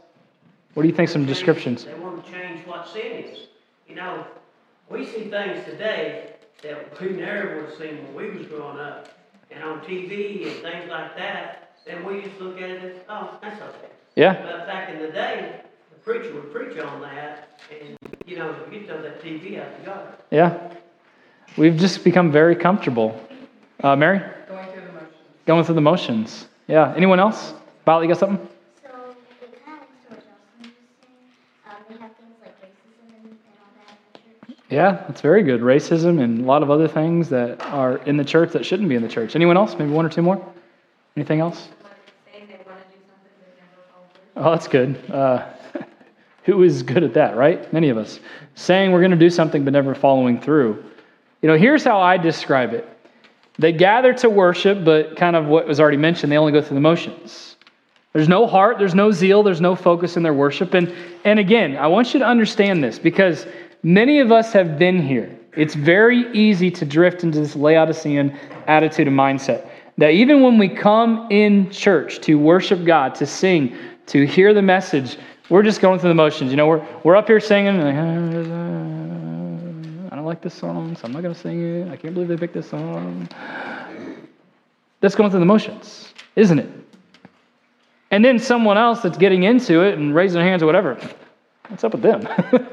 What 0.76 0.84
do 0.84 0.90
you 0.90 0.96
think? 0.96 1.10
Some 1.10 1.26
descriptions. 1.26 1.86
They 1.86 1.94
want 1.96 2.24
to 2.24 2.32
change 2.32 2.66
what 2.68 2.88
sin 2.88 3.24
is. 3.24 3.48
You 3.88 3.96
know, 3.96 4.26
we 4.90 5.06
see 5.06 5.30
things 5.30 5.66
today 5.66 6.34
that 6.62 7.02
we 7.02 7.10
never 7.10 7.56
would 7.56 7.66
have 7.70 7.78
seen 7.78 7.98
when 8.14 8.16
we 8.16 8.38
was 8.38 8.48
growing 8.48 8.80
up, 8.80 9.10
and 9.52 9.64
on 9.64 9.82
TV 9.82 10.46
and 10.48 10.62
things 10.62 10.90
like 10.90 11.18
that. 11.18 11.72
And 11.88 12.06
we 12.06 12.22
used 12.22 12.38
to 12.38 12.44
look 12.46 12.62
at 12.62 12.70
it 12.70 12.84
as, 12.84 13.02
oh, 13.10 13.38
that's 13.42 13.62
okay. 13.62 13.90
Yeah. 14.16 14.42
But 14.42 14.68
back 14.68 14.90
in 14.90 15.00
the 15.02 15.10
day, 15.10 15.62
the 15.92 16.00
preacher 16.00 16.34
would 16.34 16.54
preach 16.54 16.78
on 16.80 17.02
that, 17.02 17.60
and 17.72 17.98
you 18.34 18.40
know, 18.40 18.56
you 18.72 18.86
throw 18.88 19.00
that 19.00 19.22
TV 19.22 19.62
out 19.62 19.78
the 19.78 19.86
yard. 19.86 20.08
Yeah. 20.32 20.74
We've 21.56 21.78
just 21.78 22.04
become 22.04 22.32
very 22.32 22.56
comfortable. 22.56 23.20
Uh, 23.84 23.96
Mary? 23.96 24.22
Going 24.50 24.66
through 24.72 24.82
the 24.82 24.92
motions. 24.92 25.14
Going 25.46 25.64
through 25.64 25.76
the 25.76 25.82
motions. 25.82 26.48
Yeah. 26.68 26.94
Anyone 26.98 27.20
else? 27.20 27.54
Violet, 27.86 28.04
you 28.04 28.08
got 28.08 28.18
something? 28.18 28.48
So, 28.82 28.90
it 29.42 29.64
kind 29.64 29.82
of 29.82 29.86
links 29.88 30.02
to 30.10 30.16
what 30.16 30.34
Jocelyn 30.34 30.64
was 30.64 30.64
saying. 30.64 30.74
Um, 31.68 31.76
they 31.90 31.96
have 32.02 32.16
things 32.16 32.36
like 32.42 32.60
racism 32.60 33.14
and, 33.14 33.26
and 33.28 33.38
all 33.62 33.70
that 33.86 34.00
in 34.16 34.32
the 34.48 34.54
church. 34.54 34.66
Yeah, 34.72 34.92
that's 35.08 35.22
very 35.22 35.44
good. 35.44 35.62
Racism 35.62 36.20
and 36.20 36.40
a 36.40 36.44
lot 36.44 36.64
of 36.64 36.72
other 36.72 36.88
things 36.88 37.30
that 37.30 37.62
are 37.68 37.98
in 37.98 38.18
the 38.18 38.26
church 38.26 38.52
that 38.54 38.66
shouldn't 38.66 38.90
be 38.90 38.96
in 38.96 39.04
the 39.04 39.10
church. 39.10 39.36
Anyone 39.36 39.58
else? 39.58 39.76
Maybe 39.78 39.92
one 39.92 40.08
or 40.08 40.10
two 40.10 40.24
more? 40.24 40.44
Anything 41.16 41.40
else? 41.40 41.68
Saying 42.32 42.48
they 42.48 42.54
want 42.66 42.80
to 42.80 42.98
do 42.98 43.04
something 43.06 43.32
they 43.42 43.62
never 43.62 43.84
follow 43.92 44.08
through. 44.34 44.44
Oh, 44.44 44.52
that's 44.52 44.68
good. 44.68 45.12
Uh, 45.12 45.54
who 46.44 46.64
is 46.64 46.84
good 46.84 47.04
at 47.04 47.14
that, 47.14 47.36
right? 47.36 47.72
Many 47.72 47.90
of 47.90 47.98
us. 47.98 48.20
Saying 48.56 48.92
we're 48.92 49.00
going 49.00 49.12
to 49.12 49.18
do 49.18 49.30
something 49.30 49.64
but 49.64 49.74
never 49.74 49.96
following 49.96 50.40
through. 50.40 50.84
You 51.42 51.50
know, 51.50 51.58
here's 51.58 51.84
how 51.84 52.00
I 52.00 52.18
describe 52.18 52.74
it 52.74 52.88
they 53.60 53.72
gather 53.72 54.14
to 54.16 54.30
worship, 54.30 54.84
but 54.84 55.16
kind 55.16 55.36
of 55.36 55.46
what 55.46 55.68
was 55.68 55.80
already 55.80 55.98
mentioned, 55.98 56.32
they 56.32 56.38
only 56.38 56.52
go 56.52 56.62
through 56.62 56.76
the 56.76 56.82
motions. 56.82 57.56
There's 58.14 58.30
no 58.30 58.46
heart, 58.46 58.78
there's 58.78 58.96
no 58.96 59.12
zeal, 59.12 59.44
there's 59.44 59.62
no 59.62 59.76
focus 59.76 60.18
in 60.18 60.24
their 60.24 60.34
worship. 60.34 60.74
And, 60.74 60.94
and 61.24 61.40
again, 61.40 61.78
I 61.78 61.88
want 61.88 62.14
you 62.14 62.20
to 62.20 62.26
understand 62.26 62.84
this 62.84 63.00
because 63.00 63.48
many 63.82 64.20
of 64.20 64.32
us 64.32 64.54
have 64.54 64.78
been 64.78 65.02
here. 65.02 65.36
It's 65.56 65.76
very 65.76 66.32
easy 66.34 66.72
to 66.72 66.86
drift 66.86 67.24
into 67.24 67.40
this 67.40 67.56
Laodicean 67.56 68.38
attitude 68.68 69.08
and 69.08 69.18
mindset. 69.18 69.68
That 69.98 70.12
even 70.12 70.42
when 70.42 70.58
we 70.58 70.70
come 70.70 71.28
in 71.30 71.70
church 71.70 72.20
to 72.22 72.36
worship 72.36 72.86
God, 72.86 73.14
to 73.16 73.26
sing, 73.26 73.76
to 74.08 74.26
hear 74.26 74.54
the 74.54 74.62
message, 74.62 75.18
we're 75.50 75.64
just 75.64 75.82
going 75.82 76.00
through 76.00 76.10
the 76.10 76.16
motions. 76.16 76.52
You 76.52 76.58
know, 76.58 76.68
we're, 76.68 76.86
we're 77.04 77.16
up 77.16 77.28
here 77.28 77.40
singing, 77.40 77.80
I 80.12 80.16
don't 80.16 80.26
like 80.26 80.42
this 80.42 80.54
song, 80.54 80.96
so 80.96 81.02
I'm 81.06 81.12
not 81.12 81.22
going 81.22 81.34
to 81.34 81.40
sing 81.40 81.62
it. 81.62 81.92
I 81.92 81.98
can't 81.98 82.14
believe 82.14 82.30
they 82.30 82.38
picked 82.38 82.54
this 82.54 82.70
song. 82.70 83.28
That's 85.02 85.16
going 85.16 85.30
through 85.30 85.42
the 85.42 85.46
motions, 85.46 86.14
isn't 86.36 86.60
it? 86.60 86.70
And 88.12 88.24
then 88.24 88.38
someone 88.40 88.78
else 88.78 89.02
that's 89.02 89.18
getting 89.18 89.44
into 89.44 89.82
it 89.82 89.98
and 89.98 90.14
raising 90.14 90.40
their 90.40 90.48
hands 90.48 90.62
or 90.64 90.66
whatever, 90.68 90.98
what's 91.68 91.84
up 91.84 91.94
with 91.94 92.04
them? 92.04 92.28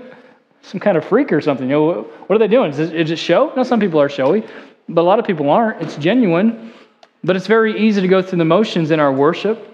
some 0.63 0.79
kind 0.79 0.97
of 0.97 1.05
freak 1.05 1.33
or 1.33 1.41
something. 1.41 1.69
You 1.69 1.73
know, 1.73 2.03
what 2.27 2.37
are 2.37 2.39
they 2.39 2.47
doing? 2.47 2.71
Is 2.71 2.79
it, 2.79 2.95
is 2.95 3.11
it 3.11 3.19
show? 3.19 3.53
No, 3.57 3.63
some 3.63 3.81
people 3.81 4.01
are 4.01 4.09
showy, 4.09 4.47
but 4.89 5.01
a 5.01 5.03
lot 5.03 5.19
of 5.19 5.25
people 5.25 5.51
aren't. 5.51 5.81
It's 5.83 5.97
genuine, 5.97 6.73
but 7.25 7.37
it's 7.37 7.47
very 7.47 7.81
easy 7.81 8.01
to 8.01 8.09
go 8.09 8.23
through 8.23 8.39
the 8.39 8.45
motions 8.45 8.91
in 8.91 9.01
our 9.01 9.13
worship. 9.13 9.67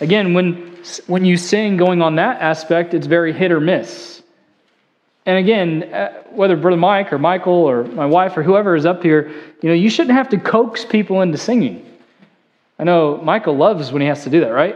Again, 0.00 0.32
when, 0.32 0.78
when 1.06 1.24
you 1.24 1.36
sing 1.36 1.76
going 1.76 2.00
on 2.00 2.16
that 2.16 2.40
aspect, 2.40 2.94
it's 2.94 3.06
very 3.06 3.32
hit 3.32 3.52
or 3.52 3.60
miss. 3.60 4.22
And 5.26 5.36
again, 5.38 5.92
uh, 5.92 6.22
whether 6.30 6.56
Brother 6.56 6.78
Mike 6.78 7.12
or 7.12 7.18
Michael 7.18 7.52
or 7.52 7.84
my 7.84 8.06
wife 8.06 8.36
or 8.36 8.42
whoever 8.42 8.74
is 8.74 8.86
up 8.86 9.02
here, 9.02 9.28
you 9.62 9.68
know, 9.68 9.74
you 9.74 9.90
shouldn't 9.90 10.16
have 10.16 10.30
to 10.30 10.38
coax 10.38 10.84
people 10.84 11.20
into 11.20 11.36
singing. 11.36 11.86
I 12.78 12.84
know 12.84 13.18
Michael 13.18 13.56
loves 13.56 13.92
when 13.92 14.00
he 14.00 14.08
has 14.08 14.24
to 14.24 14.30
do 14.30 14.40
that, 14.40 14.48
right? 14.48 14.74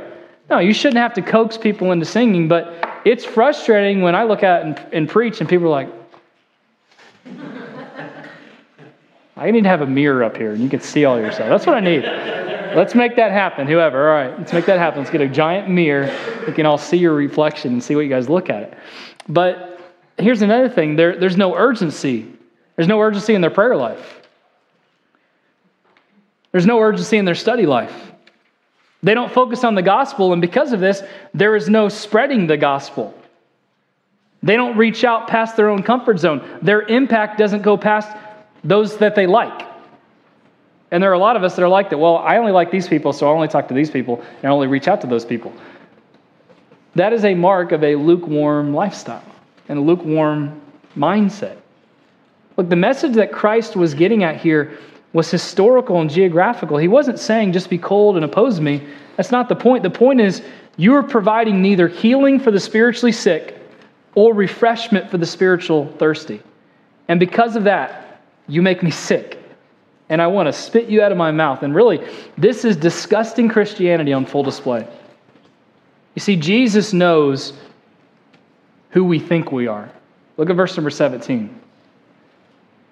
No, 0.50 0.58
you 0.58 0.74
shouldn't 0.74 0.98
have 0.98 1.14
to 1.14 1.22
coax 1.22 1.56
people 1.56 1.90
into 1.90 2.04
singing, 2.04 2.48
but 2.48 3.00
it's 3.06 3.24
frustrating 3.24 4.02
when 4.02 4.14
I 4.14 4.24
look 4.24 4.42
at 4.42 4.62
and, 4.62 4.78
and 4.92 5.08
preach 5.08 5.40
and 5.40 5.48
people 5.48 5.66
are 5.66 5.70
like, 5.70 5.88
I 9.36 9.50
need 9.50 9.62
to 9.62 9.70
have 9.70 9.80
a 9.80 9.86
mirror 9.86 10.22
up 10.22 10.36
here 10.36 10.52
and 10.52 10.62
you 10.62 10.68
can 10.68 10.80
see 10.80 11.06
all 11.06 11.18
yourself. 11.18 11.48
That's 11.48 11.64
what 11.66 11.76
I 11.76 11.80
need. 11.80 12.04
Let's 12.76 12.94
make 12.94 13.16
that 13.16 13.30
happen, 13.30 13.66
whoever. 13.66 14.08
All 14.08 14.14
right, 14.14 14.38
let's 14.38 14.52
make 14.52 14.66
that 14.66 14.78
happen. 14.78 15.00
Let's 15.00 15.10
get 15.10 15.20
a 15.20 15.28
giant 15.28 15.68
mirror. 15.68 16.14
We 16.46 16.52
can 16.52 16.66
all 16.66 16.78
see 16.78 16.96
your 16.96 17.14
reflection 17.14 17.72
and 17.74 17.82
see 17.82 17.94
what 17.94 18.02
you 18.02 18.08
guys 18.08 18.28
look 18.28 18.50
at 18.50 18.62
it. 18.62 18.78
But 19.28 19.80
here's 20.18 20.42
another 20.42 20.68
thing 20.68 20.96
there, 20.96 21.16
there's 21.18 21.36
no 21.36 21.54
urgency. 21.54 22.30
There's 22.76 22.88
no 22.88 23.00
urgency 23.00 23.34
in 23.34 23.40
their 23.40 23.50
prayer 23.50 23.76
life, 23.76 24.20
there's 26.52 26.66
no 26.66 26.80
urgency 26.80 27.18
in 27.18 27.24
their 27.24 27.34
study 27.34 27.66
life. 27.66 28.12
They 29.02 29.12
don't 29.12 29.30
focus 29.30 29.64
on 29.64 29.74
the 29.74 29.82
gospel, 29.82 30.32
and 30.32 30.40
because 30.40 30.72
of 30.72 30.80
this, 30.80 31.02
there 31.34 31.56
is 31.56 31.68
no 31.68 31.90
spreading 31.90 32.46
the 32.46 32.56
gospel. 32.56 33.14
They 34.42 34.56
don't 34.56 34.78
reach 34.78 35.04
out 35.04 35.28
past 35.28 35.56
their 35.56 35.68
own 35.68 35.82
comfort 35.82 36.18
zone. 36.18 36.58
Their 36.62 36.82
impact 36.82 37.38
doesn't 37.38 37.62
go 37.62 37.76
past 37.76 38.16
those 38.62 38.96
that 38.98 39.14
they 39.14 39.26
like. 39.26 39.73
And 40.94 41.02
there 41.02 41.10
are 41.10 41.14
a 41.14 41.18
lot 41.18 41.34
of 41.34 41.42
us 41.42 41.56
that 41.56 41.62
are 41.64 41.68
like 41.68 41.90
that. 41.90 41.98
Well, 41.98 42.18
I 42.18 42.36
only 42.36 42.52
like 42.52 42.70
these 42.70 42.86
people, 42.86 43.12
so 43.12 43.26
I 43.26 43.30
only 43.30 43.48
talk 43.48 43.66
to 43.66 43.74
these 43.74 43.90
people, 43.90 44.22
and 44.36 44.44
I 44.44 44.48
only 44.50 44.68
reach 44.68 44.86
out 44.86 45.00
to 45.00 45.08
those 45.08 45.24
people. 45.24 45.52
That 46.94 47.12
is 47.12 47.24
a 47.24 47.34
mark 47.34 47.72
of 47.72 47.82
a 47.82 47.96
lukewarm 47.96 48.72
lifestyle 48.72 49.24
and 49.68 49.76
a 49.76 49.82
lukewarm 49.82 50.62
mindset. 50.96 51.56
Look, 52.56 52.68
the 52.68 52.76
message 52.76 53.14
that 53.14 53.32
Christ 53.32 53.74
was 53.74 53.92
getting 53.92 54.22
at 54.22 54.36
here 54.36 54.78
was 55.12 55.28
historical 55.28 56.00
and 56.00 56.08
geographical. 56.08 56.76
He 56.76 56.86
wasn't 56.86 57.18
saying 57.18 57.54
just 57.54 57.68
be 57.68 57.78
cold 57.78 58.14
and 58.14 58.24
oppose 58.24 58.60
me. 58.60 58.80
That's 59.16 59.32
not 59.32 59.48
the 59.48 59.56
point. 59.56 59.82
The 59.82 59.90
point 59.90 60.20
is 60.20 60.42
you 60.76 60.94
are 60.94 61.02
providing 61.02 61.60
neither 61.60 61.88
healing 61.88 62.38
for 62.38 62.52
the 62.52 62.60
spiritually 62.60 63.10
sick 63.10 63.58
or 64.14 64.32
refreshment 64.32 65.10
for 65.10 65.18
the 65.18 65.26
spiritual 65.26 65.92
thirsty. 65.98 66.40
And 67.08 67.18
because 67.18 67.56
of 67.56 67.64
that, 67.64 68.22
you 68.46 68.62
make 68.62 68.80
me 68.84 68.92
sick. 68.92 69.40
And 70.08 70.20
I 70.20 70.26
want 70.26 70.48
to 70.48 70.52
spit 70.52 70.88
you 70.88 71.02
out 71.02 71.12
of 71.12 71.18
my 71.18 71.30
mouth. 71.30 71.62
And 71.62 71.74
really, 71.74 72.06
this 72.36 72.64
is 72.64 72.76
disgusting 72.76 73.48
Christianity 73.48 74.12
on 74.12 74.26
full 74.26 74.42
display. 74.42 74.86
You 76.14 76.20
see, 76.20 76.36
Jesus 76.36 76.92
knows 76.92 77.54
who 78.90 79.04
we 79.04 79.18
think 79.18 79.50
we 79.50 79.66
are. 79.66 79.90
Look 80.36 80.50
at 80.50 80.56
verse 80.56 80.76
number 80.76 80.90
17. 80.90 81.60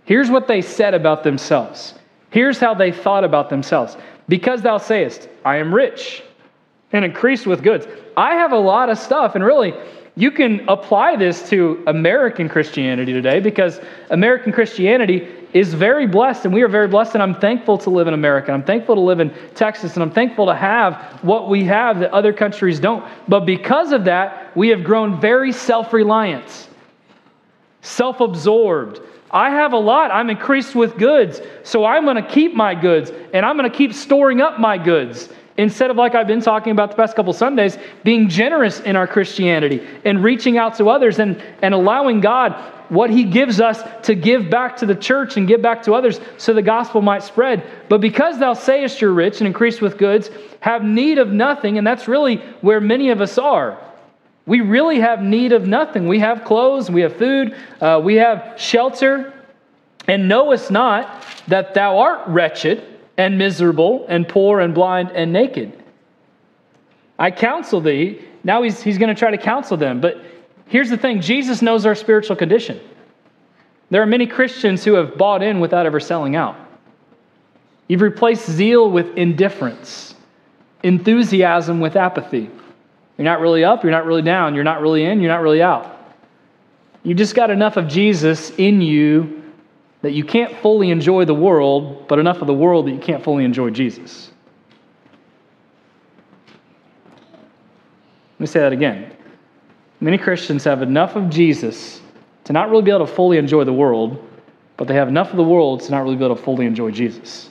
Here's 0.04 0.30
what 0.30 0.48
they 0.48 0.62
said 0.62 0.94
about 0.94 1.22
themselves. 1.22 1.94
Here's 2.30 2.58
how 2.58 2.74
they 2.74 2.90
thought 2.90 3.24
about 3.24 3.50
themselves. 3.50 3.96
Because 4.28 4.62
thou 4.62 4.78
sayest, 4.78 5.28
I 5.44 5.56
am 5.56 5.74
rich 5.74 6.22
and 6.92 7.04
increased 7.04 7.46
with 7.46 7.62
goods. 7.62 7.86
I 8.16 8.34
have 8.34 8.52
a 8.52 8.58
lot 8.58 8.88
of 8.88 8.98
stuff, 8.98 9.34
and 9.34 9.44
really, 9.44 9.74
you 10.14 10.30
can 10.30 10.68
apply 10.68 11.16
this 11.16 11.48
to 11.48 11.82
American 11.86 12.48
Christianity 12.48 13.12
today 13.12 13.40
because 13.40 13.80
American 14.10 14.52
Christianity 14.52 15.26
is 15.54 15.72
very 15.72 16.06
blessed, 16.06 16.44
and 16.44 16.52
we 16.52 16.62
are 16.62 16.68
very 16.68 16.88
blessed, 16.88 17.14
and 17.14 17.22
I'm 17.22 17.34
thankful 17.34 17.78
to 17.78 17.90
live 17.90 18.08
in 18.08 18.14
America. 18.14 18.52
I'm 18.52 18.62
thankful 18.62 18.94
to 18.94 19.00
live 19.00 19.20
in 19.20 19.32
Texas, 19.54 19.94
and 19.94 20.02
I'm 20.02 20.10
thankful 20.10 20.46
to 20.46 20.54
have 20.54 21.20
what 21.22 21.48
we 21.48 21.64
have 21.64 22.00
that 22.00 22.10
other 22.10 22.32
countries 22.32 22.78
don't. 22.78 23.04
But 23.28 23.40
because 23.40 23.92
of 23.92 24.04
that, 24.04 24.54
we 24.56 24.68
have 24.68 24.84
grown 24.84 25.20
very 25.20 25.52
self 25.52 25.92
reliant, 25.92 26.68
self 27.80 28.20
absorbed. 28.20 29.00
I 29.30 29.48
have 29.48 29.72
a 29.72 29.78
lot. 29.78 30.10
I'm 30.10 30.28
increased 30.28 30.74
with 30.74 30.98
goods, 30.98 31.40
so 31.62 31.86
I'm 31.86 32.04
going 32.04 32.22
to 32.22 32.28
keep 32.28 32.54
my 32.54 32.74
goods, 32.74 33.10
and 33.32 33.46
I'm 33.46 33.56
going 33.56 33.70
to 33.70 33.76
keep 33.76 33.94
storing 33.94 34.42
up 34.42 34.60
my 34.60 34.76
goods. 34.76 35.30
Instead 35.58 35.90
of, 35.90 35.96
like 35.96 36.14
I've 36.14 36.26
been 36.26 36.40
talking 36.40 36.72
about 36.72 36.90
the 36.90 36.96
past 36.96 37.14
couple 37.14 37.32
Sundays, 37.34 37.76
being 38.04 38.28
generous 38.28 38.80
in 38.80 38.96
our 38.96 39.06
Christianity 39.06 39.86
and 40.04 40.24
reaching 40.24 40.56
out 40.56 40.76
to 40.76 40.88
others 40.88 41.18
and, 41.18 41.42
and 41.60 41.74
allowing 41.74 42.20
God 42.20 42.52
what 42.88 43.10
He 43.10 43.24
gives 43.24 43.60
us 43.60 43.82
to 44.06 44.14
give 44.14 44.48
back 44.48 44.76
to 44.78 44.86
the 44.86 44.94
church 44.94 45.36
and 45.36 45.46
give 45.46 45.60
back 45.60 45.82
to 45.82 45.92
others 45.92 46.20
so 46.38 46.54
the 46.54 46.62
gospel 46.62 47.02
might 47.02 47.22
spread. 47.22 47.66
But 47.90 48.00
because 48.00 48.38
thou 48.38 48.54
sayest 48.54 49.00
you're 49.00 49.12
rich 49.12 49.40
and 49.40 49.46
increased 49.46 49.82
with 49.82 49.98
goods, 49.98 50.30
have 50.60 50.84
need 50.84 51.18
of 51.18 51.28
nothing, 51.28 51.76
and 51.76 51.86
that's 51.86 52.08
really 52.08 52.36
where 52.62 52.80
many 52.80 53.10
of 53.10 53.20
us 53.20 53.36
are. 53.36 53.78
We 54.46 54.60
really 54.60 55.00
have 55.00 55.22
need 55.22 55.52
of 55.52 55.66
nothing. 55.66 56.08
We 56.08 56.18
have 56.20 56.44
clothes, 56.44 56.90
we 56.90 57.02
have 57.02 57.16
food, 57.16 57.56
uh, 57.80 58.00
we 58.02 58.16
have 58.16 58.54
shelter, 58.56 59.32
and 60.08 60.28
knowest 60.28 60.70
not 60.70 61.24
that 61.48 61.74
thou 61.74 61.98
art 61.98 62.26
wretched 62.26 62.91
and 63.22 63.38
miserable 63.38 64.04
and 64.08 64.28
poor 64.28 64.60
and 64.60 64.74
blind 64.74 65.10
and 65.12 65.32
naked. 65.32 65.80
I 67.18 67.30
counsel 67.30 67.80
thee. 67.80 68.20
Now 68.42 68.62
he's, 68.62 68.82
he's 68.82 68.98
going 68.98 69.14
to 69.14 69.18
try 69.18 69.30
to 69.30 69.38
counsel 69.38 69.76
them. 69.76 70.00
But 70.00 70.20
here's 70.66 70.90
the 70.90 70.96
thing 70.96 71.20
Jesus 71.20 71.62
knows 71.62 71.86
our 71.86 71.94
spiritual 71.94 72.34
condition. 72.34 72.80
There 73.90 74.02
are 74.02 74.06
many 74.06 74.26
Christians 74.26 74.84
who 74.84 74.94
have 74.94 75.16
bought 75.16 75.42
in 75.42 75.60
without 75.60 75.86
ever 75.86 76.00
selling 76.00 76.34
out. 76.34 76.56
You've 77.86 78.00
replaced 78.00 78.50
zeal 78.50 78.90
with 78.90 79.16
indifference, 79.16 80.14
enthusiasm 80.82 81.78
with 81.78 81.94
apathy. 81.94 82.50
You're 83.18 83.24
not 83.24 83.40
really 83.40 83.62
up, 83.62 83.84
you're 83.84 83.92
not 83.92 84.06
really 84.06 84.22
down, 84.22 84.54
you're 84.54 84.64
not 84.64 84.80
really 84.80 85.04
in, 85.04 85.20
you're 85.20 85.30
not 85.30 85.42
really 85.42 85.62
out. 85.62 86.14
You 87.04 87.14
just 87.14 87.34
got 87.34 87.50
enough 87.50 87.76
of 87.76 87.86
Jesus 87.86 88.50
in 88.50 88.80
you 88.80 89.41
that 90.02 90.12
you 90.12 90.24
can't 90.24 90.56
fully 90.58 90.90
enjoy 90.90 91.24
the 91.24 91.34
world, 91.34 92.06
but 92.08 92.18
enough 92.18 92.40
of 92.40 92.46
the 92.46 92.54
world 92.54 92.86
that 92.86 92.92
you 92.92 92.98
can't 92.98 93.22
fully 93.22 93.44
enjoy 93.44 93.70
Jesus. 93.70 94.30
Let 98.34 98.40
me 98.40 98.46
say 98.46 98.60
that 98.60 98.72
again. 98.72 99.16
Many 100.00 100.18
Christians 100.18 100.64
have 100.64 100.82
enough 100.82 101.14
of 101.14 101.30
Jesus 101.30 102.00
to 102.44 102.52
not 102.52 102.70
really 102.70 102.82
be 102.82 102.90
able 102.90 103.06
to 103.06 103.12
fully 103.12 103.38
enjoy 103.38 103.62
the 103.62 103.72
world, 103.72 104.28
but 104.76 104.88
they 104.88 104.94
have 104.94 105.06
enough 105.06 105.30
of 105.30 105.36
the 105.36 105.44
world 105.44 105.80
to 105.82 105.92
not 105.92 106.02
really 106.02 106.16
be 106.16 106.24
able 106.24 106.34
to 106.34 106.42
fully 106.42 106.66
enjoy 106.66 106.90
Jesus. 106.90 107.50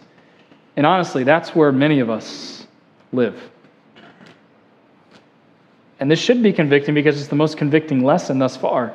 And 0.76 0.86
honestly, 0.86 1.24
that's 1.24 1.56
where 1.56 1.72
many 1.72 2.02
of 2.02 2.10
us 2.10 2.68
live. 3.14 3.50
And 6.02 6.12
this 6.12 6.20
should 6.20 6.44
be 6.44 6.52
convicting 6.52 6.94
because 6.94 7.20
it's 7.20 7.30
the 7.30 7.36
most 7.36 7.58
convicting 7.58 8.04
lesson 8.04 8.40
thus 8.40 8.58
far. 8.58 8.94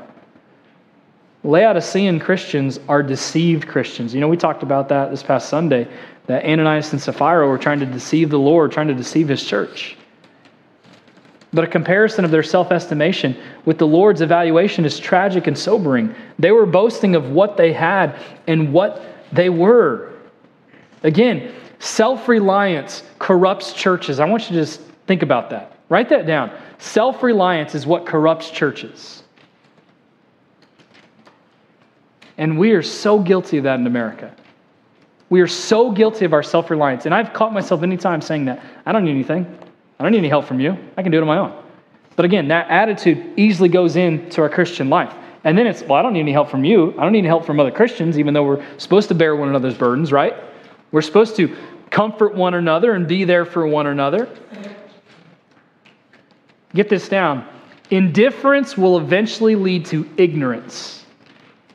Laodicean 1.44 2.18
Christians 2.18 2.80
are 2.88 3.02
deceived 3.02 3.68
Christians. 3.68 4.14
You 4.14 4.20
know, 4.20 4.28
we 4.28 4.36
talked 4.36 4.62
about 4.62 4.88
that 4.88 5.10
this 5.10 5.22
past 5.22 5.48
Sunday, 5.48 5.86
that 6.26 6.44
Ananias 6.44 6.92
and 6.92 7.00
Sapphira 7.00 7.46
were 7.46 7.58
trying 7.58 7.80
to 7.80 7.86
deceive 7.86 8.30
the 8.30 8.38
Lord, 8.38 8.72
trying 8.72 8.88
to 8.88 8.94
deceive 8.94 9.28
his 9.28 9.44
church. 9.44 9.96
But 11.52 11.64
a 11.64 11.68
comparison 11.68 12.24
of 12.24 12.30
their 12.30 12.42
self 12.42 12.72
estimation 12.72 13.36
with 13.64 13.78
the 13.78 13.86
Lord's 13.86 14.20
evaluation 14.20 14.84
is 14.84 14.98
tragic 14.98 15.46
and 15.46 15.56
sobering. 15.56 16.14
They 16.38 16.50
were 16.50 16.66
boasting 16.66 17.14
of 17.14 17.30
what 17.30 17.56
they 17.56 17.72
had 17.72 18.18
and 18.46 18.72
what 18.72 19.02
they 19.32 19.48
were. 19.48 20.12
Again, 21.02 21.54
self 21.78 22.28
reliance 22.28 23.04
corrupts 23.18 23.72
churches. 23.72 24.20
I 24.20 24.26
want 24.26 24.50
you 24.50 24.56
to 24.56 24.62
just 24.62 24.80
think 25.06 25.22
about 25.22 25.50
that. 25.50 25.78
Write 25.88 26.08
that 26.08 26.26
down. 26.26 26.50
Self 26.78 27.22
reliance 27.22 27.74
is 27.74 27.86
what 27.86 28.06
corrupts 28.06 28.50
churches. 28.50 29.22
And 32.38 32.58
we 32.58 32.72
are 32.72 32.82
so 32.82 33.18
guilty 33.18 33.58
of 33.58 33.64
that 33.64 33.80
in 33.80 33.86
America. 33.86 34.34
We 35.28 35.40
are 35.40 35.46
so 35.46 35.90
guilty 35.90 36.24
of 36.24 36.32
our 36.32 36.42
self 36.42 36.70
reliance. 36.70 37.06
And 37.06 37.14
I've 37.14 37.32
caught 37.32 37.52
myself 37.52 37.80
many 37.80 37.96
times 37.96 38.26
saying 38.26 38.44
that 38.46 38.62
I 38.84 38.92
don't 38.92 39.04
need 39.04 39.12
anything. 39.12 39.46
I 39.98 40.02
don't 40.02 40.12
need 40.12 40.18
any 40.18 40.28
help 40.28 40.44
from 40.44 40.60
you. 40.60 40.76
I 40.96 41.02
can 41.02 41.10
do 41.10 41.18
it 41.18 41.22
on 41.22 41.26
my 41.26 41.38
own. 41.38 41.62
But 42.14 42.24
again, 42.24 42.48
that 42.48 42.68
attitude 42.70 43.38
easily 43.38 43.68
goes 43.68 43.96
into 43.96 44.42
our 44.42 44.48
Christian 44.48 44.88
life. 44.88 45.12
And 45.44 45.56
then 45.56 45.66
it's, 45.66 45.82
well, 45.82 45.98
I 45.98 46.02
don't 46.02 46.12
need 46.12 46.20
any 46.20 46.32
help 46.32 46.50
from 46.50 46.64
you. 46.64 46.92
I 46.98 47.02
don't 47.02 47.12
need 47.12 47.24
help 47.24 47.44
from 47.44 47.60
other 47.60 47.70
Christians, 47.70 48.18
even 48.18 48.34
though 48.34 48.44
we're 48.44 48.64
supposed 48.78 49.08
to 49.08 49.14
bear 49.14 49.36
one 49.36 49.48
another's 49.48 49.76
burdens, 49.76 50.12
right? 50.12 50.34
We're 50.92 51.02
supposed 51.02 51.36
to 51.36 51.56
comfort 51.90 52.34
one 52.34 52.54
another 52.54 52.92
and 52.92 53.06
be 53.06 53.24
there 53.24 53.44
for 53.44 53.66
one 53.66 53.86
another. 53.86 54.28
Get 56.74 56.88
this 56.88 57.08
down. 57.08 57.46
Indifference 57.90 58.76
will 58.76 58.98
eventually 58.98 59.54
lead 59.54 59.86
to 59.86 60.08
ignorance 60.16 61.05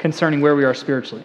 concerning 0.02 0.41
where 0.41 0.56
we 0.56 0.66
are 0.66 0.74
spiritually. 0.74 1.24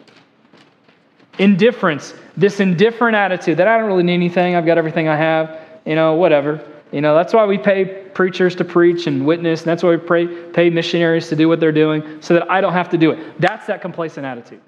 Indifference, 1.39 2.15
this 2.37 2.61
indifferent 2.61 3.17
attitude 3.17 3.57
that 3.57 3.67
I 3.67 3.77
don't 3.79 3.87
really 3.87 4.05
need 4.05 4.15
anything, 4.15 4.55
I've 4.55 4.67
got 4.67 4.79
everything 4.79 5.09
I 5.09 5.17
have, 5.17 5.61
you 5.85 5.95
know, 5.95 6.15
whatever. 6.15 6.65
You 6.93 7.01
know, 7.01 7.15
that's 7.15 7.33
why 7.33 7.45
we 7.47 7.59
pay 7.59 7.85
preachers 8.15 8.55
to 8.57 8.65
preach 8.65 9.07
and 9.07 9.27
witness, 9.27 9.63
and 9.63 9.69
that's 9.69 9.83
why 9.83 9.91
we 9.91 9.97
pray, 9.97 10.27
pay 10.53 10.71
missionaries 10.71 11.29
to 11.29 11.37
do 11.37 11.49
what 11.49 11.59
they're 11.59 11.73
doing, 11.73 12.23
so 12.23 12.35
that 12.35 12.49
I 12.51 12.61
don't 12.61 12.75
have 12.75 12.89
to 12.91 12.99
do 12.99 13.11
it. 13.11 13.41
That's 13.41 13.67
that 13.67 13.81
complacent 13.81 14.25
attitude. 14.25 14.61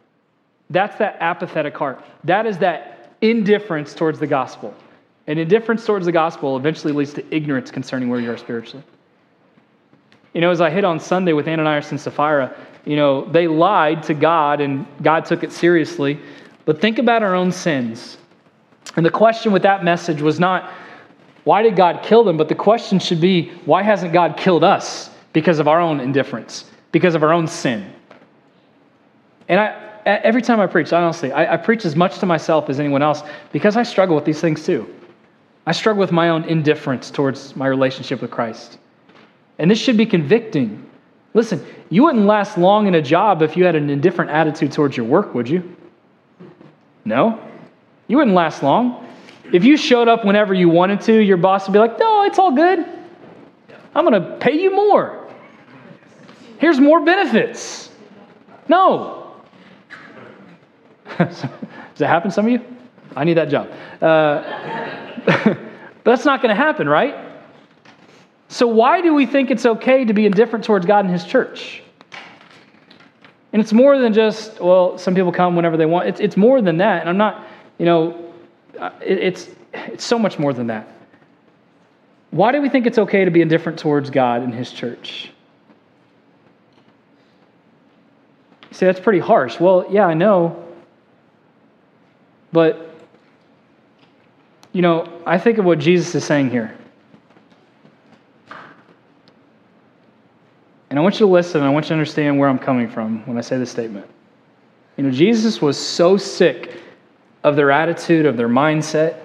That's 0.70 0.98
that 0.98 1.16
apathetic 1.20 1.76
heart. 1.76 2.02
That 2.24 2.46
is 2.46 2.58
that 2.58 3.12
indifference 3.20 3.94
towards 3.94 4.18
the 4.18 4.26
gospel. 4.26 4.74
And 5.26 5.38
indifference 5.38 5.84
towards 5.84 6.06
the 6.06 6.12
gospel 6.12 6.56
eventually 6.56 6.92
leads 6.92 7.12
to 7.14 7.34
ignorance 7.34 7.70
concerning 7.70 8.08
where 8.08 8.20
you 8.20 8.30
are 8.30 8.36
spiritually. 8.36 8.82
You 10.34 10.40
know, 10.40 10.50
as 10.50 10.60
I 10.60 10.70
hit 10.70 10.84
on 10.84 11.00
Sunday 11.00 11.32
with 11.32 11.48
Ananias 11.48 11.90
and 11.90 12.00
Sapphira, 12.00 12.54
you 12.88 12.96
know, 12.96 13.26
they 13.26 13.46
lied 13.46 14.02
to 14.04 14.14
God 14.14 14.62
and 14.62 14.86
God 15.02 15.26
took 15.26 15.44
it 15.44 15.52
seriously. 15.52 16.18
But 16.64 16.80
think 16.80 16.98
about 16.98 17.22
our 17.22 17.34
own 17.34 17.52
sins. 17.52 18.16
And 18.96 19.04
the 19.04 19.10
question 19.10 19.52
with 19.52 19.62
that 19.62 19.84
message 19.84 20.22
was 20.22 20.40
not, 20.40 20.72
why 21.44 21.62
did 21.62 21.76
God 21.76 22.02
kill 22.02 22.24
them? 22.24 22.38
But 22.38 22.48
the 22.48 22.54
question 22.54 22.98
should 22.98 23.20
be, 23.20 23.50
why 23.66 23.82
hasn't 23.82 24.14
God 24.14 24.38
killed 24.38 24.64
us? 24.64 25.10
Because 25.34 25.58
of 25.58 25.68
our 25.68 25.80
own 25.80 26.00
indifference, 26.00 26.64
because 26.90 27.14
of 27.14 27.22
our 27.22 27.32
own 27.32 27.46
sin. 27.46 27.92
And 29.48 29.60
I, 29.60 30.00
every 30.06 30.40
time 30.40 30.58
I 30.58 30.66
preach, 30.66 30.90
honestly, 30.90 31.30
I, 31.30 31.54
I 31.54 31.56
preach 31.58 31.84
as 31.84 31.94
much 31.94 32.18
to 32.20 32.26
myself 32.26 32.70
as 32.70 32.80
anyone 32.80 33.02
else 33.02 33.22
because 33.52 33.76
I 33.76 33.82
struggle 33.82 34.16
with 34.16 34.24
these 34.24 34.40
things 34.40 34.64
too. 34.64 34.88
I 35.66 35.72
struggle 35.72 36.00
with 36.00 36.12
my 36.12 36.30
own 36.30 36.44
indifference 36.44 37.10
towards 37.10 37.54
my 37.54 37.66
relationship 37.66 38.22
with 38.22 38.30
Christ. 38.30 38.78
And 39.58 39.70
this 39.70 39.78
should 39.78 39.98
be 39.98 40.06
convicting. 40.06 40.87
Listen, 41.34 41.64
you 41.90 42.04
wouldn't 42.04 42.24
last 42.24 42.58
long 42.58 42.86
in 42.86 42.94
a 42.94 43.02
job 43.02 43.42
if 43.42 43.56
you 43.56 43.64
had 43.64 43.76
an 43.76 43.90
indifferent 43.90 44.30
attitude 44.30 44.72
towards 44.72 44.96
your 44.96 45.06
work, 45.06 45.34
would 45.34 45.48
you? 45.48 45.76
No? 47.04 47.40
You 48.06 48.16
wouldn't 48.16 48.34
last 48.34 48.62
long. 48.62 49.06
If 49.52 49.64
you 49.64 49.76
showed 49.76 50.08
up 50.08 50.24
whenever 50.24 50.52
you 50.52 50.68
wanted 50.68 51.00
to, 51.02 51.12
your 51.12 51.36
boss 51.36 51.66
would 51.66 51.72
be 51.72 51.78
like, 51.78 51.98
no, 51.98 52.24
it's 52.24 52.38
all 52.38 52.52
good. 52.52 52.84
I'm 53.94 54.04
going 54.04 54.20
to 54.20 54.36
pay 54.36 54.60
you 54.60 54.74
more. 54.74 55.28
Here's 56.58 56.80
more 56.80 57.04
benefits. 57.04 57.90
No. 58.68 59.36
Does 61.18 61.42
that 61.96 62.08
happen 62.08 62.30
to 62.30 62.34
some 62.34 62.46
of 62.46 62.52
you? 62.52 62.60
I 63.16 63.24
need 63.24 63.34
that 63.34 63.48
job. 63.48 63.70
Uh, 64.02 64.42
but 65.24 65.58
that's 66.04 66.24
not 66.24 66.42
going 66.42 66.54
to 66.54 66.60
happen, 66.60 66.88
right? 66.88 67.27
So, 68.48 68.66
why 68.66 69.02
do 69.02 69.14
we 69.14 69.26
think 69.26 69.50
it's 69.50 69.66
okay 69.66 70.04
to 70.04 70.14
be 70.14 70.24
indifferent 70.24 70.64
towards 70.64 70.86
God 70.86 71.04
and 71.04 71.12
His 71.12 71.24
church? 71.24 71.82
And 73.52 73.62
it's 73.62 73.72
more 73.72 73.98
than 73.98 74.12
just, 74.12 74.60
well, 74.60 74.98
some 74.98 75.14
people 75.14 75.32
come 75.32 75.54
whenever 75.54 75.76
they 75.76 75.86
want. 75.86 76.08
It's, 76.08 76.20
it's 76.20 76.36
more 76.36 76.60
than 76.60 76.78
that. 76.78 77.00
And 77.00 77.08
I'm 77.08 77.16
not, 77.16 77.46
you 77.78 77.86
know, 77.86 78.32
uh, 78.78 78.90
it, 79.02 79.18
it's, 79.18 79.48
it's 79.72 80.04
so 80.04 80.18
much 80.18 80.38
more 80.38 80.52
than 80.52 80.66
that. 80.66 80.88
Why 82.30 82.52
do 82.52 82.60
we 82.60 82.68
think 82.68 82.86
it's 82.86 82.98
okay 82.98 83.24
to 83.24 83.30
be 83.30 83.40
indifferent 83.40 83.78
towards 83.78 84.10
God 84.10 84.42
and 84.42 84.54
His 84.54 84.70
church? 84.70 85.30
You 88.70 88.76
say, 88.76 88.86
that's 88.86 89.00
pretty 89.00 89.20
harsh. 89.20 89.58
Well, 89.60 89.86
yeah, 89.90 90.06
I 90.06 90.14
know. 90.14 90.64
But, 92.52 92.94
you 94.72 94.82
know, 94.82 95.20
I 95.26 95.38
think 95.38 95.58
of 95.58 95.64
what 95.64 95.78
Jesus 95.78 96.14
is 96.14 96.24
saying 96.24 96.50
here. 96.50 96.76
And 100.90 100.98
I 100.98 101.02
want 101.02 101.16
you 101.16 101.26
to 101.26 101.32
listen, 101.32 101.62
I 101.62 101.68
want 101.68 101.86
you 101.86 101.88
to 101.88 101.94
understand 101.94 102.38
where 102.38 102.48
I'm 102.48 102.58
coming 102.58 102.88
from 102.88 103.26
when 103.26 103.36
I 103.36 103.42
say 103.42 103.58
this 103.58 103.70
statement. 103.70 104.06
You 104.96 105.04
know, 105.04 105.10
Jesus 105.10 105.60
was 105.60 105.78
so 105.78 106.16
sick 106.16 106.80
of 107.44 107.56
their 107.56 107.70
attitude, 107.70 108.26
of 108.26 108.36
their 108.36 108.48
mindset, 108.48 109.16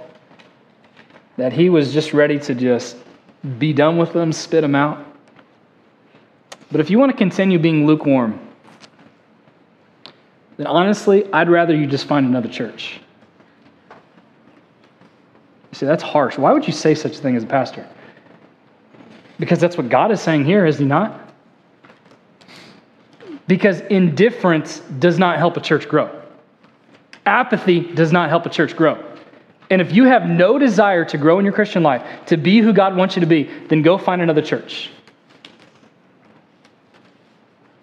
that 1.37 1.53
he 1.53 1.69
was 1.69 1.93
just 1.93 2.13
ready 2.13 2.37
to 2.39 2.53
just 2.53 2.97
be 3.57 3.73
done 3.73 3.97
with 3.97 4.13
them, 4.13 4.31
spit 4.31 4.61
them 4.61 4.75
out. 4.75 5.05
But 6.71 6.79
if 6.81 6.89
you 6.89 6.99
want 6.99 7.11
to 7.11 7.17
continue 7.17 7.59
being 7.59 7.85
lukewarm, 7.85 8.39
then 10.57 10.67
honestly, 10.67 11.31
I'd 11.33 11.49
rather 11.49 11.75
you 11.75 11.87
just 11.87 12.05
find 12.05 12.25
another 12.25 12.49
church. 12.49 12.99
You 15.71 15.77
say, 15.77 15.85
that's 15.87 16.03
harsh. 16.03 16.37
Why 16.37 16.51
would 16.51 16.67
you 16.67 16.73
say 16.73 16.93
such 16.93 17.17
a 17.17 17.21
thing 17.21 17.35
as 17.35 17.43
a 17.43 17.47
pastor? 17.47 17.87
Because 19.39 19.59
that's 19.59 19.75
what 19.75 19.89
God 19.89 20.11
is 20.11 20.21
saying 20.21 20.45
here, 20.45 20.65
is 20.65 20.77
he 20.77 20.85
not? 20.85 21.22
Because 23.47 23.81
indifference 23.81 24.79
does 24.79 25.19
not 25.19 25.37
help 25.37 25.57
a 25.57 25.61
church 25.61 25.87
grow. 25.87 26.09
Apathy 27.25 27.79
does 27.81 28.11
not 28.11 28.29
help 28.29 28.45
a 28.45 28.49
church 28.49 28.75
grow. 28.75 29.03
And 29.69 29.81
if 29.81 29.91
you 29.91 30.05
have 30.05 30.27
no 30.27 30.57
desire 30.59 31.05
to 31.05 31.17
grow 31.17 31.39
in 31.39 31.45
your 31.45 31.53
Christian 31.53 31.83
life, 31.83 32.05
to 32.27 32.37
be 32.37 32.59
who 32.59 32.73
God 32.73 32.95
wants 32.95 33.15
you 33.15 33.21
to 33.21 33.25
be, 33.25 33.43
then 33.69 33.81
go 33.81 33.97
find 33.97 34.21
another 34.21 34.41
church. 34.41 34.91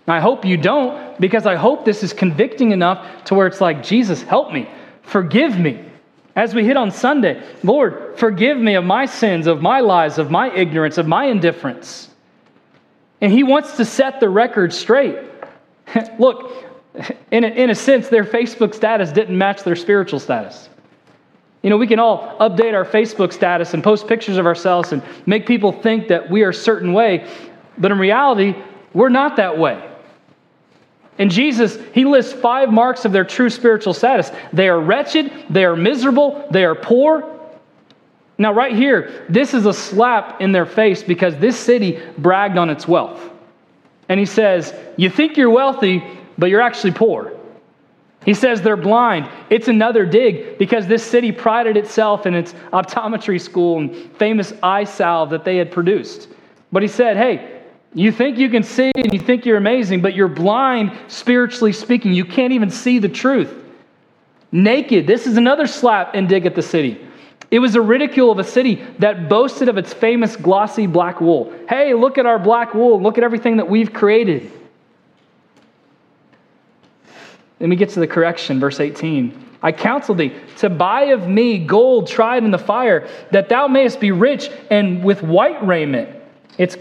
I 0.06 0.20
hope 0.20 0.44
you 0.44 0.56
don't, 0.56 1.18
because 1.20 1.46
I 1.46 1.54
hope 1.56 1.84
this 1.84 2.02
is 2.02 2.12
convicting 2.12 2.72
enough 2.72 3.24
to 3.24 3.34
where 3.34 3.46
it's 3.46 3.60
like, 3.60 3.82
Jesus, 3.82 4.22
help 4.22 4.52
me, 4.52 4.68
forgive 5.02 5.58
me. 5.58 5.84
As 6.36 6.54
we 6.54 6.64
hit 6.64 6.76
on 6.76 6.90
Sunday, 6.90 7.42
Lord, 7.62 8.18
forgive 8.18 8.58
me 8.58 8.74
of 8.74 8.84
my 8.84 9.06
sins, 9.06 9.46
of 9.46 9.62
my 9.62 9.80
lies, 9.80 10.18
of 10.18 10.30
my 10.30 10.52
ignorance, 10.52 10.98
of 10.98 11.06
my 11.06 11.26
indifference. 11.26 12.08
And 13.20 13.32
He 13.32 13.42
wants 13.42 13.76
to 13.76 13.84
set 13.84 14.20
the 14.20 14.28
record 14.28 14.72
straight. 14.72 15.18
Look, 16.18 16.64
in 17.30 17.44
a, 17.44 17.48
in 17.48 17.70
a 17.70 17.74
sense, 17.74 18.08
their 18.08 18.24
Facebook 18.24 18.74
status 18.74 19.12
didn't 19.12 19.36
match 19.36 19.62
their 19.62 19.76
spiritual 19.76 20.20
status. 20.20 20.68
You 21.62 21.70
know, 21.70 21.76
we 21.76 21.86
can 21.86 21.98
all 21.98 22.36
update 22.38 22.72
our 22.72 22.84
Facebook 22.84 23.32
status 23.32 23.74
and 23.74 23.84
post 23.84 24.08
pictures 24.08 24.38
of 24.38 24.46
ourselves 24.46 24.92
and 24.92 25.02
make 25.26 25.46
people 25.46 25.72
think 25.72 26.08
that 26.08 26.30
we 26.30 26.42
are 26.42 26.50
a 26.50 26.54
certain 26.54 26.92
way, 26.92 27.30
but 27.78 27.92
in 27.92 27.98
reality, 27.98 28.54
we're 28.94 29.10
not 29.10 29.36
that 29.36 29.58
way. 29.58 29.86
And 31.18 31.30
Jesus, 31.30 31.78
he 31.92 32.06
lists 32.06 32.32
five 32.32 32.70
marks 32.70 33.04
of 33.04 33.12
their 33.12 33.24
true 33.24 33.50
spiritual 33.50 33.92
status. 33.92 34.32
They 34.54 34.68
are 34.70 34.80
wretched, 34.80 35.30
they 35.50 35.66
are 35.66 35.76
miserable, 35.76 36.48
they 36.50 36.64
are 36.64 36.74
poor. 36.74 37.38
Now, 38.38 38.54
right 38.54 38.74
here, 38.74 39.26
this 39.28 39.52
is 39.52 39.66
a 39.66 39.74
slap 39.74 40.40
in 40.40 40.50
their 40.50 40.64
face 40.64 41.02
because 41.02 41.36
this 41.36 41.58
city 41.58 42.00
bragged 42.16 42.56
on 42.56 42.70
its 42.70 42.88
wealth. 42.88 43.29
And 44.10 44.18
he 44.18 44.26
says, 44.26 44.74
You 44.96 45.08
think 45.08 45.36
you're 45.36 45.50
wealthy, 45.50 46.02
but 46.36 46.50
you're 46.50 46.60
actually 46.60 46.90
poor. 46.90 47.32
He 48.26 48.34
says 48.34 48.60
they're 48.60 48.76
blind. 48.76 49.30
It's 49.48 49.68
another 49.68 50.04
dig 50.04 50.58
because 50.58 50.86
this 50.86 51.02
city 51.02 51.32
prided 51.32 51.78
itself 51.78 52.26
in 52.26 52.34
its 52.34 52.52
optometry 52.72 53.40
school 53.40 53.78
and 53.78 53.94
famous 54.16 54.52
eye 54.62 54.84
salve 54.84 55.30
that 55.30 55.44
they 55.44 55.56
had 55.56 55.70
produced. 55.70 56.28
But 56.70 56.82
he 56.82 56.88
said, 56.88 57.16
Hey, 57.16 57.62
you 57.94 58.10
think 58.10 58.36
you 58.36 58.50
can 58.50 58.64
see 58.64 58.90
and 58.96 59.14
you 59.14 59.20
think 59.20 59.46
you're 59.46 59.56
amazing, 59.56 60.02
but 60.02 60.14
you're 60.14 60.28
blind 60.28 60.92
spiritually 61.06 61.72
speaking. 61.72 62.12
You 62.12 62.24
can't 62.24 62.52
even 62.52 62.68
see 62.68 62.98
the 62.98 63.08
truth. 63.08 63.54
Naked. 64.50 65.06
This 65.06 65.28
is 65.28 65.36
another 65.36 65.68
slap 65.68 66.14
and 66.14 66.28
dig 66.28 66.46
at 66.46 66.56
the 66.56 66.62
city. 66.62 67.00
It 67.50 67.58
was 67.58 67.74
a 67.74 67.80
ridicule 67.80 68.30
of 68.30 68.38
a 68.38 68.44
city 68.44 68.76
that 69.00 69.28
boasted 69.28 69.68
of 69.68 69.76
its 69.76 69.92
famous 69.92 70.36
glossy 70.36 70.86
black 70.86 71.20
wool. 71.20 71.52
Hey, 71.68 71.94
look 71.94 72.16
at 72.16 72.26
our 72.26 72.38
black 72.38 72.74
wool. 72.74 73.02
Look 73.02 73.18
at 73.18 73.24
everything 73.24 73.56
that 73.56 73.68
we've 73.68 73.92
created. 73.92 74.52
Then 77.58 77.70
we 77.70 77.76
get 77.76 77.90
to 77.90 78.00
the 78.00 78.06
correction, 78.06 78.60
verse 78.60 78.78
18. 78.78 79.48
I 79.62 79.72
counsel 79.72 80.14
thee 80.14 80.32
to 80.58 80.70
buy 80.70 81.06
of 81.06 81.28
me 81.28 81.58
gold 81.58 82.06
tried 82.06 82.44
in 82.44 82.50
the 82.50 82.58
fire, 82.58 83.08
that 83.32 83.48
thou 83.48 83.68
mayest 83.68 84.00
be 84.00 84.10
rich, 84.12 84.48
and 84.70 85.04
with 85.04 85.22
white 85.22 85.66
raiment. 85.66 86.08
It's 86.56 86.78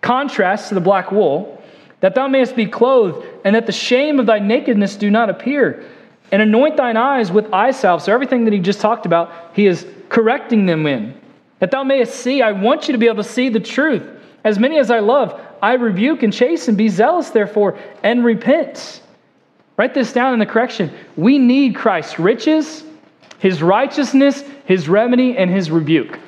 contrast 0.00 0.68
to 0.68 0.74
the 0.74 0.80
black 0.80 1.12
wool, 1.12 1.62
that 2.00 2.14
thou 2.14 2.28
mayest 2.28 2.56
be 2.56 2.66
clothed, 2.66 3.26
and 3.44 3.54
that 3.54 3.66
the 3.66 3.72
shame 3.72 4.18
of 4.18 4.26
thy 4.26 4.38
nakedness 4.38 4.96
do 4.96 5.10
not 5.10 5.28
appear. 5.28 5.84
And 6.30 6.42
anoint 6.42 6.76
thine 6.76 6.96
eyes 6.96 7.32
with 7.32 7.52
eye 7.52 7.70
salve. 7.70 8.02
So 8.02 8.12
everything 8.12 8.44
that 8.44 8.52
he 8.52 8.58
just 8.58 8.80
talked 8.80 9.06
about, 9.06 9.32
he 9.54 9.66
is 9.66 9.86
correcting 10.08 10.66
them 10.66 10.86
in. 10.86 11.18
That 11.60 11.70
thou 11.70 11.82
mayest 11.82 12.14
see, 12.14 12.42
I 12.42 12.52
want 12.52 12.86
you 12.86 12.92
to 12.92 12.98
be 12.98 13.06
able 13.06 13.22
to 13.22 13.28
see 13.28 13.48
the 13.48 13.60
truth. 13.60 14.02
As 14.44 14.58
many 14.58 14.78
as 14.78 14.90
I 14.90 15.00
love, 15.00 15.40
I 15.62 15.74
rebuke 15.74 16.22
and 16.22 16.32
chasten. 16.32 16.76
Be 16.76 16.88
zealous, 16.88 17.30
therefore, 17.30 17.78
and 18.02 18.24
repent. 18.24 19.02
Write 19.76 19.94
this 19.94 20.12
down 20.12 20.32
in 20.32 20.38
the 20.38 20.46
correction. 20.46 20.92
We 21.16 21.38
need 21.38 21.74
Christ's 21.74 22.18
riches, 22.18 22.84
his 23.38 23.62
righteousness, 23.62 24.42
his 24.64 24.88
remedy, 24.88 25.36
and 25.36 25.50
his 25.50 25.70
rebuke. 25.70 26.18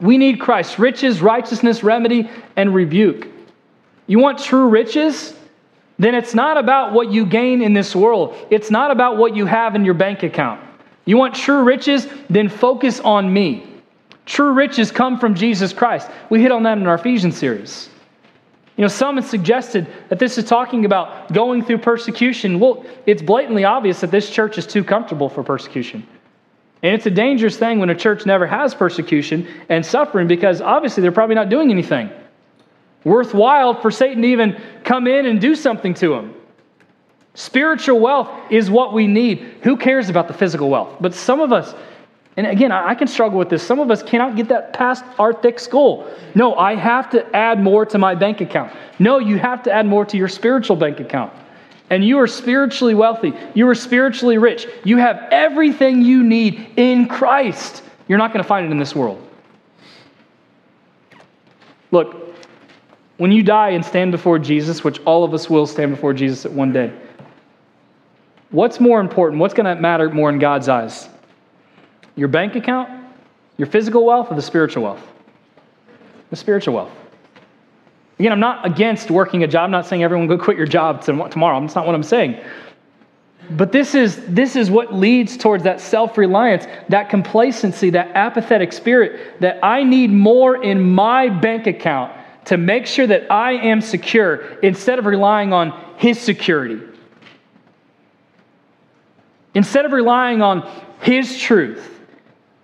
We 0.00 0.18
need 0.18 0.40
Christ's 0.40 0.78
riches, 0.78 1.22
righteousness, 1.22 1.82
remedy, 1.82 2.28
and 2.56 2.74
rebuke. 2.74 3.28
You 4.06 4.18
want 4.18 4.38
true 4.38 4.68
riches? 4.68 5.34
Then 5.98 6.14
it's 6.14 6.34
not 6.34 6.58
about 6.58 6.92
what 6.92 7.10
you 7.10 7.24
gain 7.24 7.62
in 7.62 7.72
this 7.72 7.96
world. 7.96 8.36
It's 8.50 8.70
not 8.70 8.90
about 8.90 9.16
what 9.16 9.34
you 9.34 9.46
have 9.46 9.74
in 9.74 9.84
your 9.84 9.94
bank 9.94 10.22
account. 10.22 10.60
You 11.06 11.16
want 11.16 11.34
true 11.34 11.62
riches? 11.62 12.06
Then 12.28 12.48
focus 12.48 13.00
on 13.00 13.32
me. 13.32 13.66
True 14.26 14.52
riches 14.52 14.90
come 14.90 15.18
from 15.18 15.34
Jesus 15.34 15.72
Christ. 15.72 16.10
We 16.28 16.42
hit 16.42 16.52
on 16.52 16.64
that 16.64 16.78
in 16.78 16.86
our 16.86 16.96
Ephesians 16.96 17.36
series. 17.36 17.88
You 18.76 18.82
know, 18.82 18.88
some 18.88 19.16
have 19.16 19.26
suggested 19.26 19.86
that 20.10 20.18
this 20.18 20.36
is 20.36 20.44
talking 20.44 20.84
about 20.84 21.32
going 21.32 21.64
through 21.64 21.78
persecution. 21.78 22.60
Well, 22.60 22.84
it's 23.06 23.22
blatantly 23.22 23.64
obvious 23.64 24.00
that 24.00 24.10
this 24.10 24.28
church 24.28 24.58
is 24.58 24.66
too 24.66 24.84
comfortable 24.84 25.30
for 25.30 25.42
persecution. 25.42 26.06
And 26.82 26.94
it's 26.94 27.06
a 27.06 27.10
dangerous 27.10 27.56
thing 27.56 27.78
when 27.78 27.88
a 27.88 27.94
church 27.94 28.26
never 28.26 28.46
has 28.46 28.74
persecution 28.74 29.48
and 29.70 29.86
suffering 29.86 30.28
because 30.28 30.60
obviously 30.60 31.00
they're 31.00 31.12
probably 31.12 31.36
not 31.36 31.48
doing 31.48 31.70
anything 31.70 32.10
worthwhile 33.06 33.80
for 33.80 33.90
Satan 33.90 34.22
to 34.22 34.28
even 34.28 34.60
come 34.82 35.06
in 35.06 35.26
and 35.26 35.40
do 35.40 35.54
something 35.54 35.94
to 35.94 36.12
him. 36.14 36.34
Spiritual 37.34 38.00
wealth 38.00 38.28
is 38.50 38.68
what 38.68 38.92
we 38.92 39.06
need. 39.06 39.38
Who 39.62 39.76
cares 39.76 40.08
about 40.08 40.26
the 40.26 40.34
physical 40.34 40.68
wealth? 40.68 40.96
But 41.00 41.14
some 41.14 41.40
of 41.40 41.52
us, 41.52 41.72
and 42.36 42.48
again, 42.48 42.72
I 42.72 42.96
can 42.96 43.06
struggle 43.06 43.38
with 43.38 43.48
this. 43.48 43.62
Some 43.62 43.78
of 43.78 43.92
us 43.92 44.02
cannot 44.02 44.34
get 44.34 44.48
that 44.48 44.72
past 44.72 45.04
our 45.20 45.32
thick 45.32 45.60
skull. 45.60 46.10
No, 46.34 46.56
I 46.56 46.74
have 46.74 47.08
to 47.10 47.24
add 47.36 47.62
more 47.62 47.86
to 47.86 47.96
my 47.96 48.16
bank 48.16 48.40
account. 48.40 48.72
No, 48.98 49.18
you 49.18 49.38
have 49.38 49.62
to 49.62 49.72
add 49.72 49.86
more 49.86 50.04
to 50.04 50.16
your 50.16 50.28
spiritual 50.28 50.74
bank 50.74 50.98
account. 50.98 51.32
And 51.90 52.04
you 52.04 52.18
are 52.18 52.26
spiritually 52.26 52.94
wealthy. 52.94 53.32
You 53.54 53.68
are 53.68 53.74
spiritually 53.76 54.38
rich. 54.38 54.66
You 54.82 54.96
have 54.96 55.28
everything 55.30 56.02
you 56.02 56.24
need 56.24 56.72
in 56.76 57.06
Christ. 57.06 57.84
You're 58.08 58.18
not 58.18 58.32
going 58.32 58.42
to 58.42 58.48
find 58.48 58.66
it 58.66 58.72
in 58.72 58.78
this 58.78 58.96
world. 58.96 59.22
Look, 61.92 62.25
when 63.18 63.32
you 63.32 63.42
die 63.42 63.70
and 63.70 63.84
stand 63.84 64.12
before 64.12 64.38
Jesus, 64.38 64.84
which 64.84 65.00
all 65.00 65.24
of 65.24 65.32
us 65.32 65.48
will 65.48 65.66
stand 65.66 65.90
before 65.90 66.12
Jesus 66.12 66.44
at 66.44 66.52
one 66.52 66.72
day, 66.72 66.92
what's 68.50 68.78
more 68.78 69.00
important? 69.00 69.40
What's 69.40 69.54
going 69.54 69.66
to 69.66 69.80
matter 69.80 70.10
more 70.10 70.28
in 70.28 70.38
God's 70.38 70.68
eyes? 70.68 71.08
Your 72.14 72.28
bank 72.28 72.56
account, 72.56 72.90
your 73.56 73.66
physical 73.66 74.04
wealth, 74.04 74.30
or 74.30 74.34
the 74.34 74.42
spiritual 74.42 74.82
wealth? 74.82 75.02
The 76.30 76.36
spiritual 76.36 76.74
wealth. 76.74 76.92
Again, 78.18 78.32
I'm 78.32 78.40
not 78.40 78.64
against 78.64 79.10
working 79.10 79.44
a 79.44 79.46
job. 79.46 79.64
I'm 79.64 79.70
not 79.70 79.86
saying 79.86 80.02
everyone 80.02 80.26
go 80.26 80.38
quit 80.44 80.56
your 80.56 80.66
job 80.66 81.02
tomorrow. 81.02 81.60
That's 81.60 81.74
not 81.74 81.86
what 81.86 81.94
I'm 81.94 82.02
saying. 82.02 82.40
But 83.50 83.70
this 83.70 83.94
is, 83.94 84.24
this 84.26 84.56
is 84.56 84.70
what 84.70 84.92
leads 84.92 85.36
towards 85.36 85.62
that 85.64 85.80
self 85.80 86.18
reliance, 86.18 86.66
that 86.88 87.08
complacency, 87.08 87.90
that 87.90 88.08
apathetic 88.14 88.72
spirit 88.72 89.40
that 89.40 89.64
I 89.64 89.84
need 89.84 90.10
more 90.10 90.62
in 90.62 90.80
my 90.82 91.28
bank 91.28 91.66
account 91.66 92.15
to 92.46 92.56
make 92.56 92.86
sure 92.86 93.06
that 93.06 93.30
I 93.30 93.52
am 93.52 93.80
secure 93.80 94.58
instead 94.60 94.98
of 94.98 95.06
relying 95.06 95.52
on 95.52 95.72
His 95.96 96.20
security. 96.20 96.80
Instead 99.54 99.84
of 99.84 99.92
relying 99.92 100.42
on 100.42 100.68
His 101.00 101.38
truth, 101.38 102.00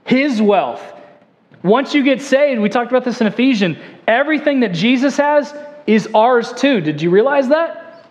His 0.05 0.41
wealth. 0.41 0.83
Once 1.63 1.95
you 1.95 2.03
get 2.03 2.21
saved, 2.21 2.61
we 2.61 2.69
talked 2.69 2.91
about 2.91 3.05
this 3.05 3.21
in 3.21 3.27
Ephesians, 3.27 3.79
everything 4.09 4.61
that 4.61 4.73
Jesus 4.73 5.17
has 5.17 5.55
is 5.87 6.09
ours 6.15 6.53
too. 6.53 6.81
Did 6.81 7.01
you 7.01 7.11
realize 7.11 7.49
that? 7.49 8.09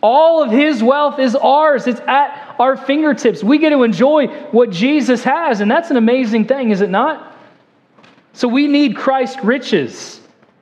All 0.00 0.42
of 0.44 0.50
his 0.50 0.82
wealth 0.82 1.18
is 1.18 1.34
ours. 1.34 1.86
It's 1.88 2.00
at 2.00 2.54
our 2.58 2.76
fingertips. 2.76 3.42
We 3.42 3.58
get 3.58 3.70
to 3.70 3.82
enjoy 3.82 4.28
what 4.52 4.70
Jesus 4.70 5.24
has, 5.24 5.60
and 5.60 5.68
that's 5.68 5.90
an 5.90 5.96
amazing 5.96 6.46
thing, 6.46 6.70
is 6.70 6.80
it 6.80 6.90
not? 6.90 7.36
So 8.32 8.46
we 8.46 8.68
need 8.68 8.96
Christ's 8.96 9.42
riches. 9.42 10.17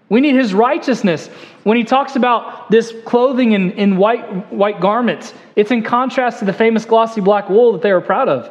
We 0.09 0.20
need 0.20 0.36
his 0.36 0.54
righteousness. 0.54 1.28
When 1.64 1.76
he 1.76 1.84
talks 1.84 2.14
about 2.14 2.70
this 2.70 2.94
clothing 3.04 3.52
in, 3.52 3.72
in 3.72 3.96
white, 3.96 4.52
white 4.52 4.80
garments, 4.80 5.34
it's 5.57 5.70
in 5.72 5.82
contrast 5.82 6.38
to 6.38 6.44
the 6.44 6.52
famous 6.52 6.84
glossy 6.84 7.20
black 7.20 7.48
wool 7.48 7.72
that 7.72 7.82
they 7.82 7.92
were 7.92 8.00
proud 8.00 8.28
of. 8.28 8.50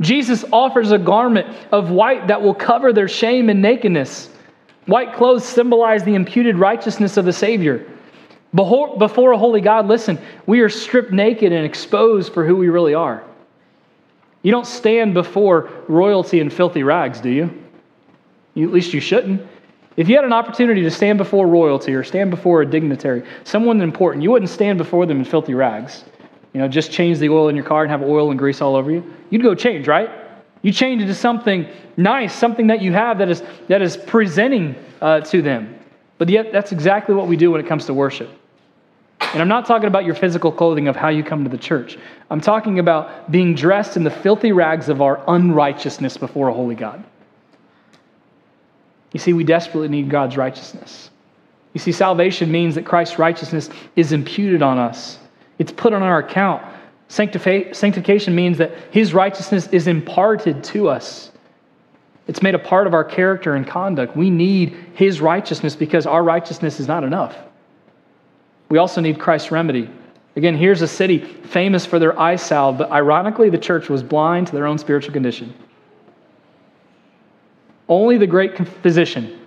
Jesus 0.00 0.44
offers 0.52 0.90
a 0.92 0.98
garment 0.98 1.54
of 1.70 1.90
white 1.90 2.26
that 2.26 2.42
will 2.42 2.54
cover 2.54 2.92
their 2.92 3.08
shame 3.08 3.50
and 3.50 3.62
nakedness. 3.62 4.30
White 4.86 5.14
clothes 5.14 5.44
symbolize 5.44 6.02
the 6.02 6.14
imputed 6.14 6.56
righteousness 6.56 7.16
of 7.16 7.24
the 7.24 7.32
Savior. 7.32 7.86
Before 8.52 8.98
before 8.98 9.32
a 9.32 9.38
holy 9.38 9.60
God, 9.60 9.86
listen, 9.86 10.18
we 10.46 10.60
are 10.60 10.68
stripped 10.68 11.12
naked 11.12 11.52
and 11.52 11.64
exposed 11.64 12.32
for 12.32 12.44
who 12.44 12.56
we 12.56 12.68
really 12.68 12.94
are. 12.94 13.22
You 14.42 14.50
don't 14.50 14.66
stand 14.66 15.14
before 15.14 15.70
royalty 15.86 16.40
in 16.40 16.50
filthy 16.50 16.82
rags, 16.82 17.20
do 17.20 17.28
you? 17.28 17.62
you? 18.54 18.66
At 18.66 18.72
least 18.72 18.94
you 18.94 19.00
shouldn't. 19.00 19.46
If 19.96 20.08
you 20.08 20.16
had 20.16 20.24
an 20.24 20.32
opportunity 20.32 20.82
to 20.82 20.90
stand 20.90 21.18
before 21.18 21.46
royalty 21.46 21.94
or 21.94 22.04
stand 22.04 22.30
before 22.30 22.62
a 22.62 22.66
dignitary, 22.66 23.24
someone 23.44 23.80
important, 23.80 24.22
you 24.22 24.30
wouldn't 24.30 24.50
stand 24.50 24.78
before 24.78 25.04
them 25.06 25.18
in 25.18 25.24
filthy 25.24 25.54
rags. 25.54 26.04
You 26.52 26.60
know, 26.60 26.68
just 26.68 26.90
change 26.90 27.18
the 27.18 27.28
oil 27.28 27.48
in 27.48 27.56
your 27.56 27.64
car 27.64 27.82
and 27.82 27.90
have 27.90 28.02
oil 28.02 28.30
and 28.30 28.38
grease 28.38 28.60
all 28.60 28.76
over 28.76 28.90
you. 28.90 29.04
You'd 29.30 29.42
go 29.42 29.54
change, 29.54 29.86
right? 29.86 30.10
You 30.62 30.72
change 30.72 31.02
into 31.02 31.14
something 31.14 31.68
nice, 31.96 32.34
something 32.34 32.66
that 32.68 32.82
you 32.82 32.92
have 32.92 33.18
that 33.18 33.30
is, 33.30 33.42
that 33.68 33.82
is 33.82 33.96
presenting 33.96 34.74
uh, 35.00 35.20
to 35.20 35.42
them. 35.42 35.78
But 36.18 36.28
yet, 36.28 36.52
that's 36.52 36.72
exactly 36.72 37.14
what 37.14 37.28
we 37.28 37.36
do 37.36 37.50
when 37.50 37.60
it 37.60 37.66
comes 37.66 37.86
to 37.86 37.94
worship. 37.94 38.30
And 39.20 39.40
I'm 39.40 39.48
not 39.48 39.64
talking 39.64 39.86
about 39.86 40.04
your 40.04 40.14
physical 40.14 40.50
clothing 40.50 40.88
of 40.88 40.96
how 40.96 41.08
you 41.08 41.22
come 41.22 41.44
to 41.44 41.50
the 41.50 41.58
church. 41.58 41.98
I'm 42.30 42.40
talking 42.40 42.78
about 42.78 43.30
being 43.30 43.54
dressed 43.54 43.96
in 43.96 44.02
the 44.02 44.10
filthy 44.10 44.52
rags 44.52 44.88
of 44.88 45.00
our 45.00 45.22
unrighteousness 45.28 46.16
before 46.16 46.48
a 46.48 46.52
holy 46.52 46.74
God. 46.74 47.04
You 49.12 49.20
see, 49.20 49.32
we 49.32 49.44
desperately 49.44 49.88
need 49.88 50.08
God's 50.08 50.36
righteousness. 50.36 51.10
You 51.72 51.80
see, 51.80 51.92
salvation 51.92 52.50
means 52.50 52.74
that 52.74 52.84
Christ's 52.84 53.18
righteousness 53.18 53.70
is 53.96 54.12
imputed 54.12 54.62
on 54.62 54.78
us, 54.78 55.18
it's 55.58 55.72
put 55.72 55.92
on 55.92 56.02
our 56.02 56.18
account. 56.18 56.64
Sanctification 57.08 58.36
means 58.36 58.58
that 58.58 58.70
his 58.92 59.12
righteousness 59.12 59.66
is 59.68 59.88
imparted 59.88 60.62
to 60.62 60.88
us. 60.88 61.32
It's 62.28 62.40
made 62.40 62.54
a 62.54 62.58
part 62.60 62.86
of 62.86 62.94
our 62.94 63.02
character 63.02 63.56
and 63.56 63.66
conduct. 63.66 64.16
We 64.16 64.30
need 64.30 64.76
his 64.94 65.20
righteousness 65.20 65.74
because 65.74 66.06
our 66.06 66.22
righteousness 66.22 66.78
is 66.78 66.86
not 66.86 67.02
enough. 67.02 67.36
We 68.68 68.78
also 68.78 69.00
need 69.00 69.18
Christ's 69.18 69.50
remedy. 69.50 69.90
Again, 70.36 70.56
here's 70.56 70.82
a 70.82 70.86
city 70.86 71.18
famous 71.18 71.84
for 71.84 71.98
their 71.98 72.16
eye 72.18 72.36
salve, 72.36 72.78
but 72.78 72.92
ironically, 72.92 73.50
the 73.50 73.58
church 73.58 73.88
was 73.88 74.04
blind 74.04 74.46
to 74.46 74.52
their 74.52 74.66
own 74.66 74.78
spiritual 74.78 75.12
condition. 75.12 75.52
Only 77.90 78.16
the 78.16 78.26
great 78.26 78.56
physician 78.82 79.38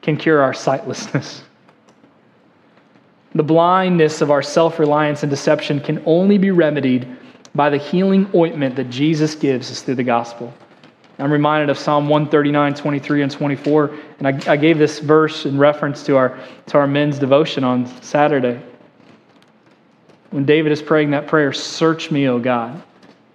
can 0.00 0.16
cure 0.16 0.40
our 0.40 0.54
sightlessness. 0.54 1.42
The 3.34 3.42
blindness 3.42 4.22
of 4.22 4.30
our 4.30 4.40
self 4.40 4.78
reliance 4.78 5.22
and 5.22 5.28
deception 5.28 5.80
can 5.80 6.02
only 6.06 6.38
be 6.38 6.50
remedied 6.50 7.06
by 7.54 7.68
the 7.68 7.76
healing 7.76 8.30
ointment 8.34 8.74
that 8.76 8.88
Jesus 8.88 9.34
gives 9.34 9.70
us 9.70 9.82
through 9.82 9.96
the 9.96 10.02
gospel. 10.02 10.52
I'm 11.18 11.32
reminded 11.32 11.68
of 11.68 11.78
Psalm 11.78 12.08
139, 12.08 12.74
23, 12.74 13.22
and 13.22 13.30
24. 13.30 13.94
And 14.18 14.28
I, 14.28 14.52
I, 14.52 14.56
gave 14.56 14.78
this 14.78 15.00
verse 15.00 15.46
in 15.46 15.58
reference 15.58 16.04
to 16.04 16.16
our, 16.16 16.38
to 16.66 16.78
our 16.78 16.86
men's 16.86 17.18
devotion 17.18 17.64
on 17.64 17.86
Saturday. 18.02 18.62
When 20.30 20.44
David 20.44 20.70
is 20.70 20.80
praying 20.80 21.10
that 21.10 21.26
prayer, 21.26 21.52
Search 21.52 22.12
me, 22.12 22.28
O 22.28 22.38
God. 22.38 22.82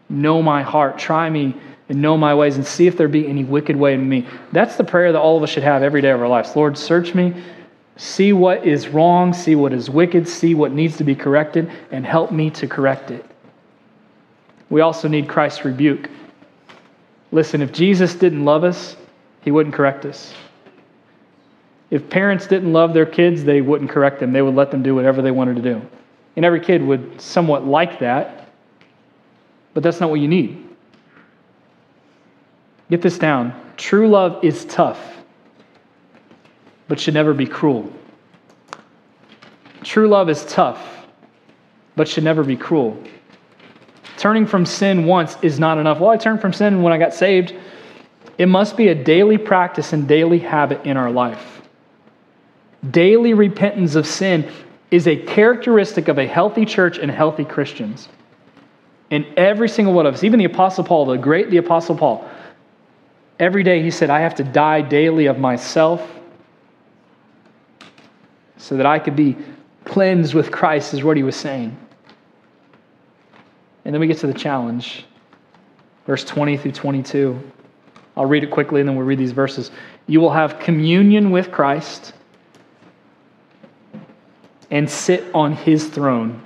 Know 0.09 0.41
my 0.41 0.63
heart. 0.63 0.97
Try 0.97 1.29
me 1.29 1.55
and 1.93 2.01
know 2.01 2.17
my 2.17 2.33
ways 2.33 2.55
and 2.55 2.65
see 2.65 2.87
if 2.87 2.97
there 2.97 3.07
be 3.07 3.27
any 3.27 3.43
wicked 3.43 3.75
way 3.75 3.93
in 3.93 4.09
me. 4.09 4.27
That's 4.51 4.75
the 4.75 4.83
prayer 4.83 5.11
that 5.11 5.19
all 5.19 5.37
of 5.37 5.43
us 5.43 5.49
should 5.49 5.63
have 5.63 5.83
every 5.83 6.01
day 6.01 6.09
of 6.09 6.19
our 6.19 6.27
lives. 6.27 6.55
Lord, 6.55 6.77
search 6.77 7.13
me 7.13 7.33
see 7.95 8.33
what 8.33 8.65
is 8.65 8.87
wrong, 8.87 9.31
see 9.31 9.53
what 9.53 9.71
is 9.71 9.87
wicked, 9.87 10.27
see 10.27 10.55
what 10.55 10.71
needs 10.71 10.97
to 10.97 11.03
be 11.03 11.13
corrected, 11.13 11.71
and 11.91 12.03
help 12.03 12.31
me 12.31 12.49
to 12.49 12.67
correct 12.67 13.11
it. 13.11 13.23
We 14.71 14.81
also 14.81 15.07
need 15.07 15.29
Christ's 15.29 15.63
rebuke. 15.63 16.09
Listen, 17.31 17.61
if 17.61 17.71
Jesus 17.71 18.15
didn't 18.15 18.43
love 18.43 18.63
us, 18.63 18.97
he 19.41 19.51
wouldn't 19.51 19.75
correct 19.75 20.05
us. 20.05 20.33
If 21.91 22.09
parents 22.09 22.47
didn't 22.47 22.73
love 22.73 22.95
their 22.95 23.05
kids, 23.05 23.43
they 23.43 23.61
wouldn't 23.61 23.91
correct 23.91 24.19
them. 24.19 24.33
They 24.33 24.41
would 24.41 24.55
let 24.55 24.71
them 24.71 24.81
do 24.81 24.95
whatever 24.95 25.21
they 25.21 25.29
wanted 25.29 25.57
to 25.57 25.61
do. 25.61 25.81
And 26.35 26.43
every 26.43 26.61
kid 26.61 26.81
would 26.81 27.21
somewhat 27.21 27.67
like 27.67 27.99
that, 27.99 28.49
but 29.75 29.83
that's 29.83 29.99
not 29.99 30.09
what 30.09 30.19
you 30.19 30.27
need. 30.27 30.62
Get 32.89 33.01
this 33.01 33.17
down. 33.17 33.53
True 33.77 34.07
love 34.07 34.43
is 34.43 34.65
tough 34.65 35.13
but 36.87 36.99
should 36.99 37.13
never 37.13 37.33
be 37.33 37.45
cruel. 37.45 37.91
True 39.83 40.07
love 40.07 40.29
is 40.29 40.45
tough, 40.45 41.07
but 41.95 42.07
should 42.07 42.23
never 42.23 42.43
be 42.43 42.55
cruel. 42.55 42.97
Turning 44.17 44.45
from 44.45 44.65
sin 44.65 45.05
once 45.05 45.37
is 45.41 45.59
not 45.59 45.77
enough. 45.77 45.99
Well, 45.99 46.11
I 46.11 46.17
turned 46.17 46.39
from 46.39 46.53
sin 46.53 46.81
when 46.81 46.93
I 46.93 46.97
got 46.97 47.13
saved. 47.13 47.55
It 48.37 48.45
must 48.45 48.77
be 48.77 48.89
a 48.89 48.95
daily 48.95 49.37
practice 49.37 49.93
and 49.93 50.07
daily 50.07 50.39
habit 50.39 50.85
in 50.85 50.97
our 50.97 51.11
life. 51.11 51.61
Daily 52.91 53.33
repentance 53.33 53.95
of 53.95 54.05
sin 54.05 54.49
is 54.91 55.07
a 55.07 55.15
characteristic 55.15 56.07
of 56.07 56.19
a 56.19 56.27
healthy 56.27 56.65
church 56.65 56.97
and 56.97 57.09
healthy 57.09 57.43
Christians. 57.43 58.09
And 59.09 59.25
every 59.37 59.69
single 59.69 59.93
one 59.93 60.05
of 60.05 60.13
us, 60.13 60.23
even 60.23 60.39
the 60.39 60.45
Apostle 60.45 60.83
Paul, 60.83 61.05
the 61.05 61.17
great 61.17 61.49
the 61.49 61.57
Apostle 61.57 61.95
Paul, 61.95 62.29
every 63.39 63.63
day 63.63 63.81
he 63.81 63.91
said, 63.91 64.09
I 64.09 64.21
have 64.21 64.35
to 64.35 64.43
die 64.43 64.81
daily 64.81 65.25
of 65.25 65.39
myself 65.39 66.09
so 68.57 68.77
that 68.77 68.85
I 68.85 68.99
could 68.99 69.15
be 69.15 69.35
cleansed 69.85 70.33
with 70.33 70.51
Christ, 70.51 70.93
is 70.93 71.03
what 71.03 71.17
he 71.17 71.23
was 71.23 71.35
saying. 71.35 71.77
And 73.85 73.93
then 73.93 73.99
we 73.99 74.07
get 74.07 74.17
to 74.19 74.27
the 74.27 74.33
challenge, 74.33 75.05
verse 76.05 76.23
20 76.23 76.57
through 76.57 76.71
22. 76.71 77.51
I'll 78.15 78.25
read 78.25 78.43
it 78.43 78.51
quickly 78.51 78.79
and 78.79 78.87
then 78.87 78.95
we'll 78.95 79.05
read 79.05 79.19
these 79.19 79.31
verses. 79.31 79.71
You 80.07 80.21
will 80.21 80.31
have 80.31 80.59
communion 80.59 81.31
with 81.31 81.51
Christ 81.51 82.13
and 84.71 84.89
sit 84.89 85.23
on 85.33 85.53
his 85.53 85.87
throne. 85.87 86.43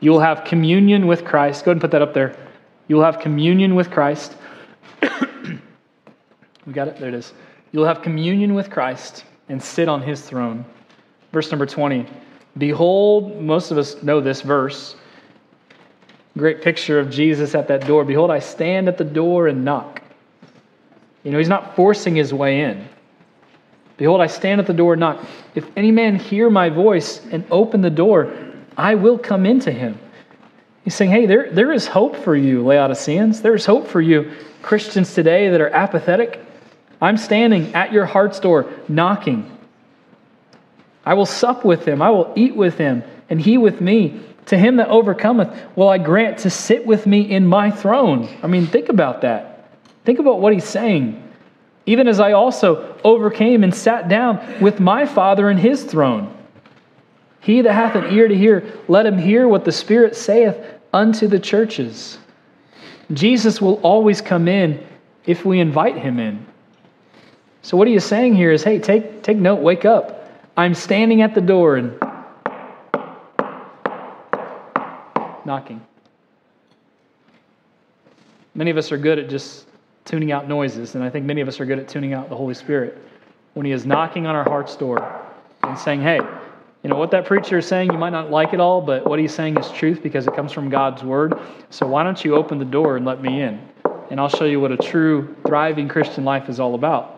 You 0.00 0.10
will 0.12 0.20
have 0.20 0.44
communion 0.44 1.06
with 1.06 1.24
Christ. 1.24 1.64
Go 1.64 1.70
ahead 1.70 1.76
and 1.76 1.80
put 1.80 1.90
that 1.90 2.02
up 2.02 2.14
there. 2.14 2.36
You 2.88 2.96
will 2.96 3.04
have 3.04 3.18
communion 3.18 3.74
with 3.74 3.90
Christ. 3.90 4.36
We 6.66 6.72
got 6.72 6.88
it? 6.88 6.98
There 6.98 7.08
it 7.08 7.14
is. 7.14 7.32
You'll 7.72 7.86
have 7.86 8.02
communion 8.02 8.54
with 8.54 8.70
Christ 8.70 9.24
and 9.48 9.62
sit 9.62 9.88
on 9.88 10.02
his 10.02 10.20
throne. 10.22 10.64
Verse 11.32 11.50
number 11.50 11.66
20. 11.66 12.06
Behold, 12.58 13.40
most 13.40 13.70
of 13.70 13.78
us 13.78 14.02
know 14.02 14.20
this 14.20 14.42
verse. 14.42 14.96
Great 16.36 16.62
picture 16.62 16.98
of 16.98 17.10
Jesus 17.10 17.54
at 17.54 17.68
that 17.68 17.86
door. 17.86 18.04
Behold, 18.04 18.30
I 18.30 18.38
stand 18.38 18.88
at 18.88 18.98
the 18.98 19.04
door 19.04 19.48
and 19.48 19.64
knock. 19.64 20.02
You 21.22 21.30
know, 21.32 21.38
he's 21.38 21.48
not 21.48 21.76
forcing 21.76 22.14
his 22.14 22.32
way 22.32 22.60
in. 22.60 22.88
Behold, 23.96 24.20
I 24.20 24.26
stand 24.26 24.60
at 24.60 24.66
the 24.66 24.74
door 24.74 24.92
and 24.94 25.00
knock. 25.00 25.24
If 25.54 25.70
any 25.76 25.90
man 25.90 26.16
hear 26.16 26.50
my 26.50 26.68
voice 26.68 27.24
and 27.30 27.44
open 27.50 27.80
the 27.80 27.90
door, 27.90 28.32
I 28.76 28.94
will 28.94 29.18
come 29.18 29.46
into 29.46 29.72
him. 29.72 29.98
He's 30.84 30.94
saying, 30.94 31.10
hey, 31.10 31.26
there, 31.26 31.50
there 31.50 31.72
is 31.72 31.86
hope 31.86 32.14
for 32.16 32.36
you, 32.36 32.64
Laodiceans. 32.64 33.40
There 33.40 33.54
is 33.54 33.66
hope 33.66 33.88
for 33.88 34.00
you, 34.00 34.32
Christians 34.62 35.14
today 35.14 35.48
that 35.48 35.60
are 35.60 35.70
apathetic. 35.70 36.40
I'm 37.00 37.16
standing 37.16 37.74
at 37.74 37.92
your 37.92 38.06
heart's 38.06 38.40
door, 38.40 38.72
knocking. 38.88 39.50
I 41.04 41.14
will 41.14 41.26
sup 41.26 41.64
with 41.64 41.86
him, 41.86 42.02
I 42.02 42.10
will 42.10 42.32
eat 42.36 42.56
with 42.56 42.78
him, 42.78 43.02
and 43.28 43.40
he 43.40 43.58
with 43.58 43.80
me. 43.80 44.20
To 44.46 44.56
him 44.56 44.76
that 44.76 44.88
overcometh 44.88 45.76
will 45.76 45.88
I 45.88 45.98
grant 45.98 46.38
to 46.38 46.50
sit 46.50 46.86
with 46.86 47.04
me 47.04 47.20
in 47.22 47.46
my 47.46 47.70
throne. 47.70 48.28
I 48.42 48.46
mean, 48.46 48.66
think 48.66 48.88
about 48.88 49.22
that. 49.22 49.68
Think 50.04 50.20
about 50.20 50.40
what 50.40 50.52
he's 50.52 50.64
saying. 50.64 51.22
Even 51.84 52.06
as 52.06 52.20
I 52.20 52.32
also 52.32 52.96
overcame 53.02 53.64
and 53.64 53.74
sat 53.74 54.08
down 54.08 54.60
with 54.60 54.78
my 54.78 55.04
Father 55.04 55.50
in 55.50 55.58
his 55.58 55.82
throne. 55.82 56.32
He 57.40 57.60
that 57.62 57.72
hath 57.72 57.94
an 57.96 58.12
ear 58.12 58.28
to 58.28 58.36
hear, 58.36 58.72
let 58.88 59.06
him 59.06 59.18
hear 59.18 59.46
what 59.46 59.64
the 59.64 59.72
Spirit 59.72 60.16
saith 60.16 60.56
unto 60.92 61.28
the 61.28 61.38
churches. 61.38 62.18
Jesus 63.12 63.60
will 63.60 63.80
always 63.82 64.20
come 64.20 64.48
in 64.48 64.84
if 65.26 65.44
we 65.44 65.60
invite 65.60 65.96
him 65.96 66.18
in. 66.18 66.46
So, 67.66 67.76
what 67.76 67.88
he 67.88 67.94
is 67.94 68.04
saying 68.04 68.36
here 68.36 68.52
is 68.52 68.62
hey, 68.62 68.78
take, 68.78 69.24
take 69.24 69.38
note, 69.38 69.60
wake 69.60 69.84
up. 69.84 70.30
I'm 70.56 70.72
standing 70.72 71.22
at 71.22 71.34
the 71.34 71.40
door 71.40 71.74
and 71.74 71.98
knocking. 75.44 75.84
Many 78.54 78.70
of 78.70 78.76
us 78.76 78.92
are 78.92 78.96
good 78.96 79.18
at 79.18 79.28
just 79.28 79.66
tuning 80.04 80.30
out 80.30 80.46
noises, 80.46 80.94
and 80.94 81.02
I 81.02 81.10
think 81.10 81.26
many 81.26 81.40
of 81.40 81.48
us 81.48 81.58
are 81.58 81.66
good 81.66 81.80
at 81.80 81.88
tuning 81.88 82.12
out 82.12 82.28
the 82.28 82.36
Holy 82.36 82.54
Spirit 82.54 82.98
when 83.54 83.66
He 83.66 83.72
is 83.72 83.84
knocking 83.84 84.28
on 84.28 84.36
our 84.36 84.44
heart's 84.44 84.76
door 84.76 85.26
and 85.64 85.76
saying, 85.76 86.02
Hey, 86.02 86.20
you 86.84 86.90
know 86.90 86.94
what 86.94 87.10
that 87.10 87.24
preacher 87.24 87.58
is 87.58 87.66
saying, 87.66 87.90
you 87.90 87.98
might 87.98 88.10
not 88.10 88.30
like 88.30 88.54
it 88.54 88.60
all, 88.60 88.80
but 88.80 89.04
what 89.08 89.18
he's 89.18 89.34
saying 89.34 89.56
is 89.56 89.68
truth 89.72 90.04
because 90.04 90.28
it 90.28 90.36
comes 90.36 90.52
from 90.52 90.68
God's 90.68 91.02
word. 91.02 91.34
So 91.70 91.84
why 91.88 92.04
don't 92.04 92.24
you 92.24 92.36
open 92.36 92.60
the 92.60 92.64
door 92.64 92.96
and 92.96 93.04
let 93.04 93.20
me 93.20 93.42
in? 93.42 93.60
And 94.08 94.20
I'll 94.20 94.28
show 94.28 94.44
you 94.44 94.60
what 94.60 94.70
a 94.70 94.76
true, 94.76 95.34
thriving 95.44 95.88
Christian 95.88 96.24
life 96.24 96.48
is 96.48 96.60
all 96.60 96.76
about. 96.76 97.15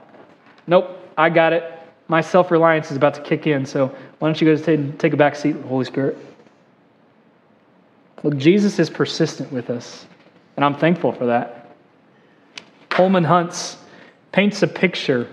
Nope, 0.68 0.96
I 1.16 1.30
got 1.30 1.52
it 1.52 1.78
my 2.08 2.22
self 2.22 2.50
reliance 2.50 2.90
is 2.90 2.96
about 2.96 3.14
to 3.14 3.20
kick 3.20 3.46
in. 3.46 3.64
So 3.66 3.94
why 4.18 4.28
don't 4.28 4.40
you 4.40 4.48
guys 4.48 4.64
take, 4.64 4.98
take 4.98 5.12
a 5.12 5.16
back 5.16 5.36
seat, 5.36 5.54
Holy 5.68 5.84
Spirit? 5.84 6.16
Look, 8.24 8.36
Jesus 8.36 8.78
is 8.78 8.90
persistent 8.90 9.52
with 9.52 9.70
us, 9.70 10.06
and 10.56 10.64
I'm 10.64 10.74
thankful 10.74 11.12
for 11.12 11.26
that. 11.26 11.76
Holman 12.92 13.22
Hunts 13.22 13.76
paints 14.32 14.62
a 14.62 14.66
picture, 14.66 15.28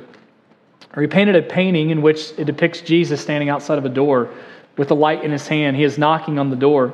or 0.95 1.01
he 1.01 1.07
painted 1.07 1.35
a 1.35 1.41
painting 1.41 1.89
in 1.89 2.03
which 2.03 2.31
it 2.37 2.45
depicts 2.45 2.81
Jesus 2.81 3.21
standing 3.21 3.49
outside 3.49 3.79
of 3.79 3.85
a 3.85 3.89
door 3.89 4.29
with 4.77 4.91
a 4.91 4.93
light 4.93 5.23
in 5.23 5.31
his 5.31 5.47
hand. 5.47 5.77
He 5.77 5.83
is 5.83 5.97
knocking 5.97 6.37
on 6.37 6.51
the 6.51 6.55
door. 6.55 6.93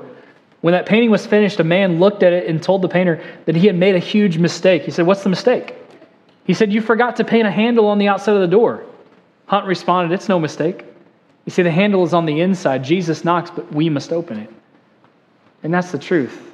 When 0.61 0.73
that 0.73 0.85
painting 0.85 1.09
was 1.09 1.25
finished, 1.25 1.59
a 1.59 1.63
man 1.63 1.99
looked 1.99 2.23
at 2.23 2.31
it 2.31 2.47
and 2.47 2.61
told 2.61 2.83
the 2.83 2.87
painter 2.87 3.21
that 3.45 3.55
he 3.55 3.67
had 3.67 3.75
made 3.75 3.95
a 3.95 3.99
huge 3.99 4.37
mistake. 4.37 4.83
He 4.83 4.91
said, 4.91 5.07
What's 5.07 5.23
the 5.23 5.29
mistake? 5.29 5.75
He 6.45 6.53
said, 6.53 6.73
You 6.73 6.81
forgot 6.81 7.17
to 7.17 7.23
paint 7.23 7.47
a 7.47 7.51
handle 7.51 7.87
on 7.87 7.97
the 7.97 8.07
outside 8.07 8.35
of 8.35 8.41
the 8.41 8.47
door. 8.47 8.83
Hunt 9.45 9.65
responded, 9.65 10.13
It's 10.13 10.29
no 10.29 10.39
mistake. 10.39 10.85
You 11.45 11.51
see, 11.51 11.63
the 11.63 11.71
handle 11.71 12.03
is 12.03 12.13
on 12.13 12.25
the 12.25 12.41
inside. 12.41 12.83
Jesus 12.83 13.23
knocks, 13.23 13.49
but 13.49 13.73
we 13.73 13.89
must 13.89 14.11
open 14.11 14.39
it. 14.39 14.49
And 15.63 15.73
that's 15.73 15.91
the 15.91 15.97
truth. 15.97 16.51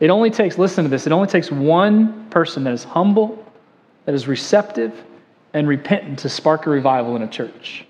It 0.00 0.10
only 0.10 0.30
takes, 0.30 0.58
listen 0.58 0.84
to 0.84 0.90
this, 0.90 1.06
it 1.06 1.12
only 1.12 1.28
takes 1.28 1.50
one 1.50 2.28
person 2.28 2.64
that 2.64 2.74
is 2.74 2.84
humble, 2.84 3.44
that 4.04 4.14
is 4.14 4.28
receptive, 4.28 4.92
and 5.54 5.66
repentant 5.66 6.18
to 6.20 6.28
spark 6.28 6.66
a 6.66 6.70
revival 6.70 7.16
in 7.16 7.22
a 7.22 7.28
church. 7.28 7.86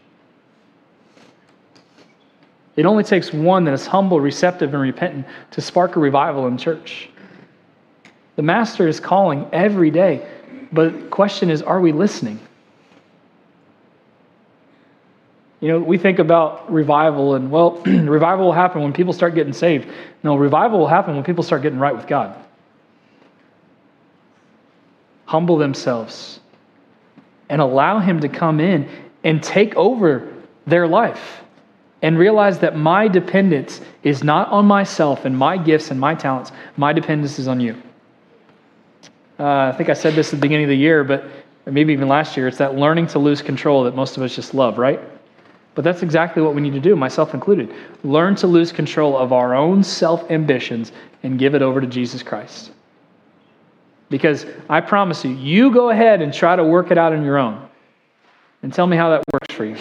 It 2.76 2.86
only 2.86 3.02
takes 3.02 3.32
one 3.32 3.64
that 3.64 3.74
is 3.74 3.86
humble, 3.86 4.20
receptive, 4.20 4.72
and 4.74 4.82
repentant 4.82 5.26
to 5.52 5.60
spark 5.60 5.96
a 5.96 6.00
revival 6.00 6.46
in 6.46 6.58
church. 6.58 7.08
The 8.36 8.42
Master 8.42 8.86
is 8.86 9.00
calling 9.00 9.48
every 9.52 9.90
day, 9.90 10.28
but 10.72 10.92
the 10.92 11.08
question 11.08 11.50
is 11.50 11.62
are 11.62 11.80
we 11.80 11.92
listening? 11.92 12.40
You 15.60 15.68
know, 15.68 15.78
we 15.78 15.96
think 15.96 16.18
about 16.18 16.70
revival 16.70 17.34
and, 17.34 17.50
well, 17.50 17.70
revival 17.86 18.46
will 18.46 18.52
happen 18.52 18.82
when 18.82 18.92
people 18.92 19.12
start 19.12 19.34
getting 19.34 19.54
saved. 19.54 19.88
No, 20.22 20.36
revival 20.36 20.78
will 20.78 20.86
happen 20.86 21.14
when 21.14 21.24
people 21.24 21.42
start 21.42 21.62
getting 21.62 21.78
right 21.78 21.96
with 21.96 22.06
God. 22.06 22.36
Humble 25.24 25.56
themselves 25.56 26.40
and 27.48 27.60
allow 27.60 27.98
Him 28.00 28.20
to 28.20 28.28
come 28.28 28.60
in 28.60 28.88
and 29.24 29.42
take 29.42 29.74
over 29.76 30.32
their 30.66 30.86
life 30.86 31.42
and 32.02 32.18
realize 32.18 32.58
that 32.58 32.76
my 32.76 33.08
dependence 33.08 33.80
is 34.02 34.22
not 34.22 34.48
on 34.48 34.66
myself 34.66 35.24
and 35.24 35.36
my 35.36 35.56
gifts 35.56 35.90
and 35.90 35.98
my 35.98 36.14
talents. 36.14 36.52
My 36.76 36.92
dependence 36.92 37.38
is 37.38 37.48
on 37.48 37.60
you. 37.60 37.82
Uh, 39.38 39.44
I 39.44 39.74
think 39.76 39.88
I 39.90 39.94
said 39.94 40.14
this 40.14 40.28
at 40.28 40.36
the 40.36 40.40
beginning 40.40 40.64
of 40.64 40.70
the 40.70 40.76
year, 40.76 41.04
but 41.04 41.24
maybe 41.66 41.92
even 41.92 42.08
last 42.08 42.36
year. 42.36 42.48
It's 42.48 42.58
that 42.58 42.76
learning 42.76 43.08
to 43.08 43.18
lose 43.18 43.42
control 43.42 43.84
that 43.84 43.94
most 43.94 44.16
of 44.16 44.22
us 44.22 44.34
just 44.34 44.54
love, 44.54 44.78
right? 44.78 45.00
But 45.74 45.84
that's 45.84 46.02
exactly 46.02 46.42
what 46.42 46.54
we 46.54 46.62
need 46.62 46.72
to 46.72 46.80
do, 46.80 46.96
myself 46.96 47.34
included. 47.34 47.74
Learn 48.02 48.34
to 48.36 48.46
lose 48.46 48.72
control 48.72 49.16
of 49.16 49.32
our 49.32 49.54
own 49.54 49.82
self 49.84 50.30
ambitions 50.30 50.92
and 51.22 51.38
give 51.38 51.54
it 51.54 51.60
over 51.60 51.80
to 51.80 51.86
Jesus 51.86 52.22
Christ. 52.22 52.70
Because 54.08 54.46
I 54.70 54.80
promise 54.80 55.24
you, 55.24 55.32
you 55.32 55.70
go 55.72 55.90
ahead 55.90 56.22
and 56.22 56.32
try 56.32 56.56
to 56.56 56.64
work 56.64 56.90
it 56.90 56.96
out 56.96 57.12
on 57.12 57.24
your 57.24 57.36
own. 57.36 57.68
And 58.62 58.72
tell 58.72 58.86
me 58.86 58.96
how 58.96 59.10
that 59.10 59.24
works 59.32 59.54
for 59.54 59.64
you. 59.64 59.76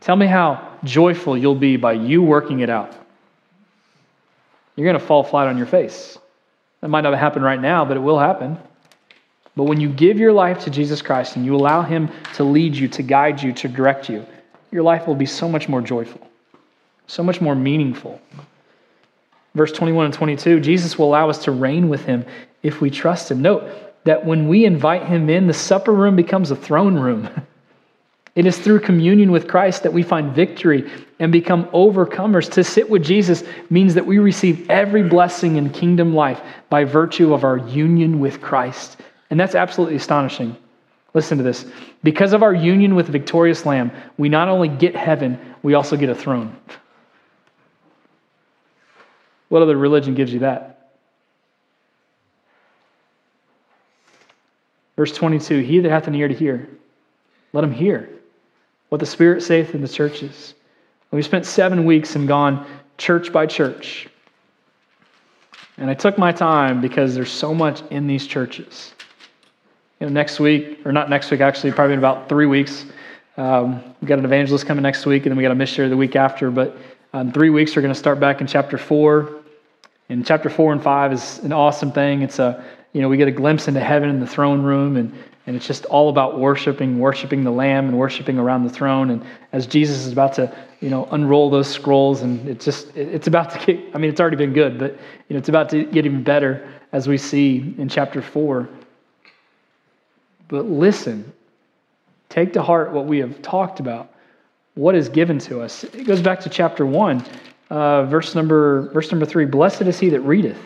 Tell 0.00 0.16
me 0.16 0.26
how 0.26 0.76
joyful 0.84 1.38
you'll 1.38 1.54
be 1.54 1.76
by 1.76 1.92
you 1.92 2.22
working 2.22 2.60
it 2.60 2.70
out. 2.70 2.94
You're 4.76 4.86
going 4.86 5.00
to 5.00 5.04
fall 5.04 5.24
flat 5.24 5.48
on 5.48 5.56
your 5.56 5.66
face. 5.66 6.18
That 6.80 6.88
might 6.88 7.02
not 7.02 7.16
happen 7.18 7.42
right 7.42 7.60
now, 7.60 7.84
but 7.84 7.96
it 7.96 8.00
will 8.00 8.18
happen. 8.18 8.58
But 9.56 9.64
when 9.64 9.80
you 9.80 9.88
give 9.88 10.18
your 10.18 10.32
life 10.32 10.60
to 10.64 10.70
Jesus 10.70 11.02
Christ 11.02 11.36
and 11.36 11.44
you 11.44 11.56
allow 11.56 11.82
Him 11.82 12.08
to 12.34 12.44
lead 12.44 12.76
you, 12.76 12.86
to 12.88 13.02
guide 13.02 13.42
you, 13.42 13.52
to 13.54 13.68
direct 13.68 14.08
you, 14.08 14.24
your 14.70 14.82
life 14.82 15.06
will 15.06 15.16
be 15.16 15.26
so 15.26 15.48
much 15.48 15.68
more 15.68 15.80
joyful, 15.80 16.20
so 17.06 17.22
much 17.22 17.40
more 17.40 17.56
meaningful. 17.56 18.20
Verse 19.54 19.72
21 19.72 20.04
and 20.06 20.14
22 20.14 20.60
Jesus 20.60 20.98
will 20.98 21.06
allow 21.06 21.28
us 21.28 21.44
to 21.44 21.50
reign 21.50 21.88
with 21.88 22.04
him 22.04 22.24
if 22.62 22.80
we 22.80 22.90
trust 22.90 23.30
him. 23.30 23.42
Note 23.42 23.64
that 24.04 24.24
when 24.24 24.46
we 24.46 24.64
invite 24.64 25.06
him 25.06 25.28
in, 25.28 25.46
the 25.46 25.54
supper 25.54 25.92
room 25.92 26.14
becomes 26.14 26.50
a 26.50 26.56
throne 26.56 26.94
room. 26.94 27.28
It 28.34 28.46
is 28.46 28.58
through 28.58 28.80
communion 28.80 29.32
with 29.32 29.48
Christ 29.48 29.82
that 29.82 29.92
we 29.92 30.02
find 30.02 30.34
victory 30.34 30.90
and 31.18 31.32
become 31.32 31.64
overcomers. 31.66 32.50
To 32.52 32.62
sit 32.62 32.88
with 32.88 33.02
Jesus 33.02 33.42
means 33.70 33.94
that 33.94 34.06
we 34.06 34.18
receive 34.18 34.68
every 34.70 35.02
blessing 35.02 35.56
in 35.56 35.70
kingdom 35.70 36.14
life 36.14 36.40
by 36.70 36.84
virtue 36.84 37.34
of 37.34 37.44
our 37.44 37.56
union 37.56 38.20
with 38.20 38.40
Christ. 38.40 38.98
And 39.30 39.40
that's 39.40 39.54
absolutely 39.54 39.96
astonishing. 39.96 40.56
Listen 41.14 41.38
to 41.38 41.44
this. 41.44 41.66
Because 42.02 42.32
of 42.32 42.42
our 42.42 42.54
union 42.54 42.94
with 42.94 43.06
the 43.06 43.12
victorious 43.12 43.66
Lamb, 43.66 43.90
we 44.18 44.28
not 44.28 44.48
only 44.48 44.68
get 44.68 44.94
heaven, 44.94 45.38
we 45.62 45.74
also 45.74 45.96
get 45.96 46.10
a 46.10 46.14
throne. 46.14 46.56
What 49.48 49.62
other 49.62 49.76
religion 49.76 50.14
gives 50.14 50.32
you 50.32 50.40
that? 50.40 50.92
Verse 54.96 55.12
22 55.12 55.60
He 55.60 55.80
that 55.80 55.90
hath 55.90 56.06
an 56.06 56.14
ear 56.14 56.28
to 56.28 56.34
hear, 56.34 56.68
let 57.52 57.64
him 57.64 57.72
hear 57.72 58.10
what 58.88 58.98
the 58.98 59.06
Spirit 59.06 59.42
saith 59.42 59.74
in 59.74 59.82
the 59.82 59.88
churches. 59.88 60.54
We 61.10 61.22
spent 61.22 61.46
seven 61.46 61.84
weeks 61.84 62.16
and 62.16 62.28
gone 62.28 62.66
church 62.98 63.32
by 63.32 63.46
church. 63.46 64.08
And 65.78 65.88
I 65.88 65.94
took 65.94 66.18
my 66.18 66.32
time 66.32 66.80
because 66.80 67.14
there's 67.14 67.30
so 67.30 67.54
much 67.54 67.82
in 67.90 68.06
these 68.06 68.26
churches. 68.26 68.92
You 70.00 70.06
know, 70.06 70.12
next 70.12 70.40
week, 70.40 70.80
or 70.84 70.92
not 70.92 71.08
next 71.08 71.30
week, 71.30 71.40
actually, 71.40 71.72
probably 71.72 71.94
in 71.94 71.98
about 71.98 72.28
three 72.28 72.46
weeks, 72.46 72.84
um, 73.36 73.82
we 74.00 74.08
got 74.08 74.18
an 74.18 74.24
evangelist 74.24 74.66
coming 74.66 74.82
next 74.82 75.06
week, 75.06 75.24
and 75.24 75.30
then 75.32 75.36
we 75.36 75.42
got 75.42 75.52
a 75.52 75.56
missionary 75.56 75.88
the 75.88 75.96
week 75.96 76.16
after. 76.16 76.50
But 76.50 76.76
in 77.14 77.32
three 77.32 77.50
weeks, 77.50 77.74
we're 77.74 77.82
going 77.82 77.94
to 77.94 77.98
start 77.98 78.18
back 78.20 78.40
in 78.40 78.46
chapter 78.46 78.76
four. 78.76 79.36
And 80.08 80.26
chapter 80.26 80.50
four 80.50 80.72
and 80.72 80.82
five 80.82 81.12
is 81.12 81.38
an 81.40 81.52
awesome 81.52 81.92
thing. 81.92 82.22
It's 82.22 82.38
a, 82.38 82.64
you 82.92 83.00
know, 83.00 83.08
we 83.08 83.16
get 83.16 83.28
a 83.28 83.32
glimpse 83.32 83.68
into 83.68 83.80
heaven 83.80 84.08
in 84.08 84.20
the 84.20 84.26
throne 84.26 84.62
room, 84.62 84.96
and 84.96 85.14
and 85.48 85.56
it's 85.56 85.66
just 85.66 85.86
all 85.86 86.10
about 86.10 86.38
worshiping, 86.38 86.98
worshiping 86.98 87.42
the 87.42 87.50
Lamb 87.50 87.88
and 87.88 87.98
worshiping 87.98 88.38
around 88.38 88.64
the 88.64 88.70
throne. 88.70 89.08
And 89.08 89.24
as 89.52 89.66
Jesus 89.66 90.04
is 90.04 90.12
about 90.12 90.34
to, 90.34 90.54
you 90.80 90.90
know, 90.90 91.08
unroll 91.10 91.48
those 91.48 91.66
scrolls, 91.66 92.20
and 92.20 92.46
it's 92.46 92.66
just, 92.66 92.94
it's 92.94 93.28
about 93.28 93.50
to 93.52 93.58
get, 93.64 93.94
I 93.94 93.98
mean, 93.98 94.10
it's 94.10 94.20
already 94.20 94.36
been 94.36 94.52
good, 94.52 94.78
but, 94.78 94.92
you 94.92 95.34
know, 95.34 95.38
it's 95.38 95.48
about 95.48 95.70
to 95.70 95.84
get 95.84 96.04
even 96.04 96.22
better 96.22 96.70
as 96.92 97.08
we 97.08 97.16
see 97.16 97.74
in 97.78 97.88
chapter 97.88 98.20
four. 98.20 98.68
But 100.48 100.66
listen, 100.66 101.32
take 102.28 102.52
to 102.52 102.62
heart 102.62 102.92
what 102.92 103.06
we 103.06 103.18
have 103.18 103.40
talked 103.40 103.80
about, 103.80 104.12
what 104.74 104.94
is 104.94 105.08
given 105.08 105.38
to 105.38 105.62
us. 105.62 105.82
It 105.82 106.06
goes 106.06 106.20
back 106.20 106.40
to 106.40 106.50
chapter 106.50 106.84
one, 106.84 107.24
uh, 107.70 108.04
verse 108.04 108.34
number, 108.34 108.90
verse 108.92 109.10
number 109.10 109.24
three. 109.24 109.46
Blessed 109.46 109.80
is 109.80 109.98
he 109.98 110.10
that 110.10 110.20
readeth 110.20 110.60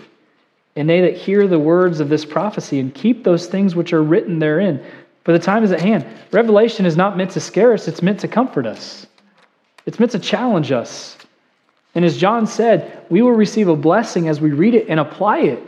and 0.76 0.88
they 0.88 1.00
that 1.02 1.16
hear 1.16 1.46
the 1.46 1.58
words 1.58 2.00
of 2.00 2.08
this 2.08 2.24
prophecy 2.24 2.80
and 2.80 2.94
keep 2.94 3.24
those 3.24 3.46
things 3.46 3.74
which 3.74 3.92
are 3.92 4.02
written 4.02 4.38
therein. 4.38 4.84
For 5.24 5.32
the 5.32 5.38
time 5.38 5.62
is 5.62 5.70
at 5.70 5.80
hand. 5.80 6.06
Revelation 6.32 6.86
is 6.86 6.96
not 6.96 7.16
meant 7.16 7.30
to 7.32 7.40
scare 7.40 7.72
us, 7.72 7.88
it's 7.88 8.02
meant 8.02 8.20
to 8.20 8.28
comfort 8.28 8.66
us, 8.66 9.06
it's 9.86 9.98
meant 9.98 10.12
to 10.12 10.18
challenge 10.18 10.72
us. 10.72 11.16
And 11.94 12.04
as 12.04 12.16
John 12.16 12.46
said, 12.46 13.04
we 13.10 13.20
will 13.20 13.32
receive 13.32 13.68
a 13.68 13.76
blessing 13.76 14.28
as 14.28 14.40
we 14.40 14.50
read 14.50 14.74
it 14.74 14.88
and 14.88 14.98
apply 14.98 15.40
it. 15.40 15.62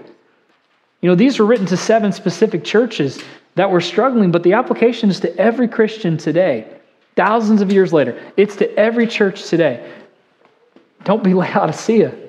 You 1.03 1.11
know, 1.11 1.15
these 1.15 1.39
were 1.39 1.45
written 1.45 1.67
to 1.67 1.77
seven 1.77 2.13
specific 2.13 2.65
churches 2.65 3.23
that 3.57 3.71
were 3.71 3.83
struggling, 3.83 4.33
but 4.33 4.43
the 4.43 4.55
application 4.55 5.11
is 5.11 5.21
to 5.21 5.37
every 5.37 5.69
Christian 5.69 6.17
today, 6.17 6.67
thousands 7.15 7.61
of 7.61 7.71
years 7.71 7.93
later. 7.93 8.19
It's 8.39 8.57
to 8.57 8.75
every 8.79 9.07
church 9.07 9.45
today. 9.51 9.93
Don't 11.05 11.23
be 11.23 11.35
Laodicea. 11.35 12.24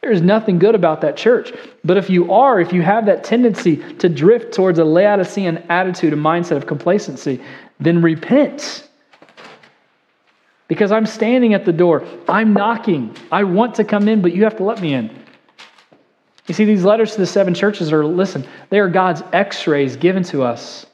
There's 0.00 0.22
nothing 0.22 0.58
good 0.58 0.74
about 0.74 1.00
that 1.00 1.16
church. 1.16 1.52
But 1.84 1.96
if 1.96 2.08
you 2.08 2.32
are, 2.32 2.60
if 2.60 2.72
you 2.72 2.82
have 2.82 3.06
that 3.06 3.24
tendency 3.24 3.76
to 3.94 4.08
drift 4.08 4.54
towards 4.54 4.78
a 4.78 4.84
Laodicean 4.84 5.58
attitude, 5.68 6.12
a 6.12 6.16
mindset 6.16 6.56
of 6.56 6.66
complacency, 6.66 7.42
then 7.80 8.00
repent. 8.00 8.88
Because 10.68 10.92
I'm 10.92 11.06
standing 11.06 11.54
at 11.54 11.64
the 11.64 11.72
door, 11.72 12.06
I'm 12.28 12.52
knocking. 12.52 13.16
I 13.32 13.42
want 13.42 13.74
to 13.76 13.84
come 13.84 14.06
in, 14.06 14.22
but 14.22 14.34
you 14.34 14.44
have 14.44 14.56
to 14.58 14.64
let 14.64 14.80
me 14.80 14.94
in. 14.94 15.10
You 16.46 16.54
see, 16.54 16.64
these 16.64 16.84
letters 16.84 17.12
to 17.12 17.18
the 17.18 17.26
seven 17.26 17.52
churches 17.54 17.92
are, 17.92 18.04
listen, 18.04 18.46
they 18.70 18.78
are 18.78 18.88
God's 18.88 19.22
x 19.32 19.66
rays 19.66 19.96
given 19.96 20.22
to 20.24 20.42
us 20.42 20.86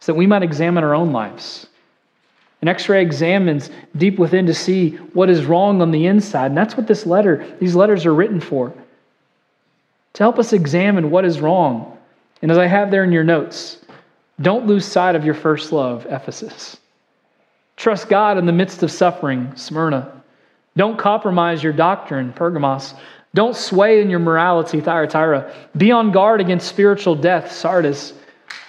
so 0.00 0.12
that 0.12 0.18
we 0.18 0.26
might 0.26 0.42
examine 0.42 0.84
our 0.84 0.94
own 0.94 1.12
lives. 1.12 1.68
An 2.62 2.68
x 2.68 2.88
ray 2.88 3.02
examines 3.02 3.70
deep 3.96 4.18
within 4.18 4.46
to 4.46 4.54
see 4.54 4.90
what 5.14 5.28
is 5.28 5.44
wrong 5.44 5.82
on 5.82 5.90
the 5.90 6.06
inside. 6.06 6.46
And 6.46 6.56
that's 6.56 6.76
what 6.76 6.86
this 6.86 7.04
letter, 7.04 7.44
these 7.58 7.74
letters 7.74 8.06
are 8.06 8.14
written 8.14 8.40
for 8.40 8.72
to 10.14 10.22
help 10.22 10.38
us 10.38 10.52
examine 10.52 11.10
what 11.10 11.24
is 11.24 11.40
wrong. 11.40 11.98
And 12.40 12.50
as 12.50 12.58
I 12.58 12.66
have 12.66 12.90
there 12.90 13.04
in 13.04 13.12
your 13.12 13.24
notes, 13.24 13.78
don't 14.40 14.66
lose 14.66 14.84
sight 14.84 15.14
of 15.14 15.24
your 15.24 15.34
first 15.34 15.72
love, 15.72 16.06
Ephesus. 16.08 16.76
Trust 17.76 18.08
God 18.08 18.38
in 18.38 18.46
the 18.46 18.52
midst 18.52 18.82
of 18.82 18.90
suffering, 18.90 19.52
Smyrna. 19.56 20.22
Don't 20.76 20.98
compromise 20.98 21.62
your 21.62 21.72
doctrine, 21.72 22.32
Pergamos. 22.32 22.94
Don't 23.34 23.56
sway 23.56 24.02
in 24.02 24.10
your 24.10 24.18
morality, 24.18 24.80
Thyatira. 24.80 25.52
Be 25.76 25.90
on 25.90 26.12
guard 26.12 26.40
against 26.40 26.68
spiritual 26.68 27.14
death, 27.14 27.52
Sardis. 27.52 28.12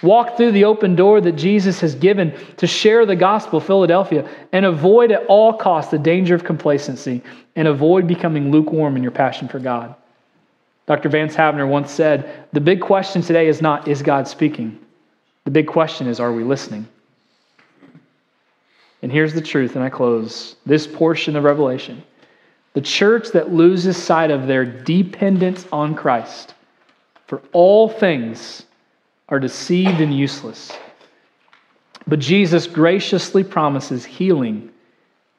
Walk 0.02 0.36
through 0.36 0.52
the 0.52 0.64
open 0.64 0.96
door 0.96 1.20
that 1.20 1.32
Jesus 1.32 1.80
has 1.80 1.94
given 1.94 2.34
to 2.56 2.66
share 2.66 3.06
the 3.06 3.16
gospel, 3.16 3.60
Philadelphia, 3.60 4.28
and 4.52 4.64
avoid 4.64 5.12
at 5.12 5.24
all 5.26 5.52
costs 5.52 5.90
the 5.90 5.98
danger 5.98 6.34
of 6.34 6.44
complacency 6.44 7.22
and 7.56 7.68
avoid 7.68 8.06
becoming 8.06 8.50
lukewarm 8.50 8.96
in 8.96 9.02
your 9.02 9.12
passion 9.12 9.48
for 9.48 9.58
God. 9.58 9.94
Dr. 10.86 11.08
Vance 11.08 11.34
Havner 11.34 11.66
once 11.66 11.90
said, 11.90 12.46
The 12.52 12.60
big 12.60 12.80
question 12.80 13.22
today 13.22 13.48
is 13.48 13.62
not, 13.62 13.88
is 13.88 14.02
God 14.02 14.28
speaking? 14.28 14.78
The 15.44 15.50
big 15.50 15.66
question 15.66 16.06
is, 16.06 16.20
are 16.20 16.32
we 16.32 16.44
listening? 16.44 16.86
And 19.02 19.12
here's 19.12 19.34
the 19.34 19.42
truth, 19.42 19.76
and 19.76 19.84
I 19.84 19.90
close 19.90 20.56
this 20.64 20.86
portion 20.86 21.36
of 21.36 21.44
Revelation. 21.44 22.02
The 22.72 22.80
church 22.80 23.30
that 23.32 23.52
loses 23.52 23.96
sight 23.96 24.30
of 24.30 24.46
their 24.46 24.64
dependence 24.64 25.66
on 25.70 25.94
Christ 25.94 26.54
for 27.26 27.40
all 27.52 27.88
things 27.88 28.63
are 29.34 29.40
deceived 29.40 30.00
and 30.00 30.16
useless. 30.16 30.70
But 32.06 32.20
Jesus 32.20 32.68
graciously 32.68 33.42
promises 33.42 34.04
healing 34.04 34.70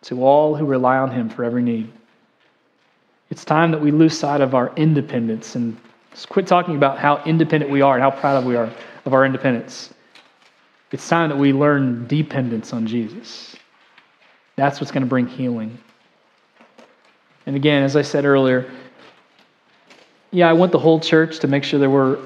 to 0.03 0.21
all 0.21 0.53
who 0.55 0.65
rely 0.65 0.97
on 0.97 1.11
him 1.11 1.29
for 1.29 1.45
every 1.45 1.63
need. 1.63 1.91
It's 3.29 3.45
time 3.45 3.71
that 3.71 3.79
we 3.79 3.91
lose 3.91 4.17
sight 4.17 4.41
of 4.41 4.53
our 4.53 4.75
independence 4.75 5.55
and 5.55 5.77
quit 6.27 6.45
talking 6.45 6.75
about 6.75 6.99
how 6.99 7.23
independent 7.23 7.71
we 7.71 7.81
are 7.81 7.93
and 7.95 8.03
how 8.03 8.11
proud 8.11 8.45
we 8.45 8.55
are 8.57 8.69
of 9.05 9.13
our 9.13 9.25
independence. 9.25 9.93
It's 10.91 11.07
time 11.07 11.29
that 11.29 11.37
we 11.37 11.53
learn 11.53 12.05
dependence 12.07 12.73
on 12.73 12.85
Jesus. 12.87 13.55
That's 14.57 14.79
what's 14.81 14.91
going 14.91 15.03
to 15.03 15.09
bring 15.09 15.27
healing. 15.27 15.77
And 17.45 17.55
again, 17.55 17.83
as 17.83 17.95
I 17.95 18.01
said 18.01 18.25
earlier, 18.25 18.69
yeah, 20.31 20.49
I 20.49 20.53
want 20.53 20.71
the 20.73 20.79
whole 20.79 20.99
church 20.99 21.39
to 21.39 21.47
make 21.47 21.63
sure 21.63 21.79
that 21.79 21.89
we're 21.89 22.19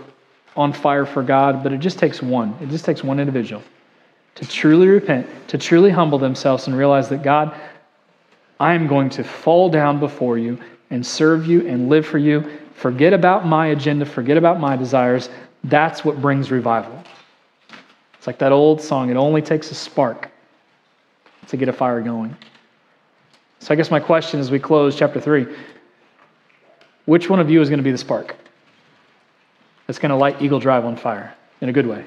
on 0.60 0.74
fire 0.74 1.06
for 1.06 1.24
God, 1.24 1.64
but 1.64 1.72
it 1.72 1.78
just 1.78 1.98
takes 1.98 2.22
one. 2.22 2.54
It 2.62 2.68
just 2.68 2.84
takes 2.84 3.02
one 3.02 3.18
individual 3.18 3.64
to 4.36 4.46
truly 4.46 4.88
repent, 4.88 5.26
to 5.48 5.58
truly 5.58 5.90
humble 5.90 6.20
themselves 6.20 6.68
and 6.68 6.78
realize 6.78 7.08
that 7.10 7.24
God, 7.24 7.58
I 8.60 8.74
am 8.74 8.86
going 8.86 9.10
to 9.12 9.24
fall 9.24 9.70
down 9.70 10.02
before 10.02 10.38
you 10.38 10.60
and 10.90 11.06
serve 11.06 11.48
you 11.48 11.66
and 11.66 11.88
live 11.88 12.06
for 12.06 12.18
you. 12.18 12.60
Forget 12.74 13.14
about 13.14 13.46
my 13.46 13.68
agenda, 13.68 14.06
forget 14.06 14.36
about 14.36 14.60
my 14.60 14.76
desires. 14.76 15.30
That's 15.64 16.04
what 16.04 16.22
brings 16.22 16.52
revival. 16.52 17.02
It's 18.16 18.28
like 18.28 18.40
that 18.40 18.52
old 18.52 18.82
song 18.82 19.10
it 19.10 19.16
only 19.16 19.42
takes 19.42 19.72
a 19.72 19.76
spark 19.76 20.30
to 21.48 21.56
get 21.56 21.70
a 21.70 21.74
fire 21.74 22.02
going. 22.02 22.36
So 23.60 23.74
I 23.74 23.78
guess 23.78 23.90
my 23.90 24.00
question 24.02 24.42
as 24.42 24.52
we 24.52 24.60
close 24.60 24.98
chapter 24.98 25.22
3 25.22 25.48
which 27.06 27.30
one 27.30 27.40
of 27.40 27.50
you 27.50 27.60
is 27.62 27.70
going 27.70 27.80
to 27.80 27.84
be 27.84 27.92
the 27.92 27.98
spark 27.98 28.36
that's 29.90 29.98
going 29.98 30.12
to 30.12 30.16
light 30.16 30.40
Eagle 30.40 30.60
Drive 30.60 30.86
on 30.86 30.96
fire 30.96 31.34
in 31.62 31.70
a 31.70 31.74
good 31.74 31.88
way? 31.88 32.06